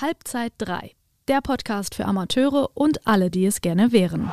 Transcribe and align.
Halbzeit 0.00 0.54
3, 0.56 0.92
der 1.28 1.42
Podcast 1.42 1.94
für 1.94 2.06
Amateure 2.06 2.70
und 2.72 3.06
alle, 3.06 3.30
die 3.30 3.44
es 3.44 3.60
gerne 3.60 3.92
wären. 3.92 4.32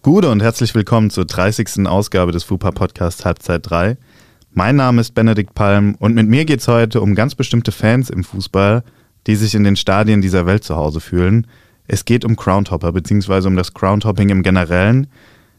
Gute 0.00 0.30
und 0.30 0.40
herzlich 0.40 0.74
willkommen 0.74 1.10
zur 1.10 1.26
30. 1.26 1.86
Ausgabe 1.86 2.32
des 2.32 2.44
FUPA 2.44 2.70
Podcasts 2.70 3.26
Halbzeit 3.26 3.68
3. 3.68 3.98
Mein 4.50 4.76
Name 4.76 5.02
ist 5.02 5.14
Benedikt 5.14 5.54
Palm 5.54 5.94
und 5.98 6.14
mit 6.14 6.26
mir 6.26 6.46
geht 6.46 6.60
es 6.60 6.68
heute 6.68 7.02
um 7.02 7.14
ganz 7.14 7.34
bestimmte 7.34 7.70
Fans 7.70 8.08
im 8.08 8.24
Fußball, 8.24 8.82
die 9.26 9.36
sich 9.36 9.54
in 9.54 9.64
den 9.64 9.76
Stadien 9.76 10.22
dieser 10.22 10.46
Welt 10.46 10.64
zu 10.64 10.74
Hause 10.74 11.00
fühlen. 11.00 11.46
Es 11.86 12.06
geht 12.06 12.24
um 12.24 12.34
Crownhopper 12.34 12.92
bzw. 12.92 13.46
um 13.46 13.56
das 13.56 13.74
Crownhopping 13.74 14.30
im 14.30 14.42
Generellen. 14.42 15.08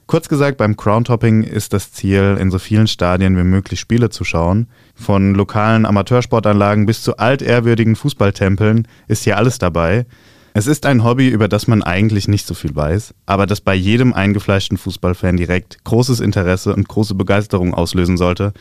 Kurz 0.07 0.29
gesagt, 0.29 0.57
beim 0.57 0.77
Crowntopping 0.77 1.41
ist 1.41 1.73
das 1.73 1.91
Ziel, 1.91 2.37
in 2.39 2.51
so 2.51 2.59
vielen 2.59 2.85
Stadien 2.85 3.35
wie 3.37 3.43
möglich 3.43 3.79
Spiele 3.79 4.11
zu 4.11 4.23
schauen. 4.23 4.67
Von 4.93 5.33
lokalen 5.33 5.85
Amateursportanlagen 5.87 6.85
bis 6.85 7.01
zu 7.01 7.17
altehrwürdigen 7.17 7.95
Fußballtempeln 7.95 8.87
ist 9.07 9.23
hier 9.23 9.37
alles 9.37 9.57
dabei. 9.57 10.05
Es 10.53 10.67
ist 10.67 10.85
ein 10.85 11.03
Hobby, 11.03 11.27
über 11.29 11.47
das 11.47 11.67
man 11.67 11.81
eigentlich 11.81 12.27
nicht 12.27 12.45
so 12.45 12.53
viel 12.53 12.75
weiß, 12.75 13.15
aber 13.25 13.47
das 13.47 13.61
bei 13.61 13.73
jedem 13.73 14.13
eingefleischten 14.13 14.77
Fußballfan 14.77 15.37
direkt 15.37 15.83
großes 15.83 16.19
Interesse 16.19 16.75
und 16.75 16.87
große 16.87 17.15
Begeisterung 17.15 17.73
auslösen 17.73 18.15
sollte. 18.15 18.53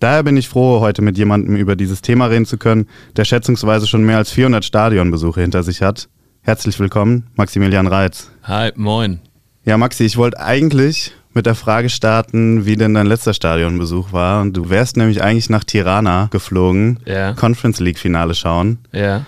Daher 0.00 0.24
bin 0.24 0.36
ich 0.36 0.48
froh, 0.48 0.80
heute 0.80 1.00
mit 1.00 1.16
jemandem 1.16 1.56
über 1.56 1.76
dieses 1.76 2.02
Thema 2.02 2.26
reden 2.26 2.44
zu 2.44 2.58
können, 2.58 2.86
der 3.16 3.24
schätzungsweise 3.24 3.86
schon 3.86 4.04
mehr 4.04 4.18
als 4.18 4.32
400 4.32 4.64
Stadionbesuche 4.64 5.40
hinter 5.40 5.62
sich 5.62 5.80
hat. 5.80 6.08
Herzlich 6.42 6.78
willkommen, 6.80 7.28
Maximilian 7.36 7.86
Reitz. 7.86 8.30
Hi, 8.42 8.72
moin. 8.74 9.20
Ja, 9.68 9.76
Maxi, 9.76 10.04
ich 10.04 10.16
wollte 10.16 10.40
eigentlich 10.40 11.12
mit 11.34 11.44
der 11.44 11.54
Frage 11.54 11.90
starten, 11.90 12.64
wie 12.64 12.76
denn 12.76 12.94
dein 12.94 13.06
letzter 13.06 13.34
Stadionbesuch 13.34 14.12
war. 14.14 14.40
Und 14.40 14.54
du 14.56 14.70
wärst 14.70 14.96
nämlich 14.96 15.22
eigentlich 15.22 15.50
nach 15.50 15.62
Tirana 15.62 16.28
geflogen, 16.30 17.00
Ja. 17.04 17.34
Conference 17.34 17.78
League 17.78 17.98
Finale 17.98 18.34
schauen. 18.34 18.78
Ja. 18.92 19.26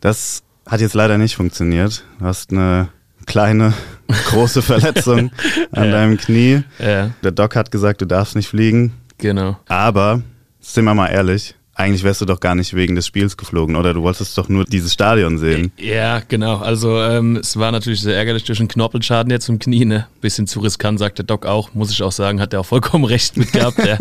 Das 0.00 0.44
hat 0.66 0.80
jetzt 0.80 0.94
leider 0.94 1.18
nicht 1.18 1.34
funktioniert. 1.34 2.04
Du 2.20 2.24
hast 2.26 2.52
eine 2.52 2.90
kleine, 3.26 3.72
große 4.30 4.62
Verletzung 4.62 5.32
an 5.72 5.86
Ja. 5.86 5.90
deinem 5.90 6.16
Knie. 6.16 6.62
Ja, 6.78 7.10
Der 7.24 7.32
Doc 7.32 7.56
hat 7.56 7.72
gesagt, 7.72 8.00
du 8.02 8.06
darfst 8.06 8.36
nicht 8.36 8.48
fliegen. 8.48 8.92
genau. 9.18 9.58
Aber, 9.66 10.22
sind 10.60 10.84
wir 10.84 10.94
mal 10.94 11.08
ehrlich, 11.08 11.56
eigentlich 11.82 12.04
wärst 12.04 12.20
du 12.20 12.24
doch 12.24 12.40
gar 12.40 12.54
nicht 12.54 12.74
wegen 12.74 12.94
des 12.94 13.06
Spiels 13.06 13.36
geflogen, 13.36 13.76
oder? 13.76 13.94
Du 13.94 14.02
wolltest 14.02 14.36
doch 14.38 14.48
nur 14.48 14.64
dieses 14.64 14.92
Stadion 14.92 15.38
sehen. 15.38 15.72
Ja, 15.76 16.20
genau. 16.20 16.58
Also 16.58 17.00
ähm, 17.00 17.36
es 17.36 17.56
war 17.56 17.72
natürlich 17.72 18.00
sehr 18.00 18.16
ärgerlich 18.16 18.44
durch 18.44 18.60
einen 18.60 18.68
Knorpelschaden 18.68 19.30
jetzt 19.30 19.48
im 19.48 19.58
Knie. 19.58 19.84
Ne? 19.84 20.06
Bisschen 20.20 20.46
zu 20.46 20.60
riskant, 20.60 20.98
sagt 20.98 21.18
der 21.18 21.24
Doc 21.24 21.44
auch. 21.46 21.74
Muss 21.74 21.90
ich 21.90 22.02
auch 22.02 22.12
sagen, 22.12 22.40
hat 22.40 22.52
er 22.52 22.60
auch 22.60 22.66
vollkommen 22.66 23.04
recht 23.12 23.36
mit 23.36 23.52
gehabt. 23.52 23.78
ja. 23.84 23.98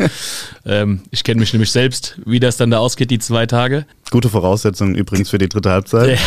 ähm, 0.65 1.01
ich 1.11 1.23
kenne 1.23 1.39
mich 1.39 1.53
nämlich 1.53 1.71
selbst, 1.71 2.19
wie 2.25 2.39
das 2.39 2.57
dann 2.57 2.71
da 2.71 2.77
ausgeht, 2.79 3.11
die 3.11 3.19
zwei 3.19 3.45
Tage. 3.45 3.85
Gute 4.11 4.29
Voraussetzungen 4.29 4.95
übrigens 4.95 5.29
für 5.29 5.37
die 5.37 5.47
dritte 5.47 5.71
Halbzeit. 5.71 6.19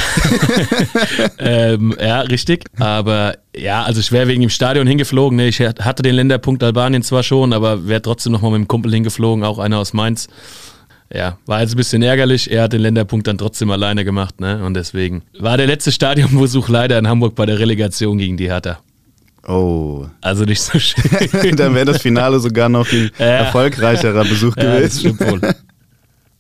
ähm, 1.38 1.94
ja, 2.00 2.20
richtig. 2.20 2.64
Aber 2.78 3.36
ja, 3.54 3.82
also 3.82 4.00
ich 4.00 4.10
wäre 4.10 4.26
wegen 4.26 4.40
dem 4.40 4.50
Stadion 4.50 4.86
hingeflogen. 4.86 5.36
Ne? 5.36 5.48
Ich 5.48 5.60
hatte 5.60 6.02
den 6.02 6.14
Länderpunkt 6.14 6.62
Albanien 6.62 7.02
zwar 7.02 7.22
schon, 7.22 7.52
aber 7.52 7.86
wäre 7.86 8.00
trotzdem 8.00 8.32
nochmal 8.32 8.52
mit 8.52 8.60
dem 8.60 8.68
Kumpel 8.68 8.92
hingeflogen, 8.92 9.44
auch 9.44 9.58
einer 9.58 9.78
aus 9.78 9.92
Mainz. 9.92 10.28
Ja, 11.14 11.38
war 11.46 11.60
jetzt 11.60 11.74
ein 11.74 11.76
bisschen 11.76 12.02
ärgerlich. 12.02 12.50
Er 12.50 12.64
hat 12.64 12.72
den 12.72 12.80
Länderpunkt 12.80 13.26
dann 13.28 13.38
trotzdem 13.38 13.70
alleine 13.70 14.04
gemacht, 14.04 14.40
ne? 14.40 14.64
Und 14.64 14.74
deswegen 14.74 15.22
war 15.38 15.56
der 15.56 15.66
letzte 15.68 15.92
Stadionbesuch 15.92 16.68
leider 16.68 16.98
in 16.98 17.06
Hamburg 17.06 17.36
bei 17.36 17.46
der 17.46 17.58
Relegation 17.58 18.18
gegen 18.18 18.36
die 18.36 18.48
Hertha. 18.50 18.78
Oh. 19.46 20.06
Also 20.22 20.44
nicht 20.44 20.60
so 20.62 20.78
schön. 20.78 21.54
Dann 21.56 21.74
wäre 21.74 21.84
das 21.84 22.00
Finale 22.02 22.40
sogar 22.40 22.68
noch 22.68 22.90
ein 22.90 23.10
Ja. 23.18 23.24
erfolgreicherer 23.26 24.24
Besuch 24.24 24.56
ja, 24.58 24.80
das 24.80 25.02
gewesen. 25.02 25.40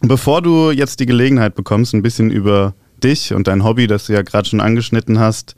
Bevor 0.00 0.42
du 0.42 0.70
jetzt 0.70 1.00
die 1.00 1.06
Gelegenheit 1.06 1.54
bekommst, 1.54 1.94
ein 1.94 2.02
bisschen 2.02 2.30
über 2.30 2.74
dich 3.02 3.32
und 3.32 3.46
dein 3.46 3.62
Hobby, 3.62 3.86
das 3.86 4.06
du 4.06 4.14
ja 4.14 4.22
gerade 4.22 4.48
schon 4.48 4.60
angeschnitten 4.60 5.18
hast, 5.18 5.54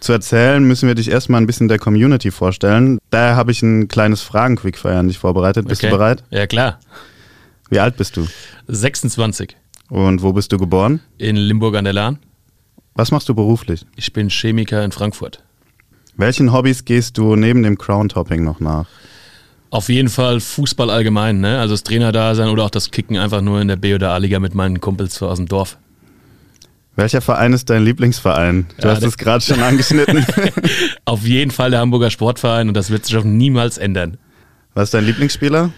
zu 0.00 0.12
erzählen, 0.12 0.62
müssen 0.62 0.86
wir 0.88 0.94
dich 0.94 1.10
erstmal 1.10 1.40
ein 1.40 1.46
bisschen 1.46 1.68
der 1.68 1.78
Community 1.78 2.30
vorstellen. 2.30 2.98
Daher 3.10 3.34
habe 3.36 3.50
ich 3.52 3.62
ein 3.62 3.88
kleines 3.88 4.20
Fragen-Quickfire 4.22 4.96
an 4.98 5.08
dich 5.08 5.18
vorbereitet. 5.18 5.66
Bist 5.68 5.82
Okay. 5.82 5.90
du 5.90 5.96
bereit? 5.96 6.22
Ja, 6.30 6.46
klar. 6.46 6.78
Wie 7.70 7.78
alt 7.80 7.96
bist 7.96 8.16
du? 8.16 8.26
26 8.68 9.56
Und 9.90 10.22
wo 10.22 10.32
bist 10.32 10.52
du 10.52 10.58
geboren? 10.58 11.00
in 11.18 11.36
Limburg 11.36 11.76
an 11.76 11.84
der 11.84 11.92
Lahn. 11.92 12.18
Was 12.94 13.10
machst 13.10 13.28
du 13.28 13.34
beruflich? 13.34 13.84
Ich 13.96 14.12
bin 14.12 14.28
Chemiker 14.28 14.84
in 14.84 14.92
Frankfurt. 14.92 15.42
Welchen 16.16 16.52
Hobbys 16.52 16.84
gehst 16.84 17.16
du 17.18 17.36
neben 17.36 17.62
dem 17.62 17.78
Crown-Topping 17.78 18.42
noch 18.42 18.58
nach? 18.60 18.86
Auf 19.70 19.88
jeden 19.88 20.08
Fall 20.08 20.40
Fußball 20.40 20.90
allgemein, 20.90 21.40
ne? 21.40 21.60
Also 21.60 21.74
das 21.74 21.84
Trainerdasein 21.84 22.48
oder 22.48 22.64
auch 22.64 22.70
das 22.70 22.90
Kicken 22.90 23.18
einfach 23.18 23.42
nur 23.42 23.60
in 23.60 23.68
der 23.68 23.76
B- 23.76 23.94
oder 23.94 24.12
A-Liga 24.12 24.40
mit 24.40 24.54
meinen 24.54 24.80
Kumpels 24.80 25.22
aus 25.22 25.36
dem 25.36 25.46
Dorf. 25.46 25.78
Welcher 26.96 27.20
Verein 27.20 27.52
ist 27.52 27.70
dein 27.70 27.84
Lieblingsverein? 27.84 28.66
Du 28.80 28.88
Ja, 28.88 28.94
hast 28.94 29.04
es 29.04 29.16
gerade 29.18 29.44
schon 29.44 29.60
angeschnitten. 29.62 30.24
Auf 31.04 31.22
jeden 31.24 31.50
Fall 31.52 31.70
der 31.70 31.80
Hamburger 31.80 32.10
Sportverein 32.10 32.66
und 32.68 32.74
das 32.74 32.90
wird 32.90 33.04
sich 33.04 33.16
auch 33.16 33.24
niemals 33.24 33.78
ändern. 33.78 34.16
Was 34.74 34.84
ist 34.84 34.94
dein 34.94 35.04
Lieblingsspieler? 35.04 35.70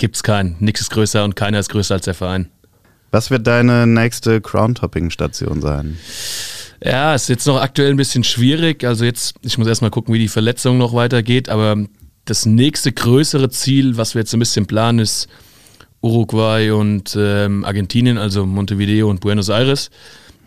Gibt's 0.00 0.22
keinen. 0.22 0.56
Nix 0.60 0.80
ist 0.80 0.90
größer 0.92 1.22
und 1.24 1.36
keiner 1.36 1.58
ist 1.58 1.68
größer 1.68 1.92
als 1.92 2.06
der 2.06 2.14
Verein. 2.14 2.48
Was 3.10 3.30
wird 3.30 3.46
deine 3.46 3.86
nächste 3.86 4.40
Crown-Topping-Station 4.40 5.60
sein? 5.60 5.98
Ja, 6.82 7.14
ist 7.14 7.28
jetzt 7.28 7.46
noch 7.46 7.60
aktuell 7.60 7.90
ein 7.90 7.98
bisschen 7.98 8.24
schwierig. 8.24 8.82
Also 8.82 9.04
jetzt, 9.04 9.34
ich 9.42 9.58
muss 9.58 9.66
erstmal 9.66 9.90
gucken, 9.90 10.14
wie 10.14 10.18
die 10.18 10.28
Verletzung 10.28 10.78
noch 10.78 10.94
weitergeht, 10.94 11.50
aber 11.50 11.84
das 12.24 12.46
nächste 12.46 12.92
größere 12.92 13.50
Ziel, 13.50 13.98
was 13.98 14.14
wir 14.14 14.20
jetzt 14.20 14.32
ein 14.32 14.38
bisschen 14.38 14.64
planen, 14.64 15.00
ist 15.00 15.28
Uruguay 16.00 16.70
und 16.70 17.14
ähm, 17.20 17.66
Argentinien, 17.66 18.16
also 18.16 18.46
Montevideo 18.46 19.10
und 19.10 19.20
Buenos 19.20 19.50
Aires. 19.50 19.90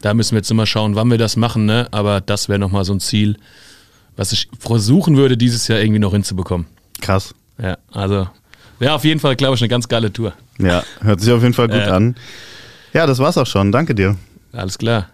Da 0.01 0.15
müssen 0.15 0.31
wir 0.31 0.39
jetzt 0.39 0.49
immer 0.49 0.65
schauen, 0.65 0.95
wann 0.95 1.11
wir 1.11 1.19
das 1.19 1.35
machen, 1.35 1.67
ne? 1.67 1.89
Aber 1.91 2.21
das 2.21 2.49
wäre 2.49 2.57
nochmal 2.57 2.85
so 2.85 2.93
ein 2.93 2.99
Ziel, 2.99 3.37
was 4.15 4.31
ich 4.31 4.49
versuchen 4.57 5.15
würde, 5.15 5.37
dieses 5.37 5.67
Jahr 5.67 5.79
irgendwie 5.79 5.99
noch 5.99 6.13
hinzubekommen. 6.13 6.65
Krass. 7.01 7.35
Ja, 7.61 7.77
also 7.91 8.27
wäre 8.79 8.94
auf 8.94 9.03
jeden 9.03 9.19
Fall, 9.19 9.35
glaube 9.35 9.56
ich, 9.56 9.61
eine 9.61 9.69
ganz 9.69 9.88
geile 9.88 10.11
Tour. 10.11 10.34
Ja, 10.57 10.84
hört 11.01 11.22
sich 11.22 11.31
auf 11.31 11.41
jeden 11.41 11.53
Fall 11.53 11.67
gut 11.67 11.78
Ja. 11.78 11.94
an. 11.95 12.16
Ja, 12.94 13.06
das 13.07 13.19
war's 13.19 13.38
auch 13.38 13.47
schon. 13.47 13.72
Danke 13.72 13.95
dir. 13.95 14.16
Alles 14.51 14.78
klar. 14.78 15.07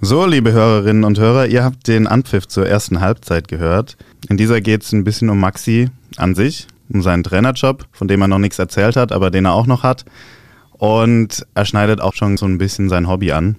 So, 0.00 0.26
liebe 0.26 0.52
Hörerinnen 0.52 1.04
und 1.04 1.18
Hörer, 1.18 1.46
ihr 1.46 1.64
habt 1.64 1.88
den 1.88 2.06
Anpfiff 2.06 2.46
zur 2.46 2.66
ersten 2.68 3.00
Halbzeit 3.00 3.48
gehört. 3.48 3.96
In 4.28 4.36
dieser 4.36 4.60
geht 4.60 4.82
es 4.82 4.92
ein 4.92 5.04
bisschen 5.04 5.30
um 5.30 5.40
Maxi 5.40 5.88
an 6.18 6.34
sich, 6.34 6.66
um 6.90 7.00
seinen 7.02 7.22
Trainerjob, 7.24 7.86
von 7.92 8.06
dem 8.06 8.20
er 8.20 8.28
noch 8.28 8.38
nichts 8.38 8.58
erzählt 8.58 8.96
hat, 8.96 9.10
aber 9.10 9.30
den 9.30 9.46
er 9.46 9.54
auch 9.54 9.66
noch 9.66 9.82
hat. 9.82 10.04
Und 10.72 11.46
er 11.54 11.64
schneidet 11.64 12.02
auch 12.02 12.12
schon 12.12 12.36
so 12.36 12.44
ein 12.44 12.58
bisschen 12.58 12.90
sein 12.90 13.08
Hobby 13.08 13.32
an. 13.32 13.56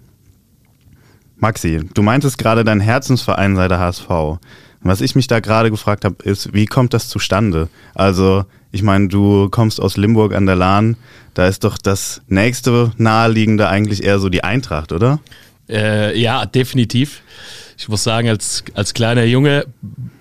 Maxi, 1.38 1.82
du 1.94 2.04
meintest 2.04 2.38
gerade, 2.38 2.64
dein 2.64 2.80
Herzensverein 2.82 3.56
sei 3.56 3.68
der 3.68 3.80
HSV. 3.80 4.08
Was 4.82 5.02
ich 5.02 5.16
mich 5.16 5.28
da 5.28 5.40
gerade 5.40 5.72
gefragt 5.72 6.06
habe, 6.06 6.24
ist, 6.24 6.54
wie 6.54 6.66
kommt 6.66 6.94
das 6.94 7.10
zustande? 7.10 7.70
Also, 7.96 8.46
ich 8.72 8.84
meine, 8.84 9.08
du 9.08 9.50
kommst 9.50 9.82
aus 9.82 9.98
Limburg 9.98 10.34
an 10.36 10.46
der 10.46 10.56
Lahn, 10.56 10.98
da 11.34 11.48
ist 11.48 11.64
doch 11.64 11.78
das 11.78 12.22
nächste 12.28 12.92
naheliegende 12.98 13.70
eigentlich 13.70 14.04
eher 14.04 14.20
so 14.20 14.30
die 14.30 14.44
Eintracht, 14.44 14.92
oder? 14.92 15.20
Äh, 15.70 16.20
ja, 16.20 16.46
definitiv. 16.46 17.22
Ich 17.78 17.90
muss 17.90 18.04
sagen, 18.04 18.28
als, 18.30 18.64
als 18.74 18.94
kleiner 18.94 19.24
Junge, 19.24 19.66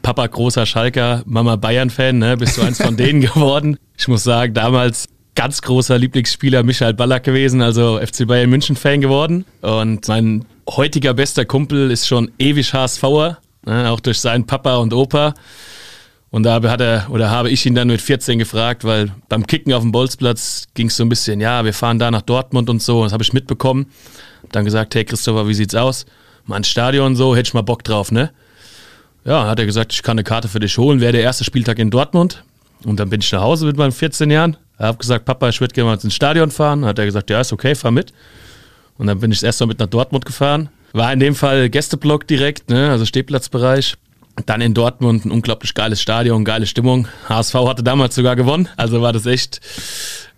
Papa 0.02 0.26
großer 0.26 0.66
Schalker, 0.66 1.22
Mama 1.24 1.56
Bayern-Fan, 1.56 2.18
ne, 2.18 2.36
bist 2.36 2.58
du 2.58 2.62
eins 2.62 2.82
von 2.82 2.96
denen 2.98 3.20
geworden. 3.20 3.78
Ich 3.96 4.08
muss 4.08 4.24
sagen, 4.24 4.52
damals 4.52 5.08
ganz 5.34 5.62
großer 5.62 5.98
Lieblingsspieler 5.98 6.62
Michael 6.62 6.94
Ballack 6.94 7.24
gewesen, 7.24 7.62
also 7.62 7.98
FC 7.98 8.26
Bayern 8.26 8.50
München-Fan 8.50 9.00
geworden. 9.00 9.44
Und 9.62 10.08
mein 10.08 10.44
heutiger 10.68 11.14
bester 11.14 11.44
Kumpel 11.44 11.90
ist 11.90 12.06
schon 12.08 12.30
ewig 12.38 12.72
HSVer, 12.72 13.38
ne, 13.66 13.90
auch 13.90 14.00
durch 14.00 14.20
seinen 14.20 14.46
Papa 14.46 14.76
und 14.76 14.94
Opa. 14.94 15.34
Und 16.30 16.42
da 16.42 16.60
hat 16.62 16.80
er, 16.80 17.06
oder 17.10 17.30
habe 17.30 17.50
ich 17.50 17.64
ihn 17.66 17.74
dann 17.74 17.88
mit 17.88 18.00
14 18.00 18.38
gefragt, 18.38 18.84
weil 18.84 19.12
beim 19.28 19.46
Kicken 19.46 19.72
auf 19.72 19.82
dem 19.82 19.92
Bolzplatz 19.92 20.66
ging 20.74 20.88
es 20.88 20.96
so 20.96 21.04
ein 21.04 21.08
bisschen, 21.08 21.40
ja, 21.40 21.64
wir 21.64 21.72
fahren 21.72 21.98
da 21.98 22.10
nach 22.10 22.22
Dortmund 22.22 22.68
und 22.68 22.82
so, 22.82 23.04
das 23.04 23.12
habe 23.12 23.22
ich 23.22 23.32
mitbekommen. 23.32 23.86
Dann 24.52 24.64
gesagt, 24.64 24.94
hey 24.94 25.04
Christopher, 25.04 25.48
wie 25.48 25.54
sieht's 25.54 25.74
aus? 25.74 26.06
Mal 26.44 26.56
ein 26.56 26.64
Stadion 26.64 27.06
und 27.06 27.16
so, 27.16 27.34
hätte 27.34 27.48
ich 27.48 27.54
mal 27.54 27.62
Bock 27.62 27.84
drauf, 27.84 28.12
ne? 28.12 28.30
Ja, 29.24 29.46
hat 29.46 29.58
er 29.58 29.66
gesagt, 29.66 29.92
ich 29.92 30.02
kann 30.02 30.12
eine 30.12 30.24
Karte 30.24 30.48
für 30.48 30.60
dich 30.60 30.78
holen, 30.78 31.00
wäre 31.00 31.12
der 31.12 31.22
erste 31.22 31.44
Spieltag 31.44 31.78
in 31.78 31.90
Dortmund. 31.90 32.44
Und 32.84 33.00
dann 33.00 33.10
bin 33.10 33.20
ich 33.20 33.32
nach 33.32 33.40
Hause 33.42 33.66
mit 33.66 33.76
meinen 33.76 33.92
14 33.92 34.30
Jahren. 34.30 34.56
Habe 34.78 34.98
gesagt, 34.98 35.24
Papa, 35.24 35.48
ich 35.48 35.60
würde 35.60 35.74
gerne 35.74 35.90
mal 35.90 35.98
ins 35.98 36.14
Stadion 36.14 36.50
fahren. 36.50 36.84
Hat 36.84 36.98
er 36.98 37.06
gesagt, 37.06 37.30
ja, 37.30 37.40
ist 37.40 37.52
okay, 37.52 37.74
fahr 37.74 37.90
mit. 37.90 38.12
Und 38.98 39.06
dann 39.06 39.18
bin 39.18 39.32
ich 39.32 39.42
erst 39.42 39.60
mal 39.60 39.66
mit 39.66 39.78
nach 39.78 39.86
Dortmund 39.86 40.24
gefahren. 40.24 40.68
War 40.96 41.12
in 41.12 41.20
dem 41.20 41.34
Fall 41.34 41.68
Gästeblock 41.68 42.26
direkt, 42.26 42.70
ne? 42.70 42.88
also 42.88 43.04
Stehplatzbereich. 43.04 43.96
Dann 44.46 44.62
in 44.62 44.72
Dortmund 44.72 45.26
ein 45.26 45.30
unglaublich 45.30 45.74
geiles 45.74 46.00
Stadion, 46.00 46.42
geile 46.42 46.64
Stimmung. 46.64 47.06
HSV 47.28 47.52
hatte 47.52 47.82
damals 47.82 48.14
sogar 48.14 48.34
gewonnen, 48.34 48.70
also 48.78 49.02
war 49.02 49.12
das 49.12 49.26
echt, 49.26 49.60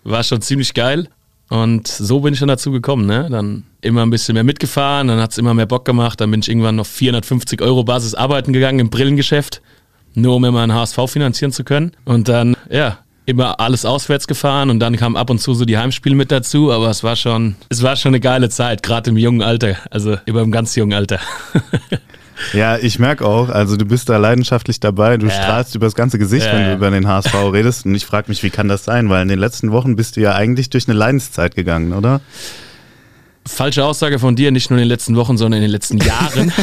war 0.03 0.21
schon 0.21 0.41
ziemlich 0.41 0.73
geil. 0.73 1.07
Und 1.47 1.87
so 1.87 2.19
bin 2.19 2.33
ich 2.33 2.41
dann 2.41 2.49
dazu 2.49 2.73
gekommen, 2.73 3.05
ne? 3.05 3.29
Dann 3.31 3.63
immer 3.79 4.05
ein 4.05 4.09
bisschen 4.09 4.33
mehr 4.33 4.43
mitgefahren, 4.43 5.07
dann 5.07 5.21
hat's 5.21 5.37
immer 5.37 5.53
mehr 5.53 5.65
Bock 5.65 5.85
gemacht, 5.85 6.19
dann 6.19 6.29
bin 6.29 6.41
ich 6.41 6.49
irgendwann 6.49 6.75
noch 6.75 6.85
450 6.85 7.61
Euro 7.61 7.85
Basis 7.85 8.13
arbeiten 8.13 8.51
gegangen 8.51 8.79
im 8.79 8.89
Brillengeschäft, 8.89 9.61
nur 10.13 10.35
um 10.35 10.43
immer 10.43 10.61
ein 10.61 10.73
HSV 10.73 10.99
finanzieren 11.07 11.53
zu 11.53 11.63
können. 11.63 11.93
Und 12.03 12.27
dann, 12.27 12.57
ja, 12.69 12.97
immer 13.29 13.59
alles 13.59 13.85
auswärts 13.85 14.27
gefahren 14.27 14.69
und 14.69 14.79
dann 14.79 14.97
kam 14.97 15.15
ab 15.15 15.29
und 15.29 15.39
zu 15.39 15.53
so 15.53 15.63
die 15.63 15.77
Heimspiele 15.77 16.15
mit 16.15 16.31
dazu, 16.31 16.71
aber 16.71 16.89
es 16.89 17.03
war 17.03 17.15
schon, 17.15 17.55
es 17.69 17.83
war 17.83 17.95
schon 17.95 18.09
eine 18.09 18.19
geile 18.19 18.49
Zeit, 18.49 18.83
gerade 18.83 19.11
im 19.11 19.17
jungen 19.17 19.41
Alter, 19.41 19.77
also 19.91 20.17
über 20.25 20.41
im 20.41 20.51
ganz 20.51 20.75
jungen 20.75 20.93
Alter. 20.93 21.19
Ja, 22.53 22.77
ich 22.77 22.99
merke 22.99 23.25
auch, 23.25 23.49
also 23.49 23.75
du 23.75 23.85
bist 23.85 24.07
da 24.07 24.15
leidenschaftlich 24.15 24.79
dabei, 24.79 25.17
du 25.17 25.27
ja. 25.27 25.33
strahlst 25.33 25.75
über 25.75 25.85
das 25.85 25.93
ganze 25.93 26.17
Gesicht, 26.17 26.45
ja. 26.45 26.53
wenn 26.53 26.65
du 26.65 26.73
über 26.73 26.89
den 26.89 27.05
HSV 27.05 27.33
redest 27.53 27.85
und 27.85 27.93
ich 27.95 28.05
frage 28.05 28.29
mich, 28.29 28.43
wie 28.43 28.49
kann 28.49 28.69
das 28.69 28.85
sein, 28.85 29.09
weil 29.09 29.23
in 29.23 29.27
den 29.27 29.39
letzten 29.39 29.71
Wochen 29.71 29.97
bist 29.97 30.15
du 30.15 30.21
ja 30.21 30.35
eigentlich 30.35 30.69
durch 30.69 30.87
eine 30.87 30.97
Leidenszeit 30.97 31.55
gegangen, 31.55 31.91
oder? 31.93 32.21
Falsche 33.45 33.83
Aussage 33.83 34.19
von 34.19 34.35
dir, 34.35 34.51
nicht 34.51 34.69
nur 34.69 34.77
in 34.77 34.83
den 34.83 34.89
letzten 34.89 35.15
Wochen, 35.15 35.37
sondern 35.37 35.57
in 35.57 35.63
den 35.63 35.71
letzten 35.71 35.97
Jahren. 35.97 36.53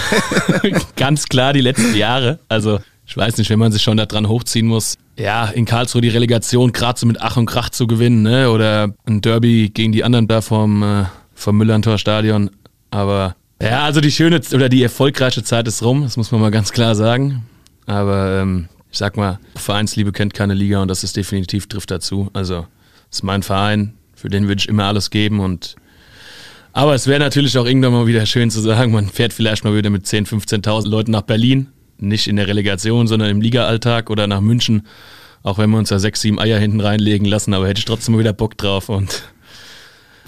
Ganz 0.97 1.27
klar 1.27 1.53
die 1.53 1.61
letzten 1.61 1.95
Jahre. 1.95 2.39
Also 2.49 2.79
ich 3.07 3.17
weiß 3.17 3.39
nicht, 3.39 3.51
wenn 3.51 3.59
man 3.59 3.73
sich 3.73 3.83
schon 3.83 3.97
da 3.97 4.07
dran 4.07 4.29
hochziehen 4.29 4.67
muss. 4.67 4.99
Ja, 5.17 5.47
in 5.47 5.65
Karlsruhe 5.65 6.03
die 6.03 6.09
Relegation 6.09 6.73
gerade 6.73 6.99
so 6.99 7.07
mit 7.07 7.21
Ach 7.21 7.37
und 7.37 7.47
Krach 7.47 7.71
zu 7.71 7.87
gewinnen, 7.87 8.23
ne? 8.23 8.51
oder 8.51 8.95
ein 9.07 9.21
Derby 9.21 9.71
gegen 9.73 9.93
die 9.93 10.05
anderen 10.05 10.27
da 10.29 10.41
vom, 10.41 10.83
äh, 10.83 11.05
vom 11.35 11.57
Müllerntor 11.57 11.99
Stadion. 11.99 12.51
Aber 12.91 13.37
ja, 13.63 13.85
also 13.85 14.01
die 14.01 14.11
schöne 14.11 14.41
oder 14.53 14.69
die 14.69 14.83
erfolgreiche 14.83 15.43
Zeit 15.43 15.67
ist 15.69 15.83
rum, 15.83 16.03
das 16.03 16.17
muss 16.17 16.31
man 16.33 16.41
mal 16.41 16.51
ganz 16.51 16.73
klar 16.73 16.95
sagen. 16.95 17.47
Aber 17.87 18.41
ähm, 18.43 18.69
ich 18.91 18.99
sag 18.99 19.17
mal, 19.17 19.39
Vereinsliebe 19.55 20.13
kennt 20.13 20.35
keine 20.35 20.55
Liga 20.55 20.83
und 20.83 20.89
das 20.89 21.05
ist 21.05 21.17
definitiv 21.17 21.69
trifft 21.69 21.91
dazu. 21.91 22.29
Also, 22.33 22.67
das 23.09 23.19
ist 23.19 23.23
mein 23.23 23.43
Verein, 23.43 23.95
für 24.15 24.29
den 24.29 24.49
würde 24.49 24.59
ich 24.59 24.69
immer 24.69 24.85
alles 24.85 25.11
geben 25.11 25.41
und 25.41 25.77
aber 26.73 26.95
es 26.95 27.07
wäre 27.07 27.21
natürlich 27.21 27.57
auch 27.57 27.65
irgendwann 27.65 27.93
mal 27.93 28.07
wieder 28.07 28.27
schön 28.27 28.51
zu 28.51 28.61
sagen, 28.61 28.93
man 28.93 29.09
fährt 29.09 29.33
vielleicht 29.33 29.65
mal 29.65 29.75
wieder 29.75 29.89
mit 29.89 30.05
10.000, 30.05 30.63
15.000 30.63 30.87
Leuten 30.87 31.11
nach 31.11 31.23
Berlin. 31.23 31.69
Nicht 31.99 32.27
in 32.27 32.37
der 32.37 32.47
Relegation, 32.47 33.07
sondern 33.07 33.31
im 33.31 33.41
Liga-Alltag 33.41 34.11
oder 34.11 34.27
nach 34.27 34.41
München. 34.41 34.87
Auch 35.43 35.59
wenn 35.59 35.71
wir 35.71 35.79
uns 35.79 35.91
da 35.91 35.99
sechs, 35.99 36.21
sieben 36.21 36.41
Eier 36.41 36.59
hinten 36.59 36.81
reinlegen 36.81 37.27
lassen, 37.27 37.55
aber 37.55 37.69
hätte 37.69 37.79
ich 37.79 37.85
trotzdem 37.85 38.15
mal 38.15 38.21
wieder 38.21 38.33
Bock 38.33 38.59
drauf. 38.59 38.89
Und 38.89 39.23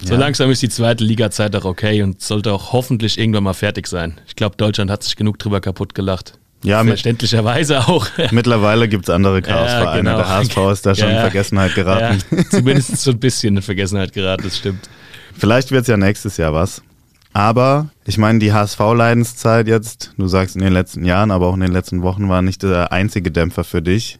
ja. 0.01 0.07
so 0.07 0.15
langsam 0.15 0.49
ist 0.49 0.61
die 0.61 0.69
zweite 0.69 1.03
Liga-Zeit 1.03 1.55
auch 1.55 1.65
okay 1.65 2.01
und 2.03 2.21
sollte 2.21 2.53
auch 2.53 2.71
hoffentlich 2.71 3.19
irgendwann 3.19 3.43
mal 3.43 3.53
fertig 3.53 3.87
sein. 3.87 4.19
Ich 4.27 4.35
glaube, 4.35 4.55
Deutschland 4.55 4.89
hat 4.89 5.03
sich 5.03 5.15
genug 5.15 5.37
drüber 5.37 5.61
kaputt 5.61 5.93
gelacht. 5.93 6.39
Ja, 6.63 6.83
verständlicherweise 6.83 7.87
auch. 7.87 8.07
Mittlerweile 8.31 8.89
gibt 8.89 9.05
es 9.05 9.09
andere 9.09 9.41
Chaosvereine. 9.41 10.09
Ja, 10.09 10.15
genau. 10.15 10.17
Der 10.17 10.29
HSV 10.29 10.57
ist 10.71 10.85
da 10.85 10.95
schon 10.95 11.09
ja, 11.09 11.15
in 11.15 11.21
Vergessenheit 11.21 11.75
geraten. 11.75 12.21
Ja, 12.31 12.49
zumindest 12.49 12.97
so 12.97 13.11
ein 13.11 13.19
bisschen 13.19 13.55
in 13.57 13.61
Vergessenheit 13.61 14.11
geraten, 14.11 14.43
das 14.43 14.57
stimmt. 14.57 14.89
Vielleicht 15.37 15.71
wird 15.71 15.83
es 15.83 15.87
ja 15.87 15.95
nächstes 15.95 16.35
Jahr 16.37 16.53
was. 16.53 16.81
Aber 17.33 17.89
ich 18.05 18.17
meine, 18.17 18.39
die 18.39 18.53
HSV-Leidenszeit 18.53 19.67
jetzt, 19.67 20.13
du 20.17 20.27
sagst 20.27 20.55
in 20.55 20.61
den 20.61 20.73
letzten 20.73 21.05
Jahren, 21.05 21.31
aber 21.31 21.47
auch 21.47 21.53
in 21.53 21.59
den 21.59 21.71
letzten 21.71 22.01
Wochen 22.01 22.27
war 22.27 22.41
nicht 22.41 22.63
der 22.63 22.91
einzige 22.91 23.31
Dämpfer 23.31 23.63
für 23.63 23.81
dich. 23.81 24.19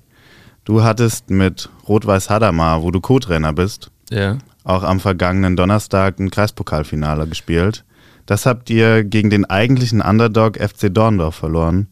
Du 0.63 0.83
hattest 0.83 1.29
mit 1.29 1.69
Rot-Weiß 1.87 2.29
Hadamar, 2.29 2.83
wo 2.83 2.91
du 2.91 3.01
Co-Trainer 3.01 3.53
bist, 3.53 3.89
ja. 4.11 4.37
auch 4.63 4.83
am 4.83 4.99
vergangenen 4.99 5.55
Donnerstag 5.55 6.19
ein 6.19 6.29
Kreispokalfinale 6.29 7.27
gespielt. 7.27 7.83
Das 8.27 8.45
habt 8.45 8.69
ihr 8.69 9.03
gegen 9.03 9.31
den 9.31 9.45
eigentlichen 9.45 10.01
Underdog 10.01 10.57
FC 10.57 10.93
Dorndorf 10.93 11.33
verloren. 11.33 11.87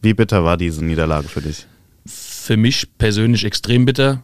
Wie 0.00 0.14
bitter 0.14 0.44
war 0.44 0.56
diese 0.56 0.82
Niederlage 0.82 1.28
für 1.28 1.42
dich? 1.42 1.66
Für 2.06 2.56
mich 2.56 2.88
persönlich 2.96 3.44
extrem 3.44 3.84
bitter. 3.84 4.22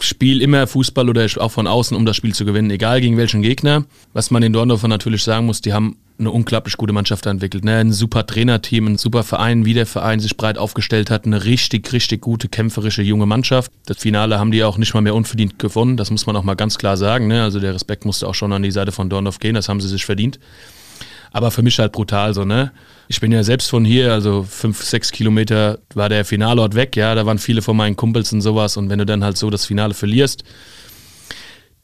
Spiele 0.00 0.42
immer 0.42 0.66
Fußball 0.66 1.08
oder 1.08 1.26
auch 1.38 1.52
von 1.52 1.66
außen, 1.66 1.96
um 1.96 2.04
das 2.04 2.16
Spiel 2.16 2.34
zu 2.34 2.44
gewinnen, 2.44 2.70
egal 2.70 3.00
gegen 3.00 3.16
welchen 3.16 3.42
Gegner. 3.42 3.84
Was 4.12 4.30
man 4.30 4.42
den 4.42 4.52
Dorndorfer 4.52 4.88
natürlich 4.88 5.22
sagen 5.22 5.46
muss, 5.46 5.60
die 5.60 5.72
haben 5.72 5.96
eine 6.18 6.30
unglaublich 6.30 6.76
gute 6.76 6.92
Mannschaft 6.92 7.26
entwickelt. 7.26 7.64
Ne? 7.64 7.76
Ein 7.76 7.92
super 7.92 8.26
Trainerteam, 8.26 8.86
ein 8.86 8.98
super 8.98 9.24
Verein, 9.24 9.64
wie 9.64 9.74
der 9.74 9.86
Verein 9.86 10.20
sich 10.20 10.36
breit 10.36 10.58
aufgestellt 10.58 11.10
hat. 11.10 11.26
Eine 11.26 11.44
richtig, 11.44 11.92
richtig 11.92 12.20
gute, 12.20 12.48
kämpferische 12.48 13.02
junge 13.02 13.26
Mannschaft. 13.26 13.72
Das 13.86 13.98
Finale 13.98 14.38
haben 14.38 14.52
die 14.52 14.62
auch 14.62 14.78
nicht 14.78 14.94
mal 14.94 15.00
mehr 15.00 15.14
unverdient 15.14 15.58
gewonnen. 15.58 15.96
Das 15.96 16.10
muss 16.10 16.26
man 16.26 16.36
auch 16.36 16.44
mal 16.44 16.54
ganz 16.54 16.78
klar 16.78 16.96
sagen. 16.96 17.26
Ne? 17.26 17.42
Also 17.42 17.58
der 17.58 17.74
Respekt 17.74 18.04
musste 18.04 18.28
auch 18.28 18.34
schon 18.34 18.52
an 18.52 18.62
die 18.62 18.70
Seite 18.70 18.92
von 18.92 19.10
Dorndorf 19.10 19.40
gehen. 19.40 19.54
Das 19.54 19.68
haben 19.68 19.80
sie 19.80 19.88
sich 19.88 20.04
verdient. 20.04 20.38
Aber 21.34 21.50
für 21.50 21.62
mich 21.62 21.80
halt 21.80 21.90
brutal 21.90 22.32
so, 22.32 22.44
ne? 22.44 22.70
Ich 23.08 23.20
bin 23.20 23.32
ja 23.32 23.42
selbst 23.42 23.68
von 23.68 23.84
hier, 23.84 24.12
also 24.12 24.44
fünf, 24.48 24.82
sechs 24.84 25.10
Kilometer 25.10 25.80
war 25.92 26.08
der 26.08 26.24
Finalort 26.24 26.76
weg, 26.76 26.94
ja, 26.96 27.14
da 27.16 27.26
waren 27.26 27.38
viele 27.38 27.60
von 27.60 27.76
meinen 27.76 27.96
Kumpels 27.96 28.32
und 28.32 28.40
sowas 28.40 28.76
und 28.76 28.88
wenn 28.88 29.00
du 29.00 29.04
dann 29.04 29.24
halt 29.24 29.36
so 29.36 29.50
das 29.50 29.66
Finale 29.66 29.94
verlierst, 29.94 30.44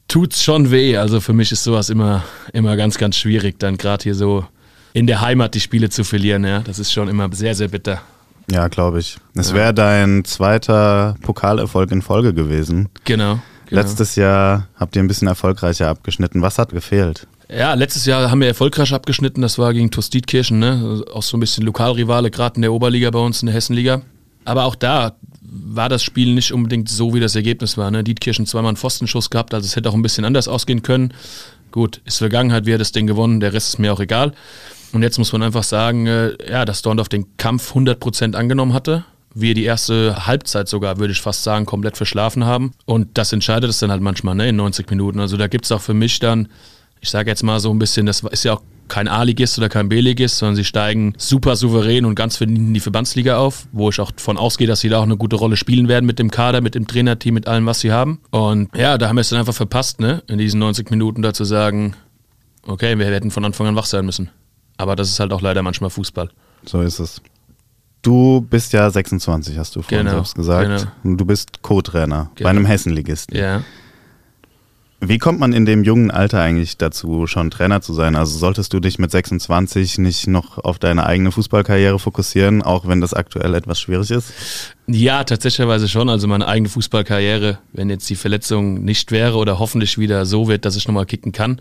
tut's 0.07 0.41
schon 0.41 0.71
weh. 0.71 0.95
Also 0.95 1.19
für 1.19 1.33
mich 1.33 1.51
ist 1.51 1.65
sowas 1.65 1.89
immer, 1.89 2.23
immer 2.53 2.77
ganz, 2.77 2.97
ganz 2.97 3.17
schwierig, 3.17 3.59
dann 3.59 3.75
gerade 3.75 4.03
hier 4.03 4.15
so 4.15 4.45
in 4.93 5.05
der 5.05 5.19
Heimat 5.19 5.53
die 5.53 5.59
Spiele 5.59 5.89
zu 5.89 6.05
verlieren, 6.05 6.45
ja. 6.45 6.61
Das 6.61 6.79
ist 6.79 6.93
schon 6.93 7.09
immer 7.09 7.27
sehr, 7.33 7.53
sehr 7.53 7.67
bitter. 7.67 8.01
Ja, 8.49 8.69
glaube 8.69 8.99
ich. 8.99 9.17
Es 9.35 9.53
wäre 9.53 9.73
dein 9.73 10.23
zweiter 10.23 11.15
Pokalerfolg 11.23 11.91
in 11.91 12.01
Folge 12.01 12.33
gewesen. 12.33 12.87
Genau, 13.03 13.39
genau. 13.67 13.81
Letztes 13.81 14.15
Jahr 14.15 14.69
habt 14.77 14.95
ihr 14.95 15.03
ein 15.03 15.07
bisschen 15.09 15.27
erfolgreicher 15.27 15.89
abgeschnitten. 15.89 16.41
Was 16.41 16.57
hat 16.57 16.69
gefehlt? 16.69 17.27
Ja, 17.53 17.73
letztes 17.73 18.05
Jahr 18.05 18.31
haben 18.31 18.39
wir 18.39 18.47
erfolgreich 18.47 18.93
abgeschnitten. 18.93 19.41
Das 19.41 19.57
war 19.57 19.73
gegen 19.73 19.91
Tostitkirchen, 19.91 20.59
ne? 20.59 21.03
auch 21.13 21.23
so 21.23 21.35
ein 21.35 21.41
bisschen 21.41 21.65
Lokalrivale, 21.65 22.31
gerade 22.31 22.55
in 22.55 22.61
der 22.61 22.71
Oberliga 22.71 23.11
bei 23.11 23.19
uns 23.19 23.41
in 23.41 23.47
der 23.47 23.55
Hessenliga. 23.55 24.03
Aber 24.45 24.63
auch 24.63 24.75
da 24.75 25.17
war 25.41 25.89
das 25.89 26.01
Spiel 26.01 26.33
nicht 26.33 26.53
unbedingt 26.53 26.87
so, 26.87 27.13
wie 27.13 27.19
das 27.19 27.35
Ergebnis 27.35 27.77
war. 27.77 27.91
Ne? 27.91 28.05
Dietkirchen 28.05 28.45
zweimal 28.45 28.69
einen 28.69 28.77
Pfostenschuss 28.77 29.29
gehabt, 29.29 29.53
also 29.53 29.65
es 29.65 29.75
hätte 29.75 29.89
auch 29.89 29.93
ein 29.93 30.01
bisschen 30.01 30.23
anders 30.23 30.47
ausgehen 30.47 30.81
können. 30.81 31.13
Gut, 31.71 32.01
ist 32.05 32.19
Vergangenheit, 32.19 32.65
wir 32.65 32.75
hat 32.75 32.81
das 32.81 32.93
Ding 32.93 33.05
gewonnen, 33.05 33.41
der 33.41 33.51
Rest 33.51 33.73
ist 33.73 33.79
mir 33.79 33.91
auch 33.91 33.99
egal. 33.99 34.33
Und 34.93 35.03
jetzt 35.03 35.17
muss 35.17 35.33
man 35.33 35.43
einfach 35.43 35.63
sagen, 35.63 36.07
äh, 36.07 36.31
ja, 36.49 36.63
dass 36.63 36.81
Dorndorf 36.81 37.09
den 37.09 37.35
Kampf 37.35 37.75
100% 37.75 38.33
angenommen 38.33 38.73
hatte. 38.73 39.03
Wir 39.33 39.55
die 39.55 39.63
erste 39.65 40.25
Halbzeit 40.25 40.69
sogar, 40.69 40.99
würde 40.99 41.11
ich 41.11 41.21
fast 41.21 41.43
sagen, 41.43 41.65
komplett 41.65 41.97
verschlafen 41.97 42.45
haben. 42.45 42.73
Und 42.85 43.17
das 43.17 43.33
entscheidet 43.33 43.69
es 43.69 43.79
dann 43.79 43.91
halt 43.91 44.01
manchmal 44.01 44.35
ne, 44.35 44.49
in 44.49 44.55
90 44.55 44.89
Minuten. 44.89 45.19
Also 45.19 45.35
da 45.35 45.47
gibt 45.47 45.65
es 45.65 45.71
auch 45.71 45.81
für 45.81 45.93
mich 45.93 46.19
dann 46.19 46.47
ich 47.01 47.09
sage 47.09 47.29
jetzt 47.29 47.43
mal 47.43 47.59
so 47.59 47.71
ein 47.71 47.79
bisschen, 47.79 48.05
das 48.05 48.23
ist 48.23 48.45
ja 48.45 48.53
auch 48.53 48.61
kein 48.87 49.07
A-Ligist 49.07 49.57
oder 49.57 49.69
kein 49.69 49.89
B-Ligist, 49.89 50.37
sondern 50.37 50.55
sie 50.55 50.65
steigen 50.65 51.13
super 51.17 51.55
souverän 51.55 52.05
und 52.05 52.13
ganz 52.13 52.37
verdient 52.37 52.59
in 52.59 52.73
die 52.73 52.79
Verbandsliga 52.79 53.37
auf, 53.37 53.67
wo 53.71 53.89
ich 53.89 53.99
auch 53.99 54.11
davon 54.11 54.37
ausgehe, 54.37 54.67
dass 54.67 54.81
sie 54.81 54.89
da 54.89 54.99
auch 54.99 55.03
eine 55.03 55.17
gute 55.17 55.37
Rolle 55.37 55.55
spielen 55.55 55.87
werden 55.87 56.05
mit 56.05 56.19
dem 56.19 56.29
Kader, 56.29 56.61
mit 56.61 56.75
dem 56.75 56.87
Trainerteam, 56.87 57.33
mit 57.33 57.47
allem, 57.47 57.65
was 57.65 57.79
sie 57.79 57.91
haben. 57.91 58.19
Und 58.31 58.75
ja, 58.75 58.97
da 58.97 59.07
haben 59.07 59.15
wir 59.15 59.21
es 59.21 59.29
dann 59.29 59.39
einfach 59.39 59.53
verpasst, 59.53 60.01
ne, 60.01 60.23
in 60.27 60.37
diesen 60.37 60.59
90 60.59 60.91
Minuten 60.91 61.21
da 61.21 61.33
zu 61.33 61.45
sagen, 61.45 61.95
okay, 62.67 62.97
wir 62.99 63.05
hätten 63.05 63.31
von 63.31 63.45
Anfang 63.45 63.67
an 63.67 63.75
wach 63.75 63.85
sein 63.85 64.05
müssen. 64.05 64.29
Aber 64.77 64.95
das 64.95 65.09
ist 65.09 65.19
halt 65.19 65.31
auch 65.31 65.41
leider 65.41 65.63
manchmal 65.63 65.89
Fußball. 65.89 66.29
So 66.65 66.81
ist 66.81 66.99
es. 66.99 67.21
Du 68.01 68.41
bist 68.41 68.73
ja 68.73 68.89
26, 68.89 69.57
hast 69.57 69.75
du 69.75 69.83
vorhin 69.83 70.05
genau, 70.05 70.17
selbst 70.17 70.35
gesagt. 70.35 70.89
Genau. 71.03 71.15
Du 71.17 71.25
bist 71.25 71.61
Co-Trainer 71.61 72.31
genau. 72.35 72.47
bei 72.47 72.49
einem 72.49 72.65
Hessenligisten. 72.65 73.37
Ja. 73.37 73.63
Wie 75.03 75.17
kommt 75.17 75.39
man 75.39 75.51
in 75.51 75.65
dem 75.65 75.83
jungen 75.83 76.11
Alter 76.11 76.39
eigentlich 76.41 76.77
dazu, 76.77 77.25
schon 77.25 77.49
Trainer 77.49 77.81
zu 77.81 77.91
sein? 77.95 78.15
Also 78.15 78.37
solltest 78.37 78.71
du 78.71 78.79
dich 78.79 78.99
mit 78.99 79.09
26 79.09 79.97
nicht 79.97 80.27
noch 80.27 80.59
auf 80.59 80.77
deine 80.77 81.07
eigene 81.07 81.31
Fußballkarriere 81.31 81.97
fokussieren, 81.97 82.61
auch 82.61 82.87
wenn 82.87 83.01
das 83.01 83.15
aktuell 83.15 83.55
etwas 83.55 83.79
schwierig 83.79 84.11
ist? 84.11 84.31
Ja, 84.85 85.23
tatsächlicherweise 85.23 85.87
schon. 85.87 86.07
Also 86.07 86.27
meine 86.27 86.47
eigene 86.47 86.69
Fußballkarriere, 86.69 87.57
wenn 87.73 87.89
jetzt 87.89 88.07
die 88.11 88.15
Verletzung 88.15 88.83
nicht 88.83 89.11
wäre 89.11 89.37
oder 89.37 89.57
hoffentlich 89.57 89.97
wieder 89.97 90.27
so 90.27 90.47
wird, 90.47 90.65
dass 90.65 90.75
ich 90.75 90.87
nochmal 90.87 91.07
kicken 91.07 91.31
kann, 91.31 91.59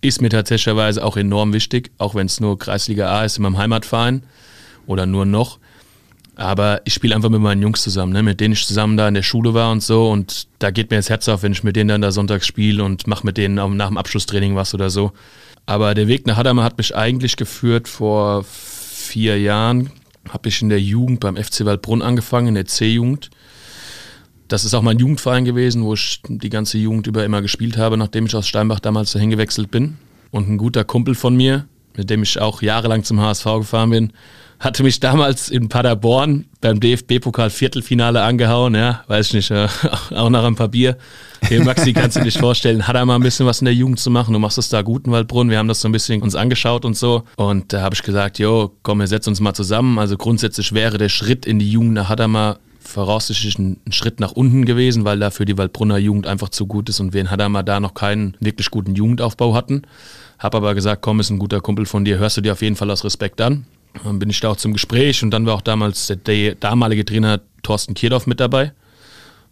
ist 0.00 0.22
mir 0.22 0.30
tatsächlicherweise 0.30 1.04
auch 1.04 1.18
enorm 1.18 1.52
wichtig, 1.52 1.90
auch 1.98 2.14
wenn 2.14 2.26
es 2.26 2.40
nur 2.40 2.58
Kreisliga 2.58 3.12
A 3.12 3.26
ist 3.26 3.36
in 3.36 3.42
meinem 3.42 3.58
Heimatverein 3.58 4.22
oder 4.86 5.04
nur 5.04 5.26
noch. 5.26 5.58
Aber 6.36 6.80
ich 6.84 6.94
spiele 6.94 7.14
einfach 7.14 7.30
mit 7.30 7.40
meinen 7.40 7.62
Jungs 7.62 7.82
zusammen, 7.82 8.12
ne, 8.12 8.22
mit 8.22 8.40
denen 8.40 8.54
ich 8.54 8.66
zusammen 8.66 8.96
da 8.96 9.06
in 9.06 9.14
der 9.14 9.22
Schule 9.22 9.54
war 9.54 9.70
und 9.70 9.82
so. 9.82 10.10
Und 10.10 10.48
da 10.58 10.70
geht 10.70 10.90
mir 10.90 10.96
das 10.96 11.08
Herz 11.08 11.28
auf, 11.28 11.42
wenn 11.42 11.52
ich 11.52 11.62
mit 11.62 11.76
denen 11.76 11.88
dann 11.88 12.00
da 12.00 12.10
sonntags 12.10 12.46
spiele 12.46 12.82
und 12.82 13.06
mache 13.06 13.24
mit 13.24 13.36
denen 13.36 13.54
nach 13.54 13.88
dem 13.88 13.98
Abschlusstraining 13.98 14.56
was 14.56 14.74
oder 14.74 14.90
so. 14.90 15.12
Aber 15.66 15.94
der 15.94 16.08
Weg 16.08 16.26
nach 16.26 16.36
Hadamar 16.36 16.64
hat 16.64 16.76
mich 16.76 16.94
eigentlich 16.94 17.36
geführt 17.36 17.88
vor 17.88 18.44
vier 18.44 19.38
Jahren. 19.40 19.90
Habe 20.28 20.48
ich 20.48 20.60
in 20.60 20.68
der 20.70 20.80
Jugend 20.80 21.20
beim 21.20 21.36
FC 21.36 21.64
Waldbrunn 21.64 22.02
angefangen, 22.02 22.48
in 22.48 22.54
der 22.54 22.66
C-Jugend. 22.66 23.30
Das 24.48 24.64
ist 24.64 24.74
auch 24.74 24.82
mein 24.82 24.98
Jugendverein 24.98 25.44
gewesen, 25.44 25.84
wo 25.84 25.94
ich 25.94 26.20
die 26.26 26.50
ganze 26.50 26.78
Jugend 26.78 27.06
über 27.06 27.24
immer 27.24 27.42
gespielt 27.42 27.76
habe, 27.76 27.96
nachdem 27.96 28.26
ich 28.26 28.34
aus 28.34 28.46
Steinbach 28.46 28.80
damals 28.80 29.12
dahin 29.12 29.30
gewechselt 29.30 29.70
bin. 29.70 29.96
Und 30.30 30.48
ein 30.48 30.58
guter 30.58 30.84
Kumpel 30.84 31.14
von 31.14 31.36
mir, 31.36 31.66
mit 31.96 32.10
dem 32.10 32.22
ich 32.22 32.40
auch 32.40 32.60
jahrelang 32.60 33.04
zum 33.04 33.20
HSV 33.20 33.44
gefahren 33.44 33.90
bin, 33.90 34.12
hatte 34.64 34.82
mich 34.82 34.98
damals 34.98 35.50
in 35.50 35.68
Paderborn 35.68 36.46
beim 36.62 36.80
DFB-Pokal 36.80 37.50
Viertelfinale 37.50 38.22
angehauen, 38.22 38.74
ja, 38.74 39.04
weiß 39.06 39.28
ich 39.28 39.34
nicht, 39.34 39.50
äh, 39.50 39.68
auch 40.14 40.30
nach 40.30 40.44
ein 40.44 40.54
paar 40.54 40.68
Bier. 40.68 40.96
Hey 41.42 41.62
Maxi, 41.62 41.92
kannst 41.92 42.16
du 42.16 42.22
dir 42.22 42.32
vorstellen, 42.32 42.88
hat 42.88 42.96
er 42.96 43.04
mal 43.04 43.16
ein 43.16 43.22
bisschen 43.22 43.44
was 43.44 43.60
in 43.60 43.66
der 43.66 43.74
Jugend 43.74 44.00
zu 44.00 44.10
machen? 44.10 44.32
Du 44.32 44.38
machst 44.38 44.56
das 44.56 44.70
da 44.70 44.80
gut 44.80 45.06
in 45.06 45.12
Waldbrunn. 45.12 45.50
Wir 45.50 45.58
haben 45.58 45.68
das 45.68 45.82
so 45.82 45.88
ein 45.88 45.92
bisschen 45.92 46.22
uns 46.22 46.34
angeschaut 46.34 46.86
und 46.86 46.96
so. 46.96 47.24
Und 47.36 47.74
da 47.74 47.82
habe 47.82 47.94
ich 47.94 48.02
gesagt, 48.02 48.38
jo, 48.38 48.72
komm, 48.82 49.00
wir 49.00 49.06
setzen 49.06 49.30
uns 49.30 49.40
mal 49.40 49.52
zusammen. 49.52 49.98
Also 49.98 50.16
grundsätzlich 50.16 50.72
wäre 50.72 50.96
der 50.96 51.10
Schritt 51.10 51.44
in 51.44 51.58
die 51.58 51.70
Jugend 51.70 51.92
nach 51.92 52.08
Hadamar 52.08 52.58
voraussichtlich 52.80 53.58
ein, 53.58 53.78
Schritt 53.90 54.20
nach 54.20 54.32
unten 54.32 54.64
gewesen, 54.64 55.04
weil 55.04 55.18
dafür 55.18 55.44
die 55.44 55.58
Waldbrunner 55.58 55.98
Jugend 55.98 56.26
einfach 56.26 56.48
zu 56.48 56.66
gut 56.66 56.88
ist 56.88 57.00
und 57.00 57.12
wir 57.12 57.20
in 57.20 57.30
Hadamar 57.30 57.62
da 57.62 57.80
noch 57.80 57.92
keinen 57.92 58.36
wirklich 58.40 58.70
guten 58.70 58.94
Jugendaufbau 58.94 59.54
hatten. 59.54 59.82
Hab 60.38 60.54
aber 60.54 60.74
gesagt, 60.74 61.02
komm, 61.02 61.20
ist 61.20 61.30
ein 61.30 61.38
guter 61.38 61.60
Kumpel 61.60 61.84
von 61.84 62.04
dir, 62.04 62.18
hörst 62.18 62.38
du 62.38 62.40
dir 62.40 62.52
auf 62.52 62.62
jeden 62.62 62.76
Fall 62.76 62.90
aus 62.90 63.04
Respekt 63.04 63.42
an. 63.42 63.66
Dann 64.02 64.18
bin 64.18 64.30
ich 64.30 64.40
da 64.40 64.50
auch 64.50 64.56
zum 64.56 64.72
Gespräch 64.72 65.22
und 65.22 65.30
dann 65.30 65.46
war 65.46 65.54
auch 65.54 65.60
damals 65.60 66.08
der, 66.08 66.16
der 66.16 66.54
damalige 66.56 67.04
Trainer 67.04 67.40
Thorsten 67.62 67.94
Kierdorf 67.94 68.26
mit 68.26 68.40
dabei. 68.40 68.72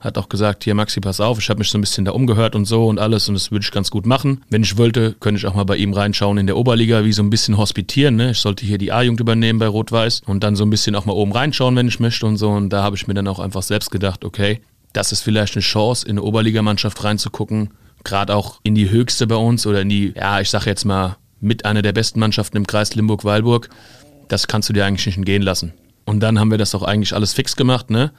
hat 0.01 0.19
auch 0.19 0.29
gesagt, 0.29 0.65
hier 0.65 0.75
Maxi, 0.75 1.01
pass 1.01 1.21
auf, 1.21 1.39
ich 1.39 1.49
habe 1.49 1.61
mich 1.61 1.71
so 1.71 1.79
ein 1.79 1.81
bisschen 1.81 2.05
da 2.05 2.11
umgehört 2.11 2.57
und 2.57 2.65
so 2.65 2.89
und 2.89 2.99
alles 2.99 3.29
und 3.29 3.35
das 3.35 3.53
würde 3.53 3.65
ich 3.65 3.71
ganz 3.71 3.91
gut 3.91 4.05
machen. 4.05 4.43
Wenn 4.51 4.63
ich 4.63 4.77
wollte, 4.77 5.15
könnte 5.21 5.39
ich 5.39 5.47
auch 5.47 5.55
mal 5.55 5.65
bei 5.65 5.77
ihm 5.77 5.93
reinschauen 5.93 6.39
in 6.39 6.47
der 6.47 6.57
Oberliga, 6.57 7.05
wie 7.05 7.13
so 7.13 7.23
ein 7.23 7.31
bisschen 7.31 7.57
hospitieren. 7.57 8.17
Ne? 8.17 8.33
Ich 8.33 8.39
sollte 8.39 8.67
hier 8.67 8.79
die 8.79 8.91
A-Jugend 8.91 9.21
übernehmen 9.21 9.61
bei 9.61 9.69
Rot-Weiß 9.69 10.23
und 10.27 10.43
dann 10.43 10.57
so 10.57 10.65
ein 10.65 10.71
bisschen 10.71 10.97
auch 10.97 11.07
mal 11.07 11.13
oben 11.13 11.33
reinschauen, 11.33 11.77
wenn 11.77 11.87
ich 11.87 12.01
möchte 12.01 12.27
und 12.27 12.37
so. 12.37 12.51
Und 12.51 12.71
da 12.71 12.83
habe 12.83 12.97
ich 12.97 13.07
mir 13.07 13.15
dann 13.15 13.29
auch 13.29 13.39
einfach 13.39 13.63
selbst 13.63 13.91
gedacht, 13.91 14.25
okay, 14.25 14.61
das 14.93 15.13
ist 15.13 15.23
vielleicht 15.23 15.55
eine 15.55 15.63
Chance, 15.63 16.05
in 16.05 16.13
eine 16.13 16.23
Oberligamannschaft 16.23 17.03
reinzugucken, 17.05 17.71
gerade 18.05 18.35
auch 18.35 18.59
in 18.65 18.75
die 18.75 18.91
höchste 18.91 19.27
bei 19.29 19.37
uns 19.37 19.67
oder 19.67 19.83
in 19.83 19.89
die, 19.89 20.13
ja, 20.17 20.41
ich 20.41 20.51
sage 20.51 20.67
jetzt 20.67 20.85
mal, 20.85 21.17
mit 21.41 21.65
einer 21.65 21.83
der 21.83 21.93
besten 21.93 22.21
Mannschaften 22.21 22.57
im 22.57 22.67
Kreis 22.67 22.95
Limburg-Weilburg. 22.95 23.69
Das 24.33 24.47
kannst 24.47 24.71
du 24.71 24.73
dir 24.73 24.87
eigentlich 24.87 25.05
nicht 25.05 25.19
entgehen 25.19 25.43
lassen. 25.43 25.75
Und 26.07 26.21
dann 26.21 26.39
haben 26.39 26.51
wir 26.51 26.57
das 26.57 26.75
auch 26.75 26.83
eigentlich 26.83 27.15
alles 27.15 27.35
fix 27.35 27.55
gemacht, 27.55 27.91
ne? 27.91 28.13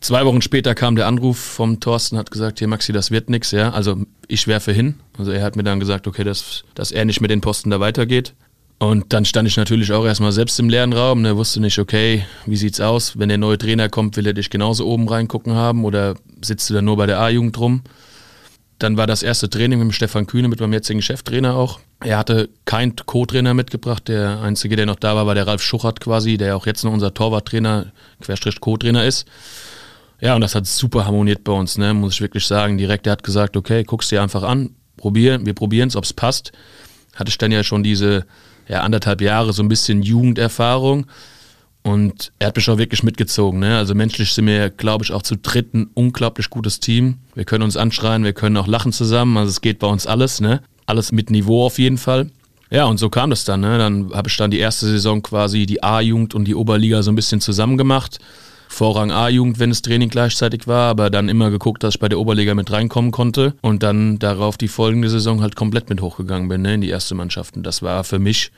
Zwei 0.00 0.24
Wochen 0.24 0.40
später 0.40 0.74
kam 0.74 0.96
der 0.96 1.06
Anruf 1.06 1.38
vom 1.38 1.80
Thorsten, 1.80 2.16
hat 2.16 2.30
gesagt, 2.30 2.60
hier 2.60 2.68
Maxi, 2.68 2.92
das 2.94 3.10
wird 3.10 3.28
nichts, 3.28 3.50
ja. 3.50 3.70
Also 3.72 4.06
ich 4.26 4.46
werfe 4.46 4.72
hin. 4.72 4.94
Also 5.18 5.32
er 5.32 5.42
hat 5.42 5.54
mir 5.54 5.64
dann 5.64 5.80
gesagt, 5.80 6.06
okay, 6.06 6.24
dass, 6.24 6.64
dass 6.74 6.92
er 6.92 7.04
nicht 7.04 7.20
mit 7.20 7.30
den 7.30 7.42
Posten 7.42 7.68
da 7.68 7.78
weitergeht. 7.78 8.32
Und 8.78 9.12
dann 9.12 9.26
stand 9.26 9.46
ich 9.46 9.58
natürlich 9.58 9.92
auch 9.92 10.06
erstmal 10.06 10.32
selbst 10.32 10.58
im 10.60 10.70
leeren 10.70 10.94
Raum. 10.94 11.20
Ne, 11.20 11.36
wusste 11.36 11.60
nicht, 11.60 11.78
okay, 11.78 12.24
wie 12.46 12.56
sieht's 12.56 12.80
aus? 12.80 13.18
Wenn 13.18 13.28
der 13.28 13.36
neue 13.36 13.58
Trainer 13.58 13.90
kommt, 13.90 14.16
will 14.16 14.26
er 14.26 14.32
dich 14.32 14.48
genauso 14.48 14.86
oben 14.86 15.10
reingucken 15.10 15.52
haben 15.52 15.84
oder 15.84 16.14
sitzt 16.40 16.70
du 16.70 16.74
dann 16.74 16.86
nur 16.86 16.96
bei 16.96 17.04
der 17.04 17.20
A-Jugend 17.20 17.58
rum? 17.58 17.82
Dann 18.78 18.96
war 18.96 19.06
das 19.06 19.22
erste 19.22 19.50
Training 19.50 19.84
mit 19.84 19.94
Stefan 19.94 20.26
Kühne, 20.26 20.48
mit 20.48 20.60
meinem 20.60 20.72
jetzigen 20.72 21.02
Cheftrainer 21.02 21.54
auch. 21.54 21.80
Er 22.00 22.16
hatte 22.16 22.48
keinen 22.64 22.94
Co-Trainer 22.94 23.54
mitgebracht. 23.54 24.06
Der 24.06 24.40
einzige, 24.40 24.76
der 24.76 24.86
noch 24.86 24.96
da 24.96 25.16
war, 25.16 25.26
war 25.26 25.34
der 25.34 25.46
Ralf 25.46 25.62
Schuchert 25.62 26.00
quasi, 26.00 26.36
der 26.36 26.56
auch 26.56 26.66
jetzt 26.66 26.84
noch 26.84 26.92
unser 26.92 27.12
Torwarttrainer, 27.12 27.92
Querstrich 28.20 28.60
Co-Trainer 28.60 29.04
ist. 29.04 29.26
Ja, 30.20 30.34
und 30.34 30.40
das 30.40 30.54
hat 30.54 30.66
super 30.66 31.04
harmoniert 31.06 31.44
bei 31.44 31.52
uns, 31.52 31.78
ne? 31.78 31.94
muss 31.94 32.14
ich 32.14 32.20
wirklich 32.20 32.46
sagen. 32.46 32.78
Direkt, 32.78 33.06
er 33.06 33.12
hat 33.12 33.22
gesagt, 33.22 33.56
okay, 33.56 33.84
guck's 33.84 34.08
dir 34.08 34.22
einfach 34.22 34.42
an, 34.42 34.70
probier, 34.96 35.44
wir 35.44 35.54
probieren 35.54 35.88
es, 35.88 35.96
ob 35.96 36.04
es 36.04 36.12
passt. 36.12 36.52
Hatte 37.14 37.30
ich 37.30 37.38
dann 37.38 37.52
ja 37.52 37.64
schon 37.64 37.82
diese 37.82 38.26
ja, 38.68 38.82
anderthalb 38.82 39.20
Jahre 39.20 39.52
so 39.52 39.62
ein 39.62 39.68
bisschen 39.68 40.02
Jugenderfahrung. 40.02 41.06
Und 41.88 42.32
er 42.38 42.48
hat 42.48 42.56
mich 42.56 42.68
auch 42.68 42.76
wirklich 42.76 43.02
mitgezogen. 43.02 43.60
Ne? 43.60 43.78
Also 43.78 43.94
menschlich 43.94 44.34
sind 44.34 44.46
wir, 44.46 44.68
glaube 44.68 45.04
ich, 45.04 45.12
auch 45.12 45.22
zu 45.22 45.36
dritt 45.36 45.72
ein 45.72 45.88
unglaublich 45.94 46.50
gutes 46.50 46.80
Team. 46.80 47.16
Wir 47.34 47.44
können 47.44 47.64
uns 47.64 47.78
anschreien, 47.78 48.24
wir 48.24 48.34
können 48.34 48.58
auch 48.58 48.66
lachen 48.66 48.92
zusammen. 48.92 49.38
Also 49.38 49.48
es 49.48 49.62
geht 49.62 49.78
bei 49.78 49.86
uns 49.86 50.06
alles. 50.06 50.42
Ne? 50.42 50.60
Alles 50.84 51.12
mit 51.12 51.30
Niveau 51.30 51.64
auf 51.64 51.78
jeden 51.78 51.96
Fall. 51.96 52.30
Ja, 52.70 52.84
und 52.84 52.98
so 52.98 53.08
kam 53.08 53.30
das 53.30 53.44
dann. 53.44 53.60
Ne? 53.60 53.78
Dann 53.78 54.12
habe 54.12 54.28
ich 54.28 54.36
dann 54.36 54.50
die 54.50 54.58
erste 54.58 54.86
Saison 54.86 55.22
quasi 55.22 55.64
die 55.64 55.82
A-Jugend 55.82 56.34
und 56.34 56.44
die 56.44 56.54
Oberliga 56.54 57.02
so 57.02 57.10
ein 57.10 57.16
bisschen 57.16 57.40
zusammen 57.40 57.78
gemacht. 57.78 58.18
Vorrang 58.68 59.10
A-Jugend, 59.10 59.58
wenn 59.58 59.70
das 59.70 59.80
Training 59.80 60.10
gleichzeitig 60.10 60.66
war, 60.66 60.90
aber 60.90 61.08
dann 61.08 61.30
immer 61.30 61.50
geguckt, 61.50 61.82
dass 61.82 61.94
ich 61.94 62.00
bei 62.00 62.10
der 62.10 62.18
Oberliga 62.18 62.54
mit 62.54 62.70
reinkommen 62.70 63.12
konnte 63.12 63.54
und 63.62 63.82
dann 63.82 64.18
darauf 64.18 64.58
die 64.58 64.68
folgende 64.68 65.08
Saison 65.08 65.40
halt 65.40 65.56
komplett 65.56 65.88
mit 65.88 66.02
hochgegangen 66.02 66.48
bin, 66.48 66.60
ne, 66.60 66.74
in 66.74 66.82
die 66.82 66.90
erste 66.90 67.14
Mannschaft. 67.14 67.56
Und 67.56 67.62
das 67.62 67.80
war 67.80 68.04
für 68.04 68.18
mich, 68.18 68.52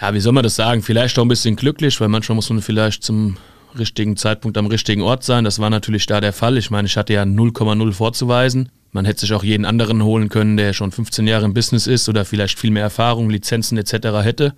ja, 0.00 0.14
wie 0.14 0.20
soll 0.20 0.32
man 0.32 0.44
das 0.44 0.56
sagen, 0.56 0.82
vielleicht 0.82 1.18
auch 1.18 1.24
ein 1.24 1.28
bisschen 1.28 1.56
glücklich, 1.56 2.00
weil 2.00 2.08
manchmal 2.08 2.36
muss 2.36 2.50
man 2.50 2.60
vielleicht 2.60 3.02
zum 3.02 3.36
richtigen 3.78 4.16
Zeitpunkt 4.16 4.56
am 4.58 4.66
richtigen 4.66 5.02
Ort 5.02 5.24
sein. 5.24 5.44
Das 5.44 5.58
war 5.58 5.70
natürlich 5.70 6.06
da 6.06 6.20
der 6.20 6.32
Fall. 6.32 6.56
Ich 6.56 6.70
meine, 6.70 6.86
ich 6.86 6.96
hatte 6.96 7.12
ja 7.12 7.22
0,0 7.22 7.92
vorzuweisen. 7.92 8.70
Man 8.92 9.04
hätte 9.04 9.20
sich 9.20 9.32
auch 9.34 9.44
jeden 9.44 9.64
anderen 9.64 10.02
holen 10.02 10.28
können, 10.28 10.56
der 10.56 10.72
schon 10.72 10.92
15 10.92 11.26
Jahre 11.26 11.44
im 11.44 11.54
Business 11.54 11.86
ist 11.86 12.08
oder 12.08 12.24
vielleicht 12.24 12.58
viel 12.58 12.70
mehr 12.70 12.84
Erfahrung, 12.84 13.28
Lizenzen 13.28 13.76
etc. 13.76 13.92
hätte. 14.22 14.54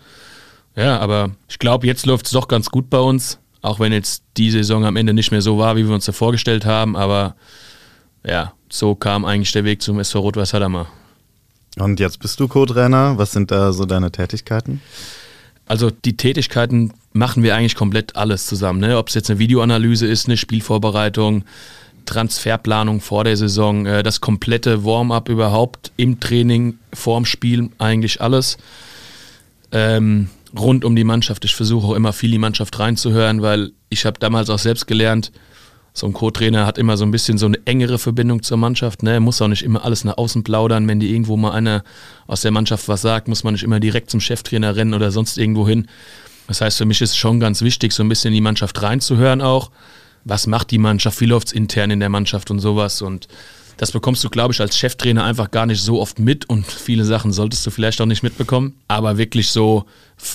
Ja, 0.77 0.99
aber 1.01 1.31
ich 1.49 1.59
glaube, 1.59 1.87
jetzt 1.87 2.07
läuft 2.07 2.27
es 2.27 2.33
doch 2.33 2.47
ganz 2.47 2.71
gut 2.71 2.89
bei 2.91 2.99
uns. 2.99 3.41
Auch 3.63 3.81
wenn 3.81 3.93
jetzt 3.93 4.23
die 4.37 4.51
Saison 4.51 4.85
am 4.85 4.95
Ende 4.95 5.13
nicht 5.13 5.33
mehr 5.33 5.43
so 5.43 5.59
war, 5.59 5.77
wie 5.77 5.87
wir 5.87 5.95
uns 5.95 6.05
da 6.05 6.13
vorgestellt 6.13 6.65
haben, 6.65 6.97
aber 6.97 7.35
ja, 8.25 8.53
so 8.69 8.95
kam 8.95 9.25
eigentlich 9.25 9.51
der 9.51 9.65
Weg 9.65 9.83
zum 9.83 9.99
SV 9.99 10.21
Rot-Weiß 10.21 10.55
Hadamar. 10.55 10.87
Und 11.77 11.99
jetzt 11.99 12.21
bist 12.21 12.39
du 12.39 12.47
Co-Trainer. 12.47 13.19
Was 13.19 13.33
sind 13.33 13.51
da 13.51 13.73
so 13.73 13.85
deine 13.85 14.13
Tätigkeiten? 14.13 14.81
Also 15.69 15.91
die 15.91 16.17
Tätigkeiten 16.17 16.93
machen 17.13 17.43
wir 17.43 17.55
eigentlich 17.55 17.75
komplett 17.75 18.17
alles 18.17 18.47
zusammen. 18.47 18.81
Ne? 18.81 18.97
Ob 18.97 19.09
es 19.09 19.15
jetzt 19.15 19.31
eine 19.31 19.39
Videoanalyse 19.39 20.07
ist, 20.07 20.27
eine 20.27 20.37
Spielvorbereitung, 20.37 21.45
Transferplanung 22.07 23.01
vor 23.01 23.25
der 23.25 23.37
Saison, 23.37 23.85
äh, 23.85 24.03
das 24.03 24.21
komplette 24.21 24.85
Warm-up 24.85 25.29
überhaupt 25.29 25.93
im 25.97 26.21
Training, 26.21 26.79
vorm 26.95 27.27
Spiel, 27.27 27.69
eigentlich 27.79 28.23
alles. 28.23 28.57
Ähm, 29.71 30.31
rund 30.59 30.87
um 30.87 30.97
die 30.97 31.05
Mannschaft. 31.05 31.45
Ich 31.45 31.55
versuche 31.55 31.89
auch 31.89 31.95
immer 31.95 32.15
viel 32.15 32.31
die 32.31 32.39
Mannschaft 32.39 32.79
reinzuhören, 32.79 33.43
weil 33.43 33.73
ich 33.91 34.07
habe 34.07 34.19
damals 34.19 34.49
auch 34.49 34.59
selbst 34.59 34.87
gelernt, 34.87 35.33
so 35.99 36.07
ein 36.07 36.13
Co-Trainer 36.13 36.67
hat 36.67 36.79
immer 36.79 36.97
so 36.97 37.05
ein 37.05 37.11
bisschen 37.11 37.39
so 37.39 37.47
eine 37.47 37.59
engere 37.65 37.99
Verbindung 37.99 38.43
zur 38.43 38.57
Mannschaft. 38.57 39.03
Ne? 39.03 39.13
Er 39.13 39.21
muss 39.21 39.43
auch 39.43 39.49
nicht 39.49 39.63
immer 39.63 39.85
alles 39.85 40.05
nach 40.05 40.17
außen 40.17 40.45
plaudern. 40.45 40.89
Wenn 40.89 41.01
die 41.01 41.11
irgendwo 41.11 41.37
mal 41.37 41.53
einer 41.53 41.85
aus 42.27 42.43
der 42.43 42.51
Mannschaft 42.51 42.89
was 42.89 43.03
sagt, 43.03 43.29
muss 43.29 43.45
man 43.45 43.55
nicht 43.55 43.65
immer 43.65 43.81
direkt 43.81 44.11
zum 44.11 44.21
Cheftrainer 44.21 44.77
rennen 44.77 44.95
oder 44.95 45.11
sonst 45.11 45.39
irgendwo 45.39 45.67
hin. 45.69 45.89
Das 46.47 46.61
heißt, 46.61 46.79
für 46.79 46.87
mich 46.87 47.01
ist 47.01 47.11
es 47.11 47.17
schon 47.17 47.41
ganz 47.41 47.63
wichtig, 47.63 47.93
so 47.93 48.03
ein 48.03 48.09
bisschen 48.09 48.29
in 48.29 48.35
die 48.35 48.41
Mannschaft 48.41 48.81
reinzuhören 48.83 49.43
auch. 49.43 49.71
Was 50.25 50.47
macht 50.47 50.71
die 50.71 50.79
Mannschaft? 50.79 51.21
Wie 51.21 51.27
läuft 51.27 51.49
es 51.49 51.53
intern 51.53 51.91
in 51.91 52.01
der 52.01 52.09
Mannschaft 52.09 52.51
und 52.51 52.59
sowas? 52.59 53.03
Und 53.03 53.29
das 53.79 53.93
bekommst 53.93 54.25
du, 54.25 54.29
glaube 54.29 54.53
ich, 54.53 54.61
als 54.61 54.77
Cheftrainer 54.77 55.25
einfach 55.25 55.53
gar 55.53 55.65
nicht 55.65 55.81
so 55.81 56.01
oft 56.01 56.19
mit 56.19 56.49
und 56.51 56.67
viele 56.67 57.05
Sachen 57.05 57.33
solltest 57.33 57.65
du 57.65 57.71
vielleicht 57.71 58.01
auch 58.01 58.07
nicht 58.07 58.25
mitbekommen. 58.25 58.75
Aber 58.89 59.19
wirklich 59.19 59.49
so 59.51 59.87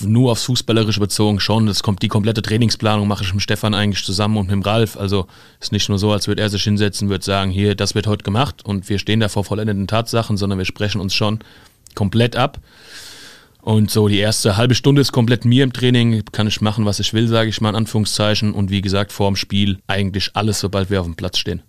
nur 0.02 0.32
aufs 0.32 0.44
Fußballerische 0.44 0.98
bezogen 0.98 1.40
schon. 1.40 1.66
Das 1.66 1.82
kommt 1.82 2.02
die 2.02 2.08
komplette 2.08 2.40
Trainingsplanung 2.40 3.06
mache 3.06 3.22
ich 3.22 3.34
mit 3.34 3.42
Stefan 3.42 3.74
eigentlich 3.74 4.02
zusammen 4.02 4.38
und 4.38 4.46
mit 4.46 4.52
dem 4.52 4.62
Ralf. 4.62 4.96
Also 4.96 5.26
ist 5.60 5.72
nicht 5.72 5.90
nur 5.90 5.98
so, 5.98 6.10
als 6.10 6.26
würde 6.26 6.40
er 6.40 6.48
sich 6.48 6.64
hinsetzen, 6.64 7.10
würde 7.10 7.22
sagen, 7.22 7.50
hier, 7.50 7.74
das 7.74 7.94
wird 7.94 8.06
heute 8.06 8.24
gemacht 8.24 8.64
und 8.64 8.88
wir 8.88 8.98
stehen 8.98 9.20
da 9.20 9.28
vor 9.28 9.44
vollendeten 9.44 9.86
Tatsachen, 9.86 10.38
sondern 10.38 10.58
wir 10.58 10.64
sprechen 10.64 11.02
uns 11.02 11.14
schon 11.14 11.40
komplett 11.94 12.36
ab. 12.36 12.60
Und 13.60 13.90
so 13.90 14.08
die 14.08 14.18
erste 14.18 14.56
halbe 14.56 14.74
Stunde 14.74 15.02
ist 15.02 15.12
komplett 15.12 15.44
mir 15.44 15.64
im 15.64 15.72
Training, 15.74 16.22
kann 16.32 16.46
ich 16.46 16.62
machen, 16.62 16.86
was 16.86 16.98
ich 16.98 17.12
will, 17.12 17.28
sage 17.28 17.50
ich 17.50 17.60
mal 17.60 17.70
in 17.70 17.76
Anführungszeichen. 17.76 18.54
Und 18.54 18.70
wie 18.70 18.80
gesagt, 18.80 19.12
vor 19.12 19.30
dem 19.30 19.36
Spiel 19.36 19.80
eigentlich 19.86 20.30
alles, 20.32 20.60
sobald 20.60 20.88
wir 20.88 21.00
auf 21.00 21.06
dem 21.06 21.14
Platz 21.14 21.36
stehen. 21.36 21.62